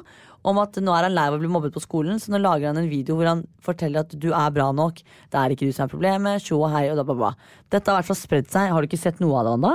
om 0.48 0.60
at 0.62 0.78
nå 0.80 0.92
er 0.94 1.08
han 1.08 1.14
lei 1.16 1.26
av 1.28 1.36
å 1.36 1.40
bli 1.42 1.50
mobbet 1.50 1.74
på 1.74 1.82
skolen, 1.82 2.20
så 2.22 2.32
nå 2.32 2.40
lager 2.40 2.70
han 2.70 2.78
en 2.80 2.88
video 2.88 3.18
hvor 3.18 3.28
han 3.28 3.42
forteller 3.64 4.06
at 4.06 4.14
du 4.16 4.30
er 4.30 4.54
bra 4.54 4.70
nok, 4.72 5.02
det 5.02 5.40
er 5.40 5.52
ikke 5.52 5.68
du 5.68 5.74
som 5.74 5.84
er 5.84 5.92
problemet, 5.92 6.44
tjo 6.46 6.62
og 6.62 6.72
hei 6.72 6.86
og 6.92 6.96
da 6.96 7.04
ba 7.04 7.16
ba. 7.18 7.32
Dette 7.68 7.90
har 7.90 7.98
i 7.98 8.00
hvert 8.00 8.10
fall 8.12 8.20
spredd 8.22 8.48
seg. 8.52 8.70
Har 8.72 8.80
du 8.80 8.88
ikke 8.88 9.00
sett 9.00 9.20
noe 9.20 9.36
av 9.40 9.48
det, 9.48 9.54
Wanda? 9.56 9.74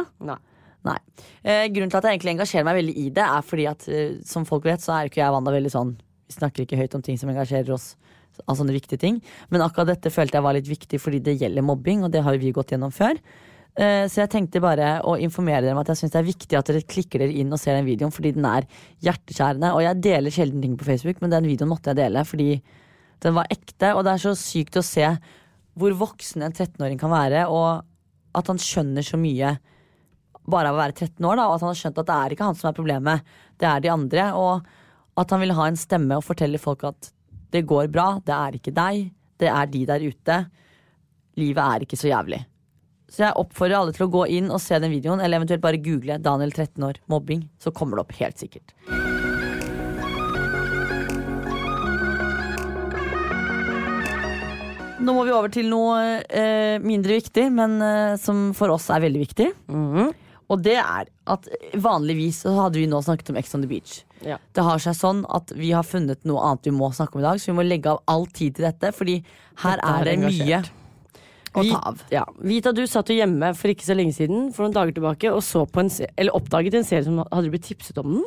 Nei. 0.84 0.98
Eh, 1.44 1.70
grunnen 1.72 1.92
til 1.92 2.00
at 2.00 2.08
jeg 2.08 2.18
egentlig 2.18 2.34
engasjerer 2.34 2.68
meg 2.68 2.80
veldig 2.82 2.96
i 3.00 3.06
det, 3.16 3.24
er 3.24 3.46
fordi 3.48 3.68
at 3.72 3.86
eh, 3.88 4.18
som 4.28 4.48
folk 4.48 4.66
vet, 4.68 4.84
så 4.84 4.98
er 4.98 5.08
ikke 5.08 5.22
jeg 5.22 5.32
og 5.32 5.38
Wanda 5.38 5.54
veldig 5.56 5.72
sånn 5.72 5.94
Vi 6.28 6.36
snakker 6.36 6.66
ikke 6.66 6.80
høyt 6.80 6.98
om 6.98 7.04
ting 7.06 7.20
som 7.20 7.32
engasjerer 7.32 7.72
oss. 7.76 7.94
Av 8.50 8.58
sånne 8.58 8.74
viktige 8.74 8.98
ting 8.98 9.20
Men 9.54 9.62
akkurat 9.62 9.92
dette 9.92 10.10
følte 10.10 10.40
jeg 10.40 10.42
var 10.42 10.56
litt 10.58 10.66
viktig 10.66 10.98
fordi 10.98 11.20
det 11.22 11.36
gjelder 11.38 11.66
mobbing, 11.66 12.02
og 12.04 12.10
det 12.12 12.24
har 12.26 12.34
jo 12.34 12.42
vi 12.42 12.54
gått 12.56 12.74
gjennom 12.74 12.92
før. 12.92 13.20
Eh, 13.74 14.06
så 14.10 14.24
jeg 14.24 14.32
tenkte 14.34 14.62
bare 14.62 14.96
å 15.06 15.16
informere 15.22 15.64
dere 15.64 15.74
om 15.74 15.82
at 15.82 15.92
jeg 15.94 16.02
syns 16.02 16.14
det 16.14 16.20
er 16.20 16.28
viktig 16.28 16.58
at 16.58 16.70
dere 16.70 16.82
klikker 16.86 17.24
dere 17.24 17.38
inn 17.42 17.54
og 17.54 17.62
ser 17.62 17.78
den 17.78 17.88
videoen, 17.88 18.14
fordi 18.14 18.34
den 18.36 18.46
er 18.50 18.68
hjerteskjærende. 19.06 19.72
Og 19.74 19.86
jeg 19.86 20.02
deler 20.06 20.34
sjelden 20.34 20.66
ting 20.66 20.76
på 20.78 20.88
Facebook, 20.90 21.22
men 21.22 21.34
den 21.34 21.48
videoen 21.50 21.72
måtte 21.72 21.94
jeg 21.94 22.02
dele 22.04 22.26
fordi 22.28 22.50
den 23.24 23.38
var 23.38 23.50
ekte, 23.54 23.94
og 23.94 24.04
det 24.06 24.14
er 24.14 24.24
så 24.26 24.34
sykt 24.38 24.78
å 24.78 24.86
se 24.86 25.08
hvor 25.80 25.96
voksen 25.98 26.44
en 26.46 26.54
13-åring 26.54 27.00
kan 27.02 27.14
være, 27.14 27.48
og 27.50 27.86
at 28.38 28.50
han 28.50 28.60
skjønner 28.62 29.06
så 29.06 29.18
mye 29.18 29.56
bare 30.50 30.72
av 30.72 30.78
å 30.78 30.82
være 30.82 30.96
13 30.98 31.28
år, 31.30 31.40
da, 31.40 31.48
og 31.48 31.56
at 31.56 31.66
han 31.66 31.72
har 31.72 31.80
skjønt 31.80 32.00
at 32.02 32.10
det 32.10 32.16
er 32.20 32.36
ikke 32.36 32.48
han 32.50 32.58
som 32.60 32.70
er 32.70 32.78
problemet, 32.78 33.36
det 33.62 33.70
er 33.70 33.84
de 33.84 33.92
andre. 33.94 34.30
Og 34.40 35.20
at 35.22 35.36
han 35.36 35.44
vil 35.44 35.56
ha 35.58 35.68
en 35.70 35.80
stemme 35.80 36.18
og 36.20 36.26
fortelle 36.26 36.62
folk 36.62 36.86
at 36.90 37.12
det 37.54 37.68
går 37.70 37.92
bra, 37.94 38.18
det 38.26 38.34
er 38.34 38.58
ikke 38.58 38.74
deg, 38.74 39.12
det 39.40 39.52
er 39.52 39.70
de 39.70 39.84
der 39.90 40.08
ute. 40.10 40.40
Livet 41.40 41.64
er 41.64 41.86
ikke 41.86 42.00
så 42.00 42.10
jævlig. 42.10 42.42
Så 43.14 43.28
jeg 43.28 43.38
oppfordrer 43.38 43.78
alle 43.78 43.94
til 43.94 44.08
å 44.08 44.14
gå 44.14 44.24
inn 44.40 44.50
og 44.50 44.62
se 44.64 44.78
den 44.82 44.90
videoen, 44.94 45.22
eller 45.22 45.38
eventuelt 45.38 45.62
bare 45.62 45.82
google 45.82 46.18
Daniel 46.24 46.54
13 46.54 46.82
år 46.88 46.98
mobbing, 47.12 47.46
så 47.62 47.74
kommer 47.76 48.00
det 48.00 48.08
opp 48.08 48.16
helt 48.18 48.42
sikkert. 48.42 48.74
Nå 55.04 55.12
må 55.12 55.26
vi 55.28 55.34
over 55.36 55.52
til 55.52 55.68
noe 55.68 56.24
eh, 56.26 56.80
mindre 56.82 57.18
viktig, 57.20 57.50
men 57.54 57.76
eh, 57.84 58.14
som 58.22 58.54
for 58.56 58.72
oss 58.72 58.88
er 58.94 59.04
veldig 59.04 59.24
viktig. 59.26 59.50
Og 60.54 60.62
det 60.62 60.78
er 60.78 61.10
at 61.34 61.48
vanligvis 61.82 62.44
så 62.46 62.54
hadde 62.60 62.78
vi 62.82 62.90
nå 62.90 63.00
snakket 63.02 63.32
om 63.34 63.40
Ex 63.40 63.56
on 63.58 63.64
the 63.66 63.70
Beach. 63.72 64.02
Ja. 64.24 64.38
Det 64.56 64.64
har 64.66 64.82
seg 64.84 64.96
sånn 64.98 65.24
at 65.34 65.52
vi 65.58 65.74
har 65.74 65.86
funnet 65.88 66.24
noe 66.30 66.44
annet 66.46 66.70
vi 66.70 66.76
må 66.76 66.92
snakke 66.96 67.18
om 67.18 67.24
i 67.24 67.28
dag, 67.28 67.42
så 67.42 67.52
vi 67.52 67.58
må 67.58 67.66
legge 67.66 67.92
av 67.92 68.04
all 68.12 68.28
tid 68.30 68.58
til 68.58 68.68
dette, 68.70 68.94
fordi 68.96 69.20
her 69.64 69.82
Dette 69.82 69.92
er 69.98 70.10
det 70.10 70.18
mye 70.22 70.64
å 71.54 71.64
ta 71.68 71.80
av. 71.92 72.02
Ja. 72.14 72.24
Vita, 72.42 72.74
du 72.74 72.84
satt 72.90 73.12
jo 73.12 73.18
hjemme 73.18 73.52
for 73.58 73.74
ikke 73.74 73.86
så 73.86 73.94
lenge 73.94 74.16
siden 74.16 74.48
For 74.56 74.66
noen 74.66 74.74
dager 74.74 74.96
tilbake 74.96 75.30
og 75.30 75.44
så 75.46 75.68
på 75.70 75.84
en 75.84 75.92
oppdaget 76.34 76.80
en 76.80 76.88
serie 76.88 77.06
som 77.06 77.22
hadde 77.22 77.52
blitt 77.54 77.68
tipset 77.68 78.00
om 78.02 78.16
den. 78.16 78.26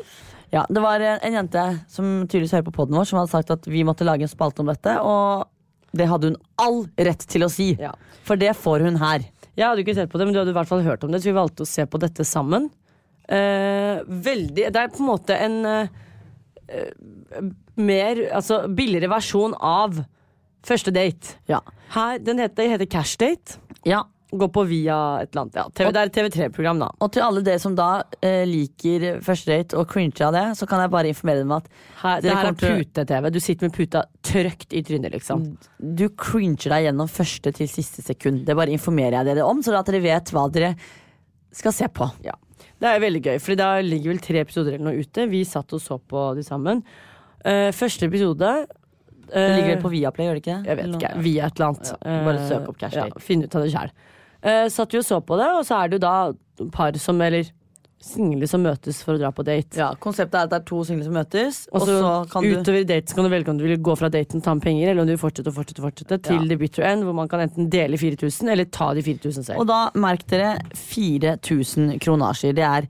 Ja, 0.54 0.62
det 0.70 0.82
var 0.82 1.02
en 1.02 1.18
en 1.26 1.38
jente 1.40 1.64
som 1.90 2.06
tydeligvis 2.28 2.54
hører 2.54 2.68
på 2.68 2.76
podden 2.78 2.98
vår, 2.98 3.08
som 3.10 3.18
hadde 3.18 3.34
sagt 3.34 3.50
at 3.50 3.66
vi 3.66 3.82
måtte 3.86 4.06
lage 4.06 4.22
en 4.22 4.30
spalte 4.30 4.62
om 4.62 4.70
dette, 4.70 4.94
og 5.02 5.48
det 5.96 6.06
hadde 6.06 6.30
hun 6.30 6.38
all 6.60 6.84
rett 7.08 7.24
til 7.26 7.46
å 7.46 7.50
si. 7.50 7.72
Ja. 7.80 7.92
For 8.26 8.38
det 8.38 8.54
får 8.58 8.84
hun 8.86 8.98
her. 9.00 9.26
Jeg 9.56 9.64
hadde 9.66 9.84
ikke 9.84 9.94
sett 9.96 10.10
på 10.12 10.18
det, 10.20 10.26
men 10.26 10.36
du 10.36 10.40
hadde 10.42 10.52
i 10.52 10.56
hvert 10.56 10.68
fall 10.68 10.84
hørt 10.84 11.04
om 11.06 11.12
det, 11.12 11.22
så 11.22 11.30
vi 11.30 11.38
valgte 11.38 11.64
å 11.64 11.68
se 11.68 11.86
på 11.88 12.00
dette 12.02 12.26
sammen. 12.28 12.68
Eh, 13.26 14.02
veldig 14.06 14.68
Det 14.70 14.82
er 14.82 14.90
på 14.92 15.00
en 15.02 15.08
måte 15.08 15.34
en 15.34 15.56
eh, 15.66 15.88
eh, 16.70 17.48
mer 17.74 18.20
Altså 18.38 18.60
billigere 18.70 19.10
versjon 19.10 19.56
av 19.58 19.96
Første 20.66 20.92
date. 20.94 21.34
Ja. 21.50 21.58
Her, 21.94 22.20
den 22.22 22.38
heter, 22.42 22.68
heter 22.70 22.86
Cash 22.90 23.18
Date. 23.18 23.58
ja. 23.86 24.04
Går 24.34 24.48
på 24.50 24.62
via 24.66 24.94
et 25.22 25.30
eller 25.30 25.44
annet. 25.44 25.54
Ja, 25.54 25.64
TV, 25.70 25.90
det 25.94 26.00
er 26.00 26.08
et 26.08 26.16
TV3-program, 26.16 26.80
da. 26.82 26.88
Og 27.04 27.10
til 27.14 27.22
alle 27.22 27.44
dere 27.46 27.60
som 27.62 27.76
da 27.78 28.02
eh, 28.18 28.42
liker 28.48 29.20
første 29.22 29.52
date 29.52 29.76
og 29.78 29.86
cringer 29.92 30.24
av 30.26 30.32
det, 30.34 30.44
så 30.58 30.66
kan 30.66 30.82
jeg 30.82 30.90
bare 30.90 31.12
informere 31.12 31.44
dem 31.44 31.52
om 31.52 31.60
at 31.60 31.68
Her, 32.00 32.24
det 32.24 32.32
her 32.34 32.48
er 32.50 32.56
pute-TV. 32.58 33.28
Du 33.30 33.38
sitter 33.38 33.68
med 33.68 33.76
puta 33.76 34.02
trøkt 34.26 34.74
i 34.74 34.82
trynet, 34.86 35.14
liksom. 35.14 35.44
du 35.78 36.08
cringer 36.18 36.74
deg 36.74 36.88
gjennom 36.88 37.10
første 37.10 37.52
til 37.54 37.70
siste 37.70 38.02
sekund. 38.02 38.42
Det 38.48 38.56
bare 38.58 38.74
informerer 38.74 39.20
jeg 39.20 39.28
dere 39.30 39.46
om, 39.46 39.62
så 39.62 39.76
at 39.78 39.86
dere 39.92 40.02
vet 40.02 40.32
hva 40.34 40.48
dere 40.50 40.72
skal 41.54 41.76
se 41.76 41.88
på. 41.94 42.10
Ja. 42.26 42.34
Det 42.82 42.90
er 42.90 43.04
veldig 43.06 43.22
gøy, 43.28 43.38
for 43.40 43.62
da 43.62 43.68
ligger 43.84 44.10
vel 44.10 44.24
tre 44.24 44.42
episoder 44.42 44.74
eller 44.74 44.90
noe 44.90 45.06
ute. 45.06 45.28
Vi 45.30 45.44
satt 45.48 45.70
og 45.72 45.80
så 45.80 46.00
på 46.02 46.26
de 46.36 46.42
sammen. 46.44 46.82
Uh, 47.46 47.70
første 47.76 48.08
episode 48.08 48.48
Det 49.30 49.42
ligger 49.52 49.76
vel 49.76 49.82
på 49.84 49.90
Viaplay, 49.92 50.26
gjør 50.26 50.34
det 50.34 50.42
ikke? 50.42 50.58
Jeg 50.66 50.78
vet 50.80 50.92
ikke. 50.98 51.14
Via 51.22 51.46
et 51.46 51.56
eller 51.60 51.70
annet. 51.70 51.94
Bare 52.26 52.44
søk 52.50 52.68
opp 52.72 52.78
Cash 52.82 52.98
ja, 52.98 53.06
Finn 53.22 53.46
ut 53.46 53.54
av 53.54 53.62
det 53.62 53.70
sjøl. 53.70 53.94
Uh, 54.46 54.66
satt 54.70 54.94
vi 54.94 55.00
og 55.02 55.06
så 55.06 55.18
på 55.26 55.36
det, 55.40 55.48
og 55.58 55.64
så 55.66 55.80
er 55.82 55.90
det 55.90 55.98
jo 55.98 56.04
da 56.06 56.68
par 56.72 56.96
som, 57.02 57.18
eller 57.20 57.48
single 58.06 58.46
som 58.46 58.62
møtes 58.62 59.00
for 59.02 59.16
å 59.16 59.18
dra 59.18 59.30
på 59.34 59.42
date. 59.42 59.74
Ja, 59.80 59.88
Konseptet 59.98 60.36
er 60.38 60.46
at 60.46 60.52
det 60.52 60.58
er 60.60 60.66
to 60.68 60.82
single 60.86 61.04
som 61.08 61.16
møtes, 61.16 61.62
Og 61.74 61.86
så 61.88 61.96
kan 62.30 62.44
du 62.44 62.52
utover 62.60 62.84
i 62.84 62.86
date 62.86 63.10
så 63.10 63.16
kan 63.18 63.26
du 63.26 63.32
velge 63.32 63.50
om 63.50 63.58
du 63.58 63.64
vil 63.66 63.80
gå 63.82 63.96
fra 63.98 64.10
daten 64.12 64.38
og 64.38 64.44
ta 64.46 64.54
med 64.54 64.62
penger, 64.62 64.90
eller 64.92 65.02
om 65.02 65.08
du 65.08 65.14
vil 65.16 65.22
fortsette 65.24 65.50
og 65.50 65.56
fortsette, 65.56 65.82
og 65.82 65.88
fortsette 65.88 66.18
til 66.28 66.38
Ja. 66.38 66.48
the 66.52 66.56
bitter 66.60 66.86
end, 66.86 67.02
hvor 67.08 67.16
man 67.16 67.28
kan 67.32 67.40
enten 67.42 67.70
dele 67.72 67.98
4000 67.98 68.52
eller 68.52 68.68
ta 68.70 68.92
de 68.94 69.02
4000 69.02 69.48
selv. 69.48 69.58
Og 69.58 69.66
da 69.66 69.90
merk 69.98 70.26
dere 70.30 70.54
4000 70.76 71.98
kronasjer. 71.98 72.54
Det 72.54 72.64
er 72.68 72.86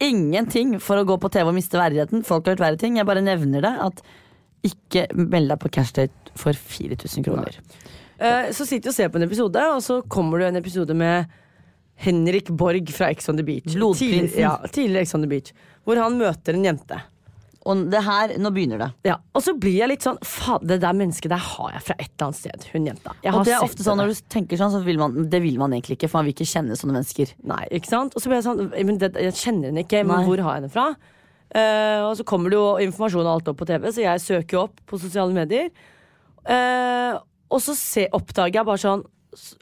ingenting 0.00 0.78
for 0.80 0.96
å 0.96 1.04
gå 1.04 1.18
på 1.20 1.30
TV 1.30 1.50
og 1.50 1.54
miste 1.58 1.76
verdigheten. 1.76 2.24
Folk 2.24 2.46
har 2.46 2.54
gjort 2.56 2.64
verre 2.64 2.80
ting. 2.80 2.96
Jeg 2.96 3.06
bare 3.06 3.20
nevner 3.24 3.60
det. 3.66 3.74
At 3.90 4.00
ikke 4.64 5.06
meld 5.16 5.48
deg 5.52 5.60
på 5.60 5.70
cashdate 5.72 6.34
for 6.38 6.52
4000 6.56 7.24
kroner. 7.26 7.60
Eh, 8.20 8.50
så 8.52 8.66
sitter 8.68 8.90
du 8.90 8.92
og 8.92 8.96
ser 8.98 9.08
på 9.12 9.16
en 9.20 9.24
episode, 9.28 9.62
og 9.74 9.80
så 9.84 10.00
kommer 10.12 10.38
du 10.42 10.44
en 10.50 10.56
episode 10.60 10.94
med 10.96 11.30
Henrik 12.00 12.48
Borg 12.56 12.88
fra 12.92 13.08
Ex 13.12 13.28
on 13.28 13.36
the 13.40 13.44
Beach. 13.44 13.72
Tidligere- 13.74 14.38
Ja, 14.40 14.56
tidligere 14.72 15.02
Ex 15.06 15.14
on 15.14 15.22
the 15.22 15.28
Beach. 15.28 15.52
Hvor 15.84 15.96
han 16.00 16.18
møter 16.18 16.54
en 16.54 16.64
jente. 16.64 17.00
Og 17.68 17.90
det 17.92 18.00
her, 18.02 18.28
nå 18.40 18.48
begynner 18.56 18.78
det. 18.80 18.86
Ja, 19.04 19.16
Og 19.34 19.42
så 19.44 19.52
blir 19.58 19.74
jeg 19.82 19.88
litt 19.90 20.00
sånn 20.00 20.16
Faen, 20.24 20.66
det 20.66 20.80
der 20.80 20.94
mennesket 20.96 21.28
der 21.28 21.36
har 21.44 21.72
jeg 21.74 21.82
fra 21.82 21.94
et 21.98 22.08
eller 22.16 22.26
annet 22.30 22.36
sted. 22.36 22.64
Hun 22.72 22.86
jenta. 22.86 23.12
Jeg 23.22 23.34
Og 23.34 23.44
det 23.44 23.52
er 23.52 23.60
ofte 23.66 23.84
sånn. 23.84 23.98
Når 24.00 24.06
du 24.14 24.22
tenker 24.32 24.56
sånn, 24.56 24.72
så 24.72 24.82
vil 24.82 24.96
man 24.96 25.28
det 25.28 25.42
vil 25.42 25.58
man 25.58 25.70
egentlig 25.72 25.98
ikke, 25.98 26.08
for 26.08 26.18
man 26.18 26.24
vil 26.24 26.32
ikke 26.34 26.48
kjenne 26.48 26.72
sånne 26.72 26.96
mennesker. 26.96 27.34
Nei, 27.44 27.66
ikke 27.70 27.86
sant? 27.92 28.16
Og 28.16 28.22
så 28.22 28.28
blir 28.32 28.40
jeg 28.40 28.44
sånn 28.48 28.86
men 28.86 28.96
det, 28.98 29.12
Jeg 29.14 29.32
kjenner 29.34 29.64
henne 29.68 29.84
ikke, 29.84 30.06
men 30.06 30.16
Nei. 30.16 30.24
hvor 30.24 30.40
har 30.40 30.54
jeg 30.56 30.62
henne 30.62 30.72
fra? 30.72 30.96
Uh, 31.54 32.08
og 32.08 32.16
så 32.16 32.24
kommer 32.24 32.48
det 32.48 32.56
jo 32.56 32.76
informasjon 32.78 33.26
og 33.26 33.32
alt 33.34 33.48
opp 33.48 33.58
på 33.58 33.66
TV, 33.66 33.88
så 33.92 34.00
jeg 34.06 34.20
søker 34.24 34.50
jo 34.56 34.62
opp 34.62 34.80
på 34.86 34.98
sosiale 34.98 35.34
medier. 35.34 35.68
Eh, 36.46 37.18
og 37.50 37.62
så 37.64 37.74
se, 37.78 38.06
oppdager 38.14 38.60
jeg 38.60 38.68
bare 38.68 38.82
sånn 38.82 39.02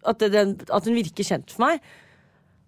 at, 0.09 0.23
den, 0.33 0.55
at 0.73 0.89
hun 0.89 0.97
virker 0.97 1.27
kjent 1.27 1.53
for 1.53 1.67
meg. 1.67 1.81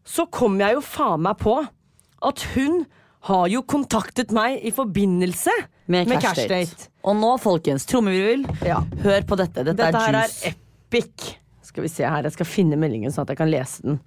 Så 0.08 0.26
kommer 0.32 0.66
jeg 0.66 0.78
jo 0.78 0.82
faen 0.84 1.22
meg 1.24 1.38
på 1.40 1.58
at 1.60 2.42
hun 2.54 2.82
har 3.28 3.48
jo 3.52 3.60
kontaktet 3.68 4.32
meg 4.32 4.62
i 4.64 4.72
forbindelse 4.72 5.52
Med, 5.92 6.08
med 6.08 6.22
cashdate. 6.24 6.88
Og 7.04 7.16
nå, 7.20 7.34
folkens, 7.40 7.84
trommevirvel, 7.88 8.46
Ja. 8.64 8.80
hør 9.04 9.26
på 9.28 9.36
dette. 9.40 9.64
Dette, 9.64 9.76
Dette 9.76 10.02
her 10.06 10.18
er 10.22 10.28
er 10.28 10.54
epic. 10.54 11.34
Skal 11.62 11.84
vi 11.84 11.92
se 11.92 12.04
her, 12.04 12.24
jeg 12.26 12.32
skal 12.32 12.48
finne 12.48 12.78
meldingen 12.80 13.12
sånn 13.12 13.28
at 13.28 13.34
jeg 13.34 13.40
kan 13.42 13.50
lese 13.52 13.84
den. 13.84 14.00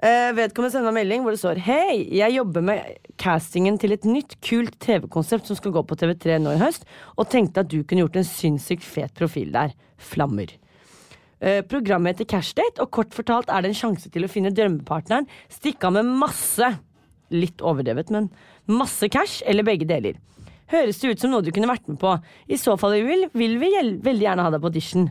Eh, 0.00 0.30
vedkommende 0.32 0.72
sender 0.72 0.94
meg 0.94 1.02
melding 1.02 1.24
hvor 1.26 1.34
det 1.34 1.42
står 1.42 1.58
Hei, 1.60 2.06
jeg 2.16 2.32
jobber 2.32 2.62
med 2.64 3.08
castingen 3.20 3.76
til 3.76 3.92
et 3.92 4.06
nytt, 4.08 4.38
kult 4.40 4.78
TV-konsept 4.80 5.50
som 5.50 5.58
skal 5.58 5.74
gå 5.74 5.82
på 5.84 5.98
TV3 6.00 6.38
nå 6.40 6.54
i 6.56 6.60
høst, 6.62 6.86
og 7.20 7.28
tenkte 7.28 7.60
at 7.60 7.68
du 7.68 7.82
kunne 7.84 8.06
gjort 8.06 8.16
en 8.16 8.24
sinnssykt 8.24 8.86
fet 8.86 9.12
profil 9.18 9.50
der. 9.52 9.74
Flammer. 10.00 10.54
Eh, 11.44 11.60
programmet 11.68 12.16
heter 12.16 12.30
Cashdate, 12.32 12.80
og 12.80 12.88
kort 12.96 13.12
fortalt 13.12 13.52
er 13.52 13.60
det 13.60 13.74
en 13.74 13.76
sjanse 13.76 14.08
til 14.12 14.24
å 14.24 14.30
finne 14.32 14.54
drømmepartneren, 14.56 15.28
stikke 15.52 15.90
av 15.90 15.98
med 15.98 16.14
masse 16.22 16.76
Litt 17.30 17.60
overdrevet, 17.62 18.08
men 18.10 18.24
masse 18.66 19.06
cash, 19.06 19.44
eller 19.46 19.62
begge 19.62 19.86
deler. 19.86 20.16
Høres 20.72 20.98
det 20.98 21.12
ut 21.12 21.20
som 21.22 21.30
noe 21.30 21.44
du 21.46 21.52
kunne 21.54 21.68
vært 21.70 21.86
med 21.86 22.00
på? 22.02 22.16
I 22.50 22.58
så 22.58 22.74
fall 22.80 22.96
vil, 23.06 23.28
vil 23.38 23.54
vi 23.60 23.68
veldig 24.02 24.24
gjerne 24.24 24.42
ha 24.42 24.50
deg 24.50 24.64
på 24.64 24.66
audition. 24.66 25.06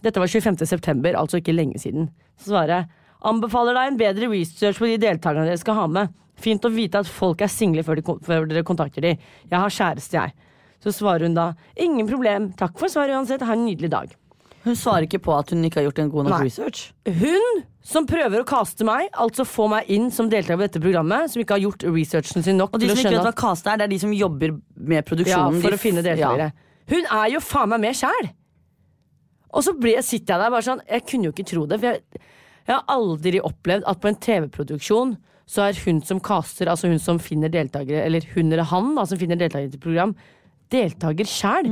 Dette 0.00 0.22
var 0.22 0.32
25. 0.32 0.56
september, 0.64 1.12
altså 1.12 1.42
ikke 1.42 1.52
lenge 1.52 1.76
siden. 1.82 2.08
Så 2.40 2.54
svarer 2.54 2.72
jeg 2.72 2.97
anbefaler 3.26 3.76
deg 3.76 3.92
en 3.92 4.00
bedre 4.00 4.30
research 4.32 4.78
på 4.80 4.90
de 4.90 4.98
deltakerne 5.02 5.48
dere 5.48 5.60
skal 5.60 5.78
ha 5.80 5.86
med. 5.90 6.14
Fint 6.38 6.64
å 6.64 6.70
vite 6.70 7.00
at 7.02 7.10
folk 7.10 7.42
er 7.42 7.50
single 7.50 7.82
før, 7.86 7.98
de, 7.98 8.18
før 8.26 8.46
dere 8.46 8.66
kontakter 8.66 9.02
de. 9.02 9.16
Jeg 9.50 9.58
har 9.58 9.74
kjæreste, 9.74 10.20
jeg. 10.20 10.34
Så 10.84 10.94
svarer 10.94 11.26
hun 11.26 11.34
da 11.34 11.50
ingen 11.74 12.06
problem, 12.06 12.52
takk 12.58 12.78
for 12.78 12.90
svaret 12.92 13.16
uansett, 13.16 13.42
ha 13.42 13.56
en 13.56 13.66
nydelig 13.66 13.90
dag. 13.90 14.12
Hun 14.62 14.76
svarer 14.78 15.06
ikke 15.06 15.20
på 15.22 15.32
at 15.34 15.50
hun 15.54 15.64
ikke 15.66 15.80
har 15.80 15.88
gjort 15.88 16.00
en 16.02 16.12
god 16.12 16.28
nok 16.28 16.34
Nei. 16.34 16.46
research. 16.46 16.92
Hun 17.06 17.60
som 17.88 18.06
prøver 18.06 18.42
å 18.42 18.46
kaste 18.46 18.84
meg, 18.86 19.08
altså 19.16 19.46
få 19.48 19.68
meg 19.72 19.88
inn 19.94 20.10
som 20.14 20.28
deltaker 20.30 20.58
på 20.58 20.66
dette 20.66 20.82
programmet, 20.82 21.32
som 21.32 21.42
ikke 21.42 21.56
har 21.56 21.64
gjort 21.64 21.86
researchen 21.88 22.44
sin 22.44 22.58
nok 22.60 22.74
Og 22.76 22.82
de 22.82 22.90
som 22.90 23.00
ikke 23.00 23.14
vet 23.16 23.28
hva 23.30 23.36
kaste 23.38 23.72
er, 23.72 23.80
det 23.80 23.86
er 23.86 23.94
de 23.94 24.00
som 24.02 24.12
jobber 24.14 24.58
med 24.76 25.06
produksjonen. 25.08 25.56
Ja, 25.56 25.62
for 25.62 25.74
De 25.74 25.78
å 25.78 25.82
finne 25.82 26.04
deltakere. 26.04 26.50
Ja. 26.50 26.82
Hun 26.88 27.08
er 27.20 27.30
jo 27.34 27.40
faen 27.44 27.72
meg 27.72 27.82
med 27.86 27.98
sjæl! 27.98 28.32
Og 29.48 29.64
så 29.64 29.72
ble, 29.72 29.94
sitter 30.04 30.34
jeg 30.34 30.42
der 30.42 30.52
bare 30.52 30.64
sånn 30.66 30.82
Jeg 30.84 31.06
kunne 31.08 31.30
jo 31.30 31.32
ikke 31.32 31.46
tro 31.48 31.62
det. 31.70 31.78
For 31.80 31.88
jeg, 31.88 32.26
jeg 32.68 32.76
har 32.76 32.84
aldri 32.92 33.40
opplevd 33.40 33.86
at 33.88 34.00
på 34.02 34.10
en 34.10 34.18
TV-produksjon 34.20 35.16
så 35.48 35.64
er 35.64 35.78
hun 35.86 36.02
som 36.04 36.20
caster, 36.20 36.68
altså 36.68 36.90
hun 36.90 37.00
som 37.00 37.20
finner 37.22 37.48
deltakere, 37.48 38.02
eller 38.04 38.26
hun 38.34 38.52
eller 38.52 38.68
han 38.68 38.92
da, 38.98 39.06
som 39.08 39.20
finner 39.20 39.40
deltakere 39.40 39.72
til 39.72 39.80
program, 39.80 40.12
deltaker 40.72 41.24
sjæl. 41.28 41.70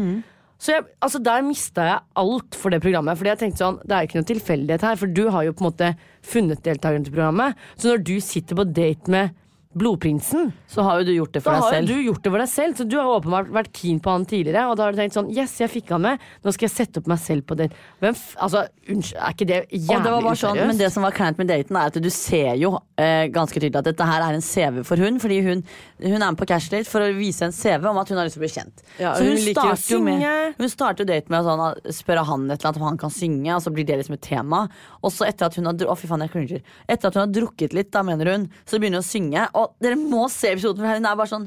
Så 0.57 0.73
jeg, 0.73 0.87
altså 1.05 1.21
der 1.21 1.43
mista 1.45 1.85
jeg 1.85 2.05
alt 2.17 2.57
for 2.57 2.73
det 2.73 2.81
programmet. 2.81 3.19
Fordi 3.21 3.29
jeg 3.29 3.41
tenkte 3.43 3.61
sånn, 3.61 3.81
Det 3.85 3.93
er 3.93 4.07
ikke 4.07 4.23
noe 4.23 4.31
tilfeldighet 4.31 4.87
her, 4.89 4.97
for 4.97 5.13
du 5.13 5.27
har 5.35 5.45
jo 5.45 5.53
på 5.53 5.61
en 5.61 5.69
måte 5.69 5.91
funnet 6.25 6.63
deltakeren 6.65 7.05
til 7.05 7.13
programmet. 7.13 7.61
Så 7.77 7.93
når 7.93 8.07
du 8.09 8.15
sitter 8.25 8.57
på 8.57 8.65
date 8.65 9.13
med 9.13 9.37
Blodprinsen, 9.77 10.53
Så 10.67 10.81
har 10.83 11.01
jo 11.01 11.05
du 11.05 11.13
gjort 11.13 11.35
det 11.37 11.43
for 11.45 11.53
da 11.53 11.59
deg 11.59 11.63
har 11.63 11.73
jo 11.73 11.77
selv. 11.77 11.89
du 11.91 12.07
gjort 12.07 12.23
det 12.25 12.31
for 12.33 12.41
deg 12.41 12.49
selv. 12.49 12.77
Så 12.79 12.85
du 12.89 12.95
har 12.97 13.11
åpenbart 13.13 13.51
vært 13.53 13.73
keen 13.77 13.99
på 14.01 14.15
han 14.15 14.25
tidligere, 14.25 14.63
og 14.71 14.79
da 14.79 14.87
har 14.87 14.95
du 14.95 15.01
tenkt 15.03 15.17
sånn 15.17 15.29
Yes, 15.37 15.59
jeg 15.61 15.69
fikk 15.69 15.93
han 15.93 16.01
med, 16.07 16.23
nå 16.45 16.55
skal 16.55 16.65
jeg 16.69 16.73
sette 16.73 17.03
opp 17.03 17.11
meg 17.13 17.21
selv 17.21 17.45
på 17.45 17.59
den. 17.61 17.75
Hvem 18.01 18.17
f 18.17 18.23
altså, 18.41 18.63
unnskyld, 18.89 19.21
er 19.21 19.35
ikke 19.37 19.49
det 19.51 19.59
jævlig 19.69 19.99
Og 19.99 20.07
det 20.07 20.15
var 20.15 20.25
bare 20.25 20.41
sånn, 20.41 20.61
men 20.63 20.81
det 20.81 20.89
som 20.95 21.05
var 21.05 21.17
kleint 21.17 21.43
med 21.43 21.51
daten, 21.53 21.77
er 21.77 21.93
at 21.93 21.99
du 22.01 22.09
ser 22.15 22.55
jo 22.57 22.73
eh, 22.97 23.27
ganske 23.35 23.61
tydelig 23.61 23.83
at 23.83 23.91
dette 23.91 24.09
her 24.09 24.25
er 24.25 24.39
en 24.39 24.47
CV 24.47 24.81
for 24.89 24.97
hun. 25.05 25.21
Fordi 25.21 25.43
hun, 25.45 25.63
hun 26.01 26.17
er 26.17 26.25
med 26.25 26.41
på 26.41 26.49
cashdate 26.49 26.89
for 26.89 27.05
å 27.05 27.13
vise 27.19 27.45
en 27.45 27.53
CV 27.53 27.91
om 27.93 28.01
at 28.01 28.09
hun 28.09 28.21
har 28.23 28.31
lyst 28.31 28.39
til 28.39 28.45
å 28.45 28.47
bli 28.47 28.53
kjent. 28.57 28.85
Ja, 28.97 29.13
så 29.13 29.27
hun, 29.27 29.35
hun 29.35 29.45
liker 29.45 29.77
starter 29.77 29.93
jo 29.93 30.01
med, 30.09 30.57
hun 30.57 30.73
starter 30.73 31.05
jo 31.05 31.11
daten 31.13 31.37
med 31.37 31.45
å 31.45 31.53
sånn, 31.53 31.93
spørre 32.01 32.25
han 32.31 32.49
et 32.49 32.57
eller 32.57 32.73
annet 32.73 32.81
om 32.81 32.89
han 32.89 33.01
kan 33.05 33.13
synge, 33.13 33.53
og 33.53 33.61
så 33.67 33.75
blir 33.77 33.85
det 33.89 34.01
liksom 34.01 34.17
et 34.17 34.25
tema. 34.25 34.65
Og 35.05 35.13
så 35.13 35.29
etter 35.29 35.51
at 35.51 35.61
hun 35.61 35.69
har, 35.69 35.85
oh, 35.85 36.01
faen. 36.01 36.25
Etter 36.27 37.11
at 37.11 37.13
hun 37.13 37.25
har 37.27 37.33
drukket 37.33 37.77
litt, 37.77 37.93
da 37.93 38.03
mener 38.07 38.33
hun, 38.33 38.51
så 38.65 38.81
begynner 38.81 39.03
hun 39.03 39.05
å 39.05 39.11
synge. 39.11 39.47
Og 39.59 39.66
dere 39.83 39.99
må 39.99 40.27
se 40.33 40.53
episoden, 40.55 40.83
for 40.83 40.99
hun 40.99 41.09
er 41.09 41.19
bare 41.19 41.33
sånn 41.33 41.47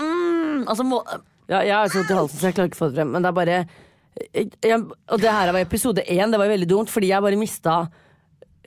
mm, 0.00 0.66
altså 0.66 0.86
må, 0.86 1.00
Ja, 1.50 1.62
jeg 1.62 1.74
har 1.74 1.90
så 1.90 2.00
vondt 2.00 2.12
i 2.12 2.20
halsen, 2.20 2.38
så 2.38 2.48
jeg 2.48 2.56
klarer 2.58 2.70
ikke 2.70 2.78
å 2.78 2.82
få 2.84 2.90
det 2.92 3.00
frem. 3.00 3.12
Men 3.14 3.24
det 3.24 3.32
er 3.32 3.38
bare 3.38 3.58
jeg, 4.36 4.78
Og 5.10 5.20
det 5.22 5.32
her 5.32 5.52
var 5.54 5.64
episode 5.64 6.04
én, 6.04 6.32
det 6.32 6.40
var 6.40 6.50
veldig 6.52 6.68
dumt, 6.70 6.92
fordi 6.92 7.12
jeg 7.12 7.24
bare 7.24 7.40
mista 7.40 7.76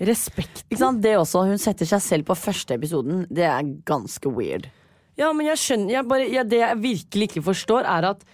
respekt. 0.02 0.66
Det 0.70 1.14
også, 1.18 1.46
Hun 1.48 1.62
setter 1.62 1.88
seg 1.88 2.02
selv 2.04 2.28
på 2.28 2.36
første 2.36 2.76
episoden. 2.76 3.26
Det 3.30 3.46
er 3.48 3.76
ganske 3.88 4.30
weird. 4.30 4.68
Ja, 5.16 5.32
men 5.32 5.48
jeg 5.48 5.62
skjønner 5.62 5.94
jeg 5.94 6.08
bare, 6.10 6.28
jeg, 6.28 6.50
Det 6.50 6.60
jeg 6.60 6.82
virkelig 6.84 7.30
ikke 7.30 7.46
forstår, 7.46 7.88
er 7.88 8.10
at 8.12 8.26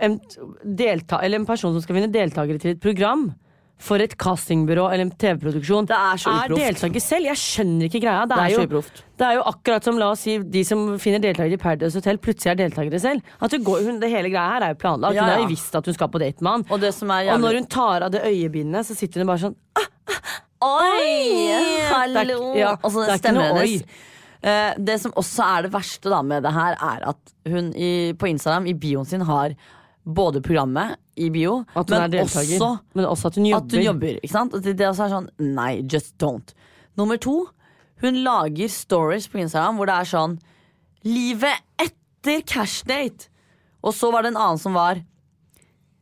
en, 0.00 0.20
delta, 0.62 1.18
eller 1.20 1.40
en 1.40 1.48
person 1.48 1.74
som 1.74 1.82
skal 1.82 1.98
finne 1.98 2.12
deltakere 2.12 2.60
til 2.62 2.76
et 2.76 2.82
program 2.82 3.32
for 3.80 3.96
et 4.04 4.12
castingbyrå 4.20 4.82
eller 4.92 5.06
en 5.06 5.10
TV-produksjon, 5.16 5.86
Det 5.88 5.96
er 5.96 6.18
så 6.20 6.30
uproft. 6.36 6.60
deltaker 6.60 7.00
selv. 7.00 7.24
Jeg 7.30 7.38
skjønner 7.40 7.86
ikke 7.88 8.02
greia. 8.04 8.26
Det, 8.28 8.36
Det 8.36 8.42
er 8.44 8.44
er, 8.44 8.54
jo, 8.58 8.66
uproft. 8.68 9.02
det 9.16 9.26
er 9.26 9.34
jo 9.38 9.44
akkurat 9.48 9.84
som 9.88 9.96
la 9.98 10.10
oss 10.12 10.20
si 10.26 10.34
de 10.38 10.62
som 10.68 10.82
finner 11.00 11.18
deltakere 11.24 11.56
i 11.56 11.60
Paradise 11.62 11.96
Hotel, 11.96 12.18
plutselig 12.20 12.52
er 12.52 12.58
deltakere 12.60 13.00
selv. 13.00 13.22
At 13.40 13.50
går, 13.56 13.84
hun, 13.88 13.98
det 14.02 14.10
hele 14.12 14.28
greia 14.28 14.50
her 14.52 14.66
er 14.68 14.74
jo 14.74 14.80
planlagt. 14.84 15.14
Ja, 15.16 15.24
Hun 15.24 15.30
har 15.32 15.40
jo 15.40 15.48
visst 15.48 15.74
at 15.80 15.86
hun 15.88 15.94
skal 15.96 16.08
på 16.12 16.20
date 16.20 16.42
med 16.44 16.52
han. 16.52 16.66
Og 16.70 16.80
det 16.80 16.92
som 16.94 17.10
er 17.10 17.32
Og 17.32 17.40
når 17.40 17.54
hun 17.62 17.66
tar 17.66 18.02
av 18.02 18.10
det 18.12 18.20
øyebindet, 18.28 18.84
så 18.86 18.94
sitter 18.94 19.20
hun 19.24 19.26
bare 19.32 19.44
sånn 19.48 19.56
Oi! 20.60 21.48
Hallo! 21.88 22.52
Det 22.52 22.56
er- 22.56 22.58
ja, 22.60 22.76
altså, 22.76 23.00
det 23.00 23.08
er 23.08 23.14
ikke 23.16 23.22
stemmen 23.24 23.42
hennes. 23.48 23.82
oi. 23.82 23.84
Eh, 24.42 24.74
det 24.78 25.00
som 25.00 25.12
også 25.12 25.42
er 25.58 25.62
det 25.66 25.72
verste 25.72 26.08
da 26.10 26.22
med 26.22 26.42
det 26.42 26.52
her, 26.52 26.72
er 26.80 27.08
at 27.10 27.34
hun 27.48 27.72
i, 27.74 28.12
på 28.16 28.28
Instagram 28.28 28.66
i 28.66 28.74
bioen 28.74 29.06
sin 29.06 29.20
har 29.20 29.54
både 30.04 30.40
programmet 30.42 30.96
i 31.20 31.28
bio, 31.30 31.64
men 31.76 32.14
også 32.22 32.70
men 32.94 33.04
også 33.04 33.26
at 33.30 33.36
hun 33.36 33.46
jobber. 33.46 33.66
at 33.66 33.72
hun 33.76 33.82
jobber. 33.84 34.14
Ikke 34.22 34.32
sant? 34.32 34.52
Det, 34.64 34.76
det 34.78 34.86
er 34.86 34.94
sånn 34.96 35.28
Nei, 35.38 35.82
just 35.84 36.14
don't. 36.22 36.54
Nummer 36.96 37.16
to, 37.20 37.46
hun 38.00 38.22
lager 38.24 38.68
stories 38.72 39.28
på 39.28 39.38
Instagram 39.42 39.76
hvor 39.76 39.86
det 39.90 39.98
er 40.00 40.08
sånn 40.08 40.38
Livet 41.04 41.62
etter 41.80 42.42
cashdate! 42.44 43.28
Og 43.82 43.94
så 43.96 44.10
var 44.12 44.22
det 44.26 44.34
en 44.34 44.40
annen 44.40 44.58
som 44.60 44.74
var 44.76 44.98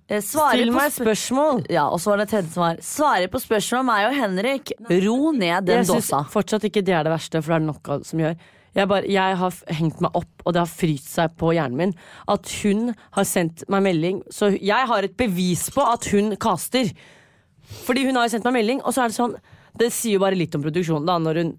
eh, 0.09 0.22
Still 0.24 0.72
meg 0.74 0.90
spør- 0.90 1.05
spørsmål. 1.05 1.61
ja, 1.70 1.84
og 1.88 2.01
så 2.03 2.11
var 2.14 2.22
det 2.22 2.28
tredje 2.32 2.51
som 2.55 2.64
var 2.64 2.80
Svarer 2.82 3.30
på 3.30 3.38
spørsmål 3.42 3.80
om 3.84 3.90
meg 3.92 4.07
og 4.09 4.16
Henrik. 4.18 4.72
Ro 4.90 5.32
ned 5.32 5.68
den 5.68 5.82
Jeg 5.84 5.90
syns 5.92 6.11
fortsatt 6.32 6.66
ikke 6.70 6.82
det 6.82 6.94
er 6.99 7.07
det 7.07 7.12
verste, 7.14 7.42
for 7.42 7.55
det 7.55 7.61
er 7.61 7.66
det 7.66 7.92
av 7.94 8.07
som 8.09 8.24
gjør. 8.24 8.38
Jeg, 8.77 8.89
bare, 8.91 9.09
jeg 9.11 9.37
har 9.41 9.61
hengt 9.79 10.03
meg 10.05 10.19
opp, 10.19 10.43
og 10.45 10.55
det 10.55 10.62
har 10.62 10.71
fryst 10.71 11.12
seg 11.16 11.37
på 11.41 11.53
hjernen 11.57 11.79
min, 11.81 11.95
at 12.31 12.51
hun 12.62 12.91
har 13.16 13.29
sendt 13.29 13.64
meg 13.73 13.87
melding. 13.89 14.21
Så 14.35 14.53
jeg 14.55 14.91
har 14.91 15.07
et 15.07 15.16
bevis 15.19 15.69
på 15.75 15.85
at 15.85 16.11
hun 16.12 16.35
caster. 16.41 16.93
Fordi 17.87 18.07
hun 18.09 18.16
har 18.16 18.29
sendt 18.33 18.47
meg 18.49 18.61
melding, 18.61 18.83
og 18.85 18.95
så 18.95 19.05
er 19.05 19.12
det 19.12 19.19
sånn 19.19 19.39
Det 19.79 19.91
sier 19.93 20.16
jo 20.16 20.23
bare 20.23 20.39
litt 20.39 20.55
om 20.57 20.62
produksjonen, 20.64 21.07
da, 21.07 21.19
når 21.21 21.43
hun 21.43 21.51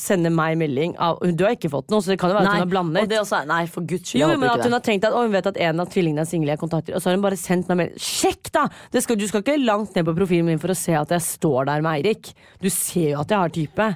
sender 0.00 0.32
meg 0.34 0.56
melding 0.58 0.94
av 1.02 1.20
Du 1.36 1.44
har 1.46 1.54
ikke 1.56 1.70
fått 1.72 1.92
noe, 1.92 2.02
så 2.04 2.12
det 2.12 2.18
kan 2.20 2.32
jo 2.32 2.36
være 2.36 2.48
at 2.50 2.56
hun 2.56 2.64
har 2.64 2.72
blandet. 2.72 3.02
og 3.04 3.12
det 3.12 3.20
også 3.20 3.40
nei, 3.48 3.62
for 3.70 3.86
guds 3.88 4.10
skyld. 4.10 4.22
Jo, 4.22 4.28
men 4.34 4.50
at 4.50 4.64
hun 4.64 4.76
har 4.76 4.84
tenkt 4.84 5.06
at 5.08 5.14
å, 5.16 5.22
hun 5.24 5.34
vet 5.34 5.48
at 5.48 5.60
en 5.68 5.84
av 5.84 5.92
tvillingene 5.92 6.24
er 6.24 6.30
single 6.30 6.52
jeg 6.52 6.60
kontakter, 6.60 6.96
og 6.96 7.02
så 7.02 7.10
har 7.10 7.16
hun 7.18 7.24
bare 7.24 7.38
sendt 7.40 7.70
meg 7.70 7.80
melding. 7.82 8.02
Sjekk, 8.02 8.50
da! 8.56 8.66
Det 8.92 9.04
skal, 9.04 9.18
du 9.20 9.26
skal 9.30 9.44
ikke 9.44 9.56
langt 9.62 9.96
ned 9.96 10.06
på 10.08 10.16
profilen 10.18 10.50
min 10.50 10.60
for 10.62 10.74
å 10.74 10.78
se 10.78 10.96
at 10.98 11.14
jeg 11.14 11.24
står 11.24 11.70
der 11.70 11.86
med 11.86 12.00
Eirik. 12.00 12.32
Du 12.62 12.68
ser 12.72 13.14
jo 13.14 13.22
at 13.22 13.32
jeg 13.32 13.44
har 13.44 13.56
type. 13.56 13.88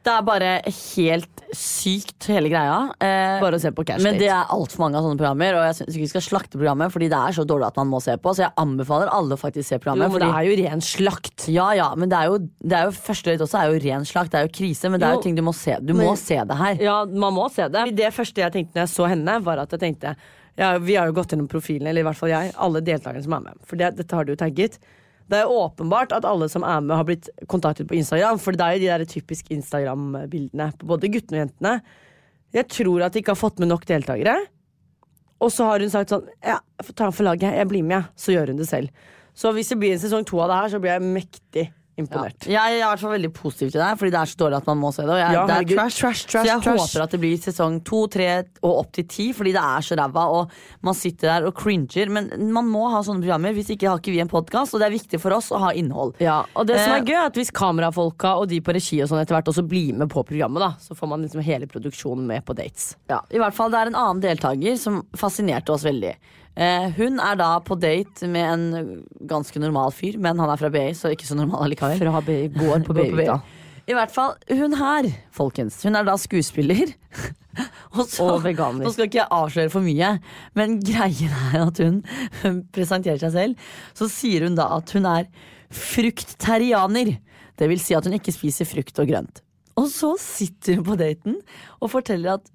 Det 0.00 0.12
er 0.14 0.22
bare 0.24 0.50
helt 0.64 1.42
sykt, 1.52 2.24
hele 2.30 2.48
greia. 2.48 2.76
Eh, 3.04 3.40
Bare 3.42 3.58
å 3.58 3.60
se 3.60 3.68
på 3.74 3.82
Cash 3.84 4.00
men 4.04 4.16
det 4.16 4.30
er 4.32 4.48
altfor 4.54 4.80
mange 4.84 4.96
av 4.96 5.04
sånne 5.04 5.18
programmer, 5.20 5.58
og 5.58 5.64
jeg 5.66 5.76
syns 5.80 5.90
ikke 5.98 6.04
vi 6.06 6.10
skal 6.12 6.24
slakte 6.24 6.56
programmet, 6.60 6.92
fordi 6.94 7.08
det 7.12 7.18
er 7.18 7.34
så 7.36 7.44
dårlig 7.44 7.66
at 7.68 7.80
man 7.82 7.90
må 7.90 8.00
se 8.00 8.14
på. 8.16 8.32
Så 8.32 8.46
jeg 8.46 8.54
anbefaler 8.62 9.10
alle 9.12 9.36
å 9.36 9.40
faktisk 9.40 9.68
se 9.68 9.78
programmet. 9.82 10.06
Jo, 10.08 10.14
men 10.14 10.24
men 10.24 10.30
det 10.30 10.38
er 10.38 10.48
jo 10.48 10.56
ren 10.62 10.84
slakt. 10.86 11.48
Ja, 11.52 11.66
ja, 11.76 11.88
men 12.00 12.08
det 12.08 12.16
er 12.16 12.30
jo, 12.32 12.38
det 12.64 12.78
er 12.78 12.88
jo 12.88 12.94
første 12.96 13.34
date 13.34 13.44
også 13.44 13.60
er 13.60 13.74
jo 13.74 13.82
ren 13.84 14.06
slakt. 14.08 14.32
Det 14.32 14.40
er 14.40 14.46
jo 14.48 14.54
krise, 14.56 14.88
men 14.94 15.02
det 15.02 15.08
er 15.10 15.18
Jo, 15.18 15.22
ting 15.26 15.36
du 15.36 15.42
må 15.42 15.54
se. 15.54 15.76
Du 15.82 15.92
men- 15.92 16.06
må 16.06 16.16
se 16.16 16.38
det 16.48 16.56
her. 16.62 16.80
Ja, 16.80 16.96
man 17.04 17.34
må 17.36 17.50
se 17.52 17.68
det. 17.68 17.84
Det 17.96 18.14
første 18.14 18.40
jeg 18.40 18.52
tenkte 18.56 18.78
når 18.80 18.86
jeg 18.86 18.94
så 18.96 19.08
henne, 19.10 19.42
var 19.44 19.58
at 19.58 19.70
jeg 19.76 19.80
tenkte 19.84 20.16
ja, 20.56 20.78
Vi 20.78 20.94
har 20.96 21.06
jo 21.06 21.12
gått 21.12 21.28
gjennom 21.32 21.48
profilen, 21.48 21.86
eller 21.88 22.00
i 22.00 22.04
hvert 22.08 22.16
fall 22.16 22.28
jeg, 22.32 22.54
alle 22.56 22.80
deltakerne 22.80 23.22
som 23.22 23.32
er 23.36 23.40
med. 23.40 23.60
For 23.64 23.76
det, 23.76 23.96
dette 23.96 24.16
har 24.16 24.24
du 24.24 24.32
jo 24.32 24.36
tagget. 24.36 24.78
Det 25.30 25.38
er 25.38 25.50
åpenbart 25.50 26.12
at 26.16 26.26
alle 26.26 26.48
som 26.50 26.64
er 26.66 26.80
med, 26.82 26.96
har 26.98 27.06
blitt 27.06 27.28
kontaktet 27.50 27.86
på 27.90 27.96
Instagram. 27.98 28.40
For 28.42 28.56
det 28.56 28.66
er 28.66 28.76
jo 28.76 28.82
de 28.82 28.88
der 28.90 29.10
typiske 29.12 29.54
Instagram-bildene 29.54 30.70
på 30.80 30.88
både 30.90 31.10
guttene 31.12 31.38
og 31.38 31.44
jentene. 31.44 31.74
Jeg 32.56 32.66
tror 32.72 33.04
at 33.06 33.14
de 33.14 33.22
ikke 33.22 33.36
har 33.36 33.38
fått 33.38 33.62
med 33.62 33.70
nok 33.70 33.86
deltakere. 33.86 34.34
Og 35.40 35.52
så 35.54 35.68
har 35.70 35.80
hun 35.80 35.92
sagt 35.92 36.12
sånn 36.12 36.26
Ja, 36.44 36.58
ta 36.90 37.06
den 37.06 37.14
for 37.16 37.28
laget, 37.28 37.54
jeg 37.56 37.70
blir 37.70 37.86
med, 37.86 38.00
jeg. 38.00 38.18
Så 38.18 38.34
gjør 38.34 38.52
hun 38.52 38.58
det 38.60 38.68
selv. 38.68 39.06
Så 39.38 39.54
hvis 39.54 39.70
det 39.70 39.78
blir 39.80 39.94
en 39.94 40.02
sesong 40.02 40.26
to 40.26 40.40
av 40.42 40.50
det 40.50 40.58
her, 40.58 40.72
så 40.72 40.80
blir 40.82 40.96
jeg 40.96 41.12
mektig 41.14 41.68
Ja. 42.08 42.52
Jeg 42.54 42.72
er 42.72 42.78
i 42.78 42.88
hvert 42.88 43.02
fall 43.02 43.12
veldig 43.16 43.32
positiv 43.36 43.70
til 43.74 43.80
det, 43.80 43.90
fordi 43.98 44.10
det 44.14 44.20
er 44.20 44.30
så 44.32 44.36
dårlig 44.40 44.56
at 44.60 44.66
man 44.70 44.78
må 44.80 44.92
se 44.94 45.02
det. 45.02 45.18
Jeg, 45.20 45.32
Ja, 45.36 45.46
det 45.46 45.56
er 45.56 45.76
trash, 45.76 45.98
Trash, 46.00 46.26
trash, 46.30 46.46
så 46.46 46.50
jeg 46.50 46.60
håper 46.64 47.02
at 47.04 47.10
det 47.10 47.20
blir 47.20 47.36
sesong 47.38 47.80
to, 47.84 48.06
tre 48.08 48.28
og 48.62 48.72
opp 48.84 48.92
til 48.96 49.04
ti, 49.10 49.26
fordi 49.36 49.52
det 49.52 49.62
er 49.62 49.80
så 49.84 49.98
ræva. 50.00 50.24
Og 50.40 50.50
man 50.82 50.94
sitter 50.94 51.28
der 51.28 51.46
og 51.50 51.54
cringer. 51.54 52.08
Men 52.10 52.30
man 52.52 52.66
må 52.70 52.88
ha 52.90 53.02
sånne 53.02 53.20
programmer, 53.24 53.52
hvis 53.52 53.70
ikke 53.74 53.88
har 53.90 53.98
ikke 54.00 54.12
vi 54.14 54.20
en 54.24 54.28
podkast. 54.32 54.74
Og 54.74 54.80
det 54.80 54.88
er 54.88 54.96
viktig 54.96 55.20
for 55.20 55.32
oss 55.36 55.50
å 55.52 55.58
ha 55.58 55.70
innhold. 55.76 56.14
Ja, 56.20 56.44
og 56.54 56.66
det 56.66 56.78
som 56.80 56.92
Eh, 56.94 56.98
er 57.00 57.04
gøy 57.04 57.16
er 57.18 57.26
at 57.26 57.34
Hvis 57.40 57.50
kamerafolka 57.50 58.34
og 58.40 58.48
de 58.48 58.60
på 58.60 58.72
regi 58.74 59.02
og 59.02 59.08
sånn 59.08 59.20
etter 59.22 59.34
hvert 59.36 59.48
også 59.52 59.66
blir 59.66 59.94
med 59.94 60.08
på 60.10 60.24
programmet, 60.26 60.60
da 60.60 60.74
så 60.80 60.94
får 60.96 61.08
man 61.08 61.22
liksom 61.22 61.42
hele 61.42 61.66
produksjonen 61.66 62.26
med 62.26 62.44
på 62.44 62.54
dates. 62.56 62.96
Ja, 63.08 63.20
i 63.30 63.38
hvert 63.38 63.54
fall 63.54 63.70
Det 63.70 63.78
er 63.80 63.86
en 63.92 63.94
annen 63.98 64.20
deltaker 64.22 64.76
som 64.78 65.02
fascinerte 65.16 65.70
oss 65.72 65.84
veldig. 65.84 66.14
Eh, 66.58 66.90
hun 66.96 67.20
er 67.22 67.38
da 67.38 67.52
på 67.62 67.76
date 67.78 68.26
med 68.28 68.46
en 68.50 69.04
ganske 69.30 69.62
normal 69.62 69.94
fyr, 69.94 70.18
men 70.20 70.40
han 70.42 70.50
er 70.50 70.60
fra 70.60 70.70
BI, 70.72 70.90
så 70.98 71.12
ikke 71.14 71.28
så 71.28 71.38
normal 71.38 71.68
allikevel. 71.68 72.02
Fra 72.02 72.22
B 72.26 72.42
går 72.56 72.86
på 72.86 72.96
BI, 72.96 73.10
da. 73.22 73.38
I 73.90 73.94
hvert 73.96 74.12
fall, 74.14 74.36
hun 74.54 74.76
her, 74.78 75.08
folkens. 75.34 75.80
Hun 75.86 75.98
er 75.98 76.06
da 76.06 76.14
skuespiller. 76.20 76.92
og, 77.96 78.04
så, 78.06 78.26
Og 78.26 78.44
veganer. 78.44 78.84
Nå 78.84 78.92
skal 78.94 79.08
ikke 79.08 79.22
jeg 79.22 79.34
avsløre 79.34 79.72
for 79.72 79.86
mye, 79.86 80.12
men 80.58 80.76
greien 80.84 81.34
er 81.50 81.64
at 81.64 81.80
hun 81.82 82.02
presenterer 82.76 83.18
seg 83.22 83.34
selv. 83.34 83.72
Så 83.98 84.10
sier 84.12 84.46
hun 84.46 84.58
da 84.58 84.68
at 84.76 84.94
hun 84.94 85.08
er 85.10 85.26
frukterianer. 85.74 87.16
Det 87.58 87.68
vil 87.70 87.82
si 87.82 87.96
at 87.96 88.06
hun 88.06 88.14
ikke 88.18 88.34
spiser 88.34 88.68
frukt 88.68 89.02
og 89.02 89.10
grønt. 89.10 89.42
Og 89.80 89.88
så 89.90 90.12
sitter 90.20 90.78
hun 90.78 90.86
på 90.86 90.98
daten 91.00 91.40
og 91.80 91.92
forteller 91.92 92.38
at 92.38 92.50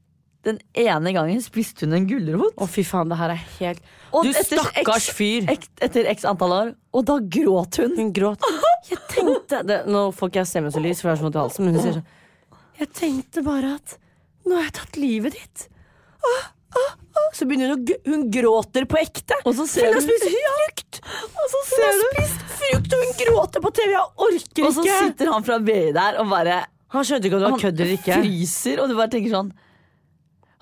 den 0.45 0.59
ene 0.77 1.11
gangen 1.15 1.41
spiste 1.43 1.87
hun 1.87 1.95
en 1.97 2.05
gulrot. 2.09 2.53
Å, 2.61 2.67
fy 2.69 2.83
faen, 2.85 3.09
det 3.09 3.17
her 3.19 3.33
er 3.33 3.41
helt 3.57 3.81
Og 4.13 4.27
Du 4.27 4.31
stakkars 4.37 5.07
fyr! 5.17 5.47
Etter 5.51 6.05
x 6.13 6.25
antall 6.29 6.53
år. 6.55 6.71
Og 6.95 7.05
da 7.09 7.17
gråt 7.19 7.79
hun. 7.81 7.95
Hun 7.97 8.11
gråt. 8.15 8.45
Jeg 8.91 9.01
tenkte 9.09 9.63
det, 9.65 9.79
Nå 9.89 10.07
får 10.13 10.29
ikke 10.29 10.43
jeg 10.43 10.49
stemmen 10.51 10.73
så 10.73 10.81
lys, 10.83 10.99
for 11.01 11.09
jeg 11.09 11.15
har 11.15 11.21
så 11.23 11.25
vondt 11.25 11.37
i 11.39 11.41
halsen, 11.41 11.65
men 11.65 11.73
hun 11.73 11.81
sier 11.81 11.95
sånn 11.95 12.59
Jeg 12.77 12.89
tenkte 12.93 13.41
bare 13.47 13.71
at 13.79 13.95
nå 14.45 14.59
har 14.59 14.67
jeg 14.67 14.75
tatt 14.77 14.99
livet 15.01 15.33
ditt. 15.33 15.63
Åh, 16.21 16.43
åh, 16.77 16.91
åh. 17.17 17.31
Så 17.33 17.47
begynner 17.49 17.71
hun 17.73 17.81
å 17.81 17.97
Hun 18.11 18.27
gråter 18.29 18.85
på 18.85 18.99
ekte. 19.01 19.39
Og 19.49 19.55
så 19.57 19.65
ser 19.71 19.89
hun 19.89 19.97
har 19.97 20.05
spist 20.05 20.27
frukt! 20.29 20.99
Og 21.25 21.49
så 21.55 21.63
Hun 21.71 21.83
har 21.87 21.97
spist 22.03 22.45
frukt, 22.59 22.93
og 22.93 23.01
hun 23.07 23.17
gråter 23.23 23.65
på 23.65 23.71
TV! 23.81 23.95
Jeg 23.95 24.05
orker 24.29 24.45
ikke! 24.45 24.67
Og 24.69 24.77
så 24.77 24.85
sitter 24.85 25.33
han 25.33 25.47
fra 25.49 25.57
BI 25.65 25.79
der 25.97 26.21
og 26.21 26.29
bare 26.29 26.59
Han 26.93 27.07
skjønte 27.09 27.31
ikke 27.31 27.39
om 27.39 27.45
det 27.47 27.51
var 27.55 27.63
kødd 27.65 27.81
eller 27.81 27.97
ikke. 27.97 28.19
fryser, 28.21 28.83
og 28.85 28.93
du 28.93 28.99
bare 29.01 29.11
tenker 29.17 29.33
sånn 29.33 29.49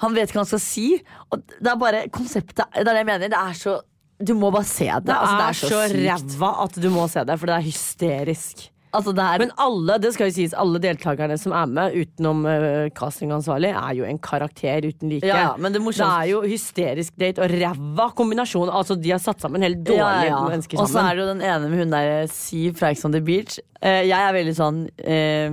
Han 0.04 0.16
vet 0.16 0.30
ikke 0.30 0.40
hva 0.40 0.46
han 0.46 0.52
skal 0.52 0.64
si. 0.64 0.88
Og 1.32 1.42
det 1.54 1.72
er 1.72 1.80
bare 1.80 2.06
konseptet 2.14 2.66
Det 2.66 2.84
er 2.84 2.90
det 2.92 3.00
jeg 3.02 3.10
mener. 3.10 3.34
Det 3.34 3.40
er 3.40 3.58
så 3.58 3.80
Du 4.24 4.36
må 4.38 4.52
bare 4.54 4.68
se 4.68 4.88
det. 4.88 5.08
Det 5.10 5.16
altså, 5.16 5.48
er 5.48 5.58
så 5.58 5.72
så 5.74 5.82
ræva 5.96 6.54
at 6.68 6.78
du 6.84 6.90
må 6.94 7.08
se 7.12 7.26
det, 7.28 7.40
for 7.40 7.50
det 7.50 7.58
er 7.58 7.68
hysterisk. 7.72 8.70
Altså, 8.94 9.14
det 9.16 9.24
er 9.26 9.42
Men 9.42 9.52
alle 9.62 9.98
det 10.02 10.12
skal 10.14 10.30
jo 10.30 10.36
sies, 10.36 10.54
alle 10.54 10.80
deltakerne 10.82 11.38
som 11.42 11.56
er 11.58 11.70
med, 11.70 11.96
utenom 11.98 12.44
uh, 12.46 12.86
castingansvarlig, 12.94 13.72
er 13.74 13.96
jo 13.98 14.06
en 14.06 14.20
karakter 14.22 14.86
uten 14.86 15.10
like. 15.10 15.26
Ja, 15.26 15.40
ja, 15.48 15.54
men 15.58 15.74
det 15.74 15.82
det 15.82 16.06
er 16.06 16.28
jo 16.30 16.44
hysterisk 16.46 17.18
date 17.18 17.42
og 17.42 17.50
ræva 17.50 18.12
kombinasjon. 18.14 18.70
Altså, 18.70 18.96
de 18.96 19.16
har 19.16 19.22
satt 19.24 19.42
sammen 19.42 19.66
helt 19.66 19.82
dårlige 19.82 20.30
ja. 20.30 20.42
mennesker 20.46 20.80
Og 20.80 20.90
så 20.90 21.02
er 21.02 21.16
det 21.16 21.26
jo 21.26 21.30
den 21.32 21.42
ene 21.42 21.70
med 21.72 21.82
hun 21.82 21.96
der 21.96 22.28
Siv 22.30 22.78
fra 22.78 22.94
Ex 22.94 23.04
on 23.06 23.16
the 23.16 23.22
Beach. 23.22 23.58
Uh, 23.82 24.04
jeg 24.06 24.20
er 24.20 24.38
veldig 24.38 24.54
sånn 24.56 24.84
eh, 25.02 25.50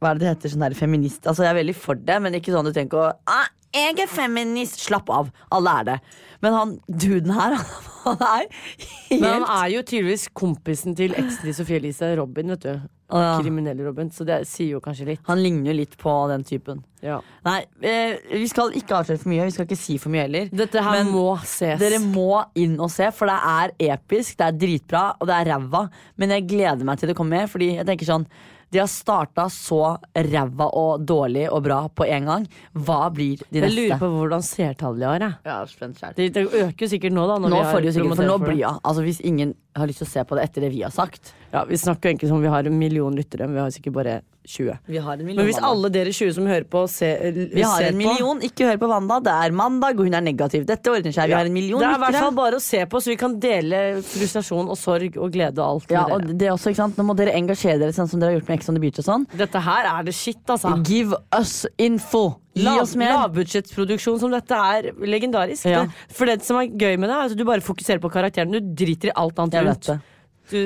Hva 0.00 0.10
er 0.10 0.18
det 0.18 0.24
det 0.26 0.32
heter? 0.34 0.52
Sånn 0.52 0.64
der 0.66 0.76
feminist. 0.76 1.24
Altså 1.24 1.46
Jeg 1.46 1.54
er 1.54 1.60
veldig 1.62 1.76
for 1.78 2.06
det, 2.08 2.18
men 2.22 2.36
ikke 2.36 2.52
sånn 2.54 2.68
du 2.68 2.74
tenker 2.76 3.00
å 3.00 3.10
ah, 3.32 3.46
Jeg 3.76 3.96
er 4.04 4.10
feminist! 4.10 4.82
Slapp 4.84 5.08
av. 5.12 5.30
Alle 5.56 5.76
er 5.80 5.88
det. 5.90 6.00
Men 6.44 6.56
han 6.56 6.74
duden 6.86 7.32
her, 7.32 7.56
han 8.04 8.20
er 8.20 8.44
helt 8.50 9.22
Men 9.22 9.30
han 9.30 9.46
er 9.56 9.70
jo 9.72 9.86
tydeligvis 9.86 10.28
kompisen 10.36 10.96
til 10.98 11.16
eksen 11.16 11.48
til 11.48 11.56
Sofie 11.56 11.80
Elise, 11.80 12.12
Robin, 12.20 12.52
vet 12.54 12.66
du. 12.66 12.74
Ah, 13.06 13.22
ja. 13.22 13.32
Kriminelle 13.40 13.86
Robin. 13.86 14.10
Så 14.10 14.26
det 14.26 14.40
sier 14.50 14.74
jo 14.74 14.82
kanskje 14.82 15.06
litt. 15.12 15.22
Han 15.28 15.38
ligner 15.40 15.70
jo 15.70 15.76
litt 15.78 15.94
på 16.00 16.12
den 16.30 16.44
typen. 16.44 16.82
Ja. 17.04 17.20
Nei, 17.46 17.60
eh, 17.86 18.18
vi 18.32 18.48
skal 18.50 18.74
ikke 18.76 18.98
avsløre 18.98 19.22
for 19.22 19.30
mye. 19.30 19.46
Vi 19.46 19.54
skal 19.54 19.68
ikke 19.68 19.78
si 19.78 19.96
for 20.02 20.12
mye 20.12 20.24
heller. 20.26 20.50
Dette 20.50 20.82
her 20.82 20.98
Men 20.98 21.12
må 21.14 21.28
ses. 21.46 21.78
Dere 21.80 22.02
må 22.02 22.42
inn 22.58 22.74
og 22.82 22.90
se, 22.92 23.08
for 23.14 23.30
det 23.30 23.38
er 23.38 23.94
episk, 23.94 24.34
det 24.40 24.48
er 24.48 24.58
dritbra, 24.64 25.04
og 25.20 25.30
det 25.30 25.38
er 25.38 25.52
ræva. 25.54 25.86
Men 26.18 26.34
jeg 26.34 26.48
gleder 26.50 26.88
meg 26.88 26.98
til 26.98 27.12
det 27.12 27.16
kommer 27.18 27.38
mer, 27.38 27.50
fordi 27.52 27.76
jeg 27.76 27.86
tenker 27.86 28.10
sånn 28.10 28.26
de 28.72 28.78
har 28.82 28.88
starta 28.90 29.46
så 29.52 29.96
ræva 30.16 30.66
og 30.74 31.04
dårlig 31.06 31.46
og 31.52 31.62
bra 31.62 31.78
på 31.88 32.06
en 32.10 32.24
gang. 32.26 32.46
Hva 32.74 33.10
blir 33.14 33.38
de 33.50 33.60
Jeg 33.60 33.62
neste? 33.68 33.76
lurer 33.78 33.98
på 34.00 34.08
hvordan 34.10 34.42
seertallet 34.42 35.00
de 35.00 35.06
har. 35.06 35.20
Jeg. 35.20 35.34
Ja. 35.46 36.10
Det, 36.16 36.26
det 36.34 36.46
øker 36.50 36.86
jo 36.86 36.88
sikkert 36.90 37.12
nå, 37.14 37.26
da. 37.30 37.38
Når 37.38 37.48
Nå 37.52 37.56
vi 37.56 37.62
har 37.62 37.72
får 37.72 37.80
de 37.80 37.86
jo 37.86 37.92
sikkert, 37.98 38.16
for 38.16 38.30
nå 38.32 38.38
blir 38.42 38.58
ja, 38.64 38.72
altså 38.82 39.02
Hvis 39.06 39.20
ingen 39.20 39.54
har 39.78 39.86
lyst 39.90 39.98
til 40.02 40.06
å 40.08 40.10
se 40.10 40.24
på 40.24 40.36
det 40.36 40.44
etter 40.48 40.60
det 40.66 40.70
vi 40.72 40.82
har 40.82 40.90
sagt 40.94 41.32
Ja, 41.52 41.64
Vi 41.64 41.76
snakker 41.78 42.10
egentlig 42.10 42.28
som 42.28 42.36
om 42.38 42.42
vi 42.42 42.48
har 42.52 42.64
en 42.66 42.78
million 42.78 43.14
lyttere, 43.16 43.46
men 43.46 43.54
vi 43.54 43.60
har 43.60 43.70
sikkert 43.70 43.92
bare 43.96 44.20
20. 44.46 44.76
Vi 44.86 44.98
har 45.02 45.12
en 45.16 45.24
million. 45.26 45.40
Men 45.42 45.46
hvis 45.48 45.58
alle 45.64 45.88
dere 45.90 46.12
20 46.14 46.32
som 46.36 46.46
hører 46.46 46.66
på, 46.70 46.84
ser, 46.88 47.32
vi 47.34 47.62
har 47.66 47.80
ser 47.80 47.88
en 47.90 47.96
million, 47.98 48.38
ikke 48.46 48.68
hør 48.68 48.76
på 48.78 48.88
Wanda. 48.92 49.16
Det 49.26 49.32
er 49.32 49.50
mandag, 49.58 49.98
og 49.98 50.06
hun 50.06 50.14
er 50.14 50.22
negativ. 50.22 50.66
Dette 50.68 50.86
ordner 50.92 51.10
seg. 51.16 51.26
Vi 51.26 51.32
Ja. 51.34 51.38
har 51.40 51.46
en 51.46 51.52
million 51.56 51.80
lyttere. 51.80 51.96
Det 51.96 51.96
er 51.96 52.08
i 52.08 52.12
hvert 52.12 52.22
fall 52.22 52.36
bare 52.36 52.54
å 52.60 52.62
se 52.62 52.84
på, 52.86 53.00
så 53.02 53.10
vi 53.10 53.16
kan 53.16 53.34
dele 53.40 53.80
frustrasjon 54.06 54.68
og 54.70 54.76
sorg 54.78 55.16
og 55.18 55.32
glede 55.34 55.58
og 55.58 55.66
alt 55.80 55.90
Ja, 55.90 56.04
og 56.14 56.22
det 56.38 56.46
er 56.46 56.52
også, 56.54 56.70
ikke 56.70 56.82
sant? 56.84 56.96
Nå 56.96 57.04
må 57.08 57.16
dere 57.16 57.34
engasjere 57.34 57.78
dere 57.80 57.92
sånn 57.96 58.08
som 58.08 58.20
dere 58.20 58.34
har 58.34 58.40
gjort 58.40 58.48
med 58.48 58.58
Ex 58.60 58.68
on 58.68 58.74
the 58.76 58.80
Beach 58.80 58.98
og 59.02 59.04
sånn. 59.08 59.26
Dette 59.36 59.60
her 59.66 59.90
er 59.98 60.02
det 60.04 60.14
shit, 60.14 60.44
altså. 60.46 60.76
Give 60.86 61.14
us 61.32 61.66
info! 61.78 62.36
Lav- 62.56 62.80
oss 62.80 62.94
mer. 62.96 63.12
Lavbudsjettsproduksjon 63.12 64.18
som 64.18 64.30
dette 64.32 64.56
er 64.56 64.86
legendarisk. 65.04 65.66
Ja. 65.68 65.82
Det, 65.84 65.92
for 66.16 66.24
det 66.24 66.38
som 66.46 66.56
er 66.56 66.70
gøy 66.72 66.96
med 66.98 67.10
det, 67.10 67.16
er 67.16 67.32
at 67.32 67.36
du 67.36 67.44
bare 67.44 67.60
fokuserer 67.60 68.00
på 68.00 68.08
karakteren. 68.10 68.50
Du 68.50 68.60
driter 68.84 69.10
i 69.10 69.12
alt 69.14 69.36
annet 69.42 69.52
vet 69.58 69.65
rundt. 69.66 70.12
Du, 70.46 70.58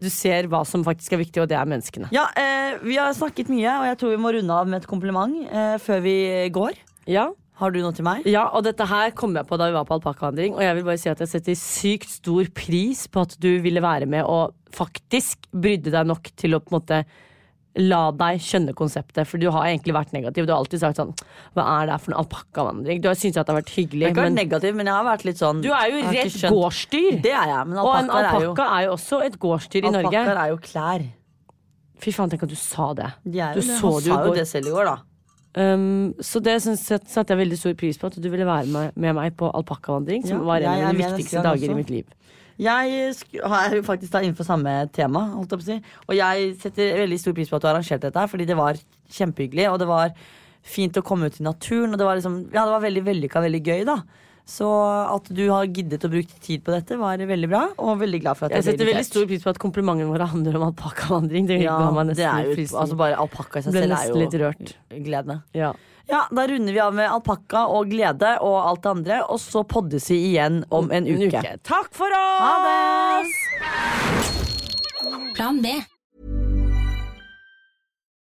du 0.00 0.08
ser 0.08 0.46
hva 0.48 0.62
som 0.64 0.80
faktisk 0.86 1.12
er 1.12 1.20
viktig, 1.20 1.42
og 1.42 1.48
det 1.50 1.58
er 1.60 1.68
menneskene. 1.68 2.08
Ja, 2.14 2.24
eh, 2.40 2.78
Vi 2.80 2.96
har 2.96 3.12
snakket 3.12 3.50
mye, 3.52 3.68
og 3.82 3.84
jeg 3.90 3.98
tror 4.00 4.14
vi 4.14 4.20
må 4.22 4.32
runde 4.32 4.54
av 4.60 4.68
med 4.70 4.80
et 4.80 4.88
kompliment 4.88 5.42
eh, 5.50 5.74
før 5.82 6.00
vi 6.06 6.14
går. 6.56 6.78
Ja, 7.12 7.28
Har 7.56 7.70
du 7.72 7.78
noe 7.80 7.92
til 7.96 8.04
meg? 8.04 8.24
Ja, 8.28 8.46
og 8.52 8.64
dette 8.66 8.84
her 8.88 9.12
kom 9.16 9.36
jeg 9.36 9.46
på 9.48 9.56
da 9.56 9.68
vi 9.70 9.76
var 9.76 9.84
på 9.88 9.96
alpakkavandring. 9.96 10.56
Og 10.56 10.60
jeg 10.64 10.76
vil 10.76 10.84
bare 10.88 11.00
si 11.00 11.08
at 11.08 11.20
jeg 11.24 11.30
setter 11.30 11.54
sykt 11.56 12.10
stor 12.12 12.48
pris 12.52 13.06
på 13.08 13.22
at 13.24 13.36
du 13.40 13.48
ville 13.64 13.80
være 13.80 14.04
med 14.08 14.24
og 14.28 14.52
faktisk 14.76 15.46
brydde 15.56 15.92
deg 15.94 16.08
nok 16.10 16.28
til 16.36 16.56
å 16.56 16.60
på 16.60 16.72
en 16.72 16.76
måte 16.80 16.98
la 17.76 18.10
deg 18.16 18.40
skjønne 18.40 18.72
konseptet. 18.76 19.26
For 19.28 19.40
du 19.42 19.48
har 19.52 19.66
egentlig 19.68 19.94
vært 19.96 20.14
negativ. 20.16 20.46
Du 20.46 20.52
har 20.52 20.62
alltid 20.62 20.80
sagt 20.80 21.00
sånn 21.00 21.12
Hva 21.56 21.66
er 21.82 21.90
det 21.90 21.98
for 22.04 22.14
en 22.14 22.20
alpakkavandring? 22.22 23.02
Du 23.04 23.08
har 23.10 23.18
syntes 23.18 23.40
at 23.40 23.46
det 23.48 23.54
har 23.54 23.60
vært 23.60 23.72
Jeg 23.74 23.86
hyggelig. 23.86 24.02
har 24.06 24.14
ikke 24.14 24.24
vært 24.24 24.32
Men 24.32 24.40
negativ, 24.42 24.78
men 24.78 24.90
jeg 24.90 24.96
har 24.96 25.08
vært 25.10 25.26
litt 25.28 25.42
sånn 25.42 25.60
du 25.64 25.70
er 25.72 25.90
jo 25.92 26.02
redd 26.06 26.38
gårdsdyr. 26.56 27.20
Det 27.24 27.34
er 27.34 27.52
jeg, 27.52 27.66
men 27.68 27.82
Og 27.82 27.92
en 27.96 28.10
alpakka 28.10 28.36
er 28.36 28.46
jo 28.46 28.54
er 28.76 28.86
jo 28.86 28.94
også 28.96 29.20
et 29.26 29.38
gårdsdyr 29.38 29.84
i 29.84 29.90
Norge. 29.90 30.06
Alpakkaer 30.12 30.42
er 30.44 30.54
jo 30.54 30.58
klær. 30.64 31.06
Fy 32.00 32.12
faen, 32.12 32.32
tenk 32.32 32.42
at 32.44 32.52
du 32.52 32.58
sa 32.60 32.92
det. 32.96 33.10
De 33.24 33.40
er 33.40 33.54
Du 33.54 33.60
det. 33.60 33.68
Han 33.80 33.92
jo 33.92 34.00
sa 34.00 34.24
jo 34.26 34.34
det 34.36 34.48
selv 34.48 34.68
i 34.68 34.74
går, 34.74 34.90
da. 34.90 34.96
Um, 35.56 36.12
så 36.20 36.40
det 36.44 36.52
jeg, 36.52 36.76
satte 37.08 37.32
jeg 37.32 37.38
veldig 37.40 37.56
stor 37.56 37.72
pris 37.80 37.96
på, 37.96 38.10
at 38.10 38.18
du 38.20 38.28
ville 38.28 38.44
være 38.44 38.68
med, 38.68 38.92
med 39.00 39.16
meg 39.16 39.36
på 39.40 39.48
alpakkavandring, 39.48 40.26
som 40.28 40.42
Ja, 40.42 40.44
var 40.44 40.60
en 40.60 40.84
av 40.84 40.92
de 40.92 41.00
viktigste 41.00 41.40
dager 41.46 41.72
i 41.72 41.78
mitt 41.78 41.92
liv. 41.92 42.04
Jeg 42.56 43.14
er 43.36 43.82
faktisk 43.84 44.14
da 44.14 44.22
innenfor 44.24 44.46
samme 44.48 44.72
tema, 44.96 45.26
holdt 45.34 45.52
jeg 45.52 45.60
på 45.60 45.64
å 45.64 45.68
si. 45.68 45.96
Og 46.08 46.14
jeg 46.16 46.52
setter 46.62 47.00
veldig 47.02 47.18
stor 47.20 47.36
pris 47.36 47.50
på 47.50 47.58
at 47.58 47.64
du 47.64 47.68
har 47.68 47.76
arrangert 47.76 48.06
dette 48.06 48.22
her, 48.22 48.30
fordi 48.32 48.46
det 48.48 48.56
var 48.58 48.78
kjempehyggelig, 49.12 49.66
og 49.72 49.80
det 49.82 49.88
var 49.90 50.14
fint 50.66 50.96
å 50.98 51.04
komme 51.06 51.28
ut 51.28 51.36
i 51.40 51.44
naturen, 51.46 51.92
og 51.92 52.00
det 52.00 52.06
var 52.08 52.16
liksom 52.18 52.38
Ja, 52.54 52.64
det 52.64 52.72
var 52.72 52.86
veldig 52.86 53.04
vellykka, 53.06 53.42
veldig 53.44 53.60
gøy, 53.66 53.84
da. 53.88 54.00
Så 54.46 54.66
at 55.10 55.26
du 55.34 55.42
har 55.50 55.66
giddet 55.66 56.04
å 56.06 56.10
bruke 56.10 56.38
tid 56.42 56.62
på 56.62 56.70
dette, 56.70 56.96
var 57.00 57.18
veldig 57.18 57.48
bra, 57.50 57.64
og 57.82 57.98
veldig 57.98 58.20
glad 58.22 58.38
for 58.38 58.46
at 58.46 58.54
Jeg 58.54 58.68
setter 58.68 58.88
veldig 58.88 59.06
stor 59.08 59.26
pris 59.26 59.42
på 59.42 59.50
at 59.50 59.58
komplimentene 59.62 60.06
våre 60.08 60.28
handler 60.30 60.58
om 60.60 60.68
alpakkavandring. 60.68 61.48
Det 61.50 61.58
ja, 61.64 61.76
det 62.12 62.22
er 62.22 62.52
jo 62.52 62.66
altså 62.78 62.98
bare 62.98 63.18
alpakka 63.18 63.58
i 63.60 63.66
seg 63.66 63.74
selv 63.74 63.98
er 63.98 64.12
jo 64.12 64.20
litt 64.22 64.38
rørt. 64.40 64.76
Gledende. 64.94 65.40
Ja. 65.58 65.74
Ja, 66.08 66.28
da 66.30 66.46
runder 66.46 66.72
vi 66.72 66.80
av 66.80 66.94
med 66.94 67.10
alpakka 67.10 67.64
og 67.74 67.88
glede 67.90 68.36
og 68.46 68.54
alt 68.62 68.82
det 68.84 68.90
andre, 68.92 69.16
og 69.26 69.40
så 69.42 69.64
poddes 69.66 70.06
vi 70.12 70.20
igjen 70.28 70.60
om 70.70 70.92
en 70.94 71.08
uke. 71.08 71.42
Takk 71.66 71.90
for 71.96 72.06
oss! 72.14 72.42
Ha 72.46 72.54
det! 72.62 73.66
Plan 75.34 75.58
B. 75.62 75.74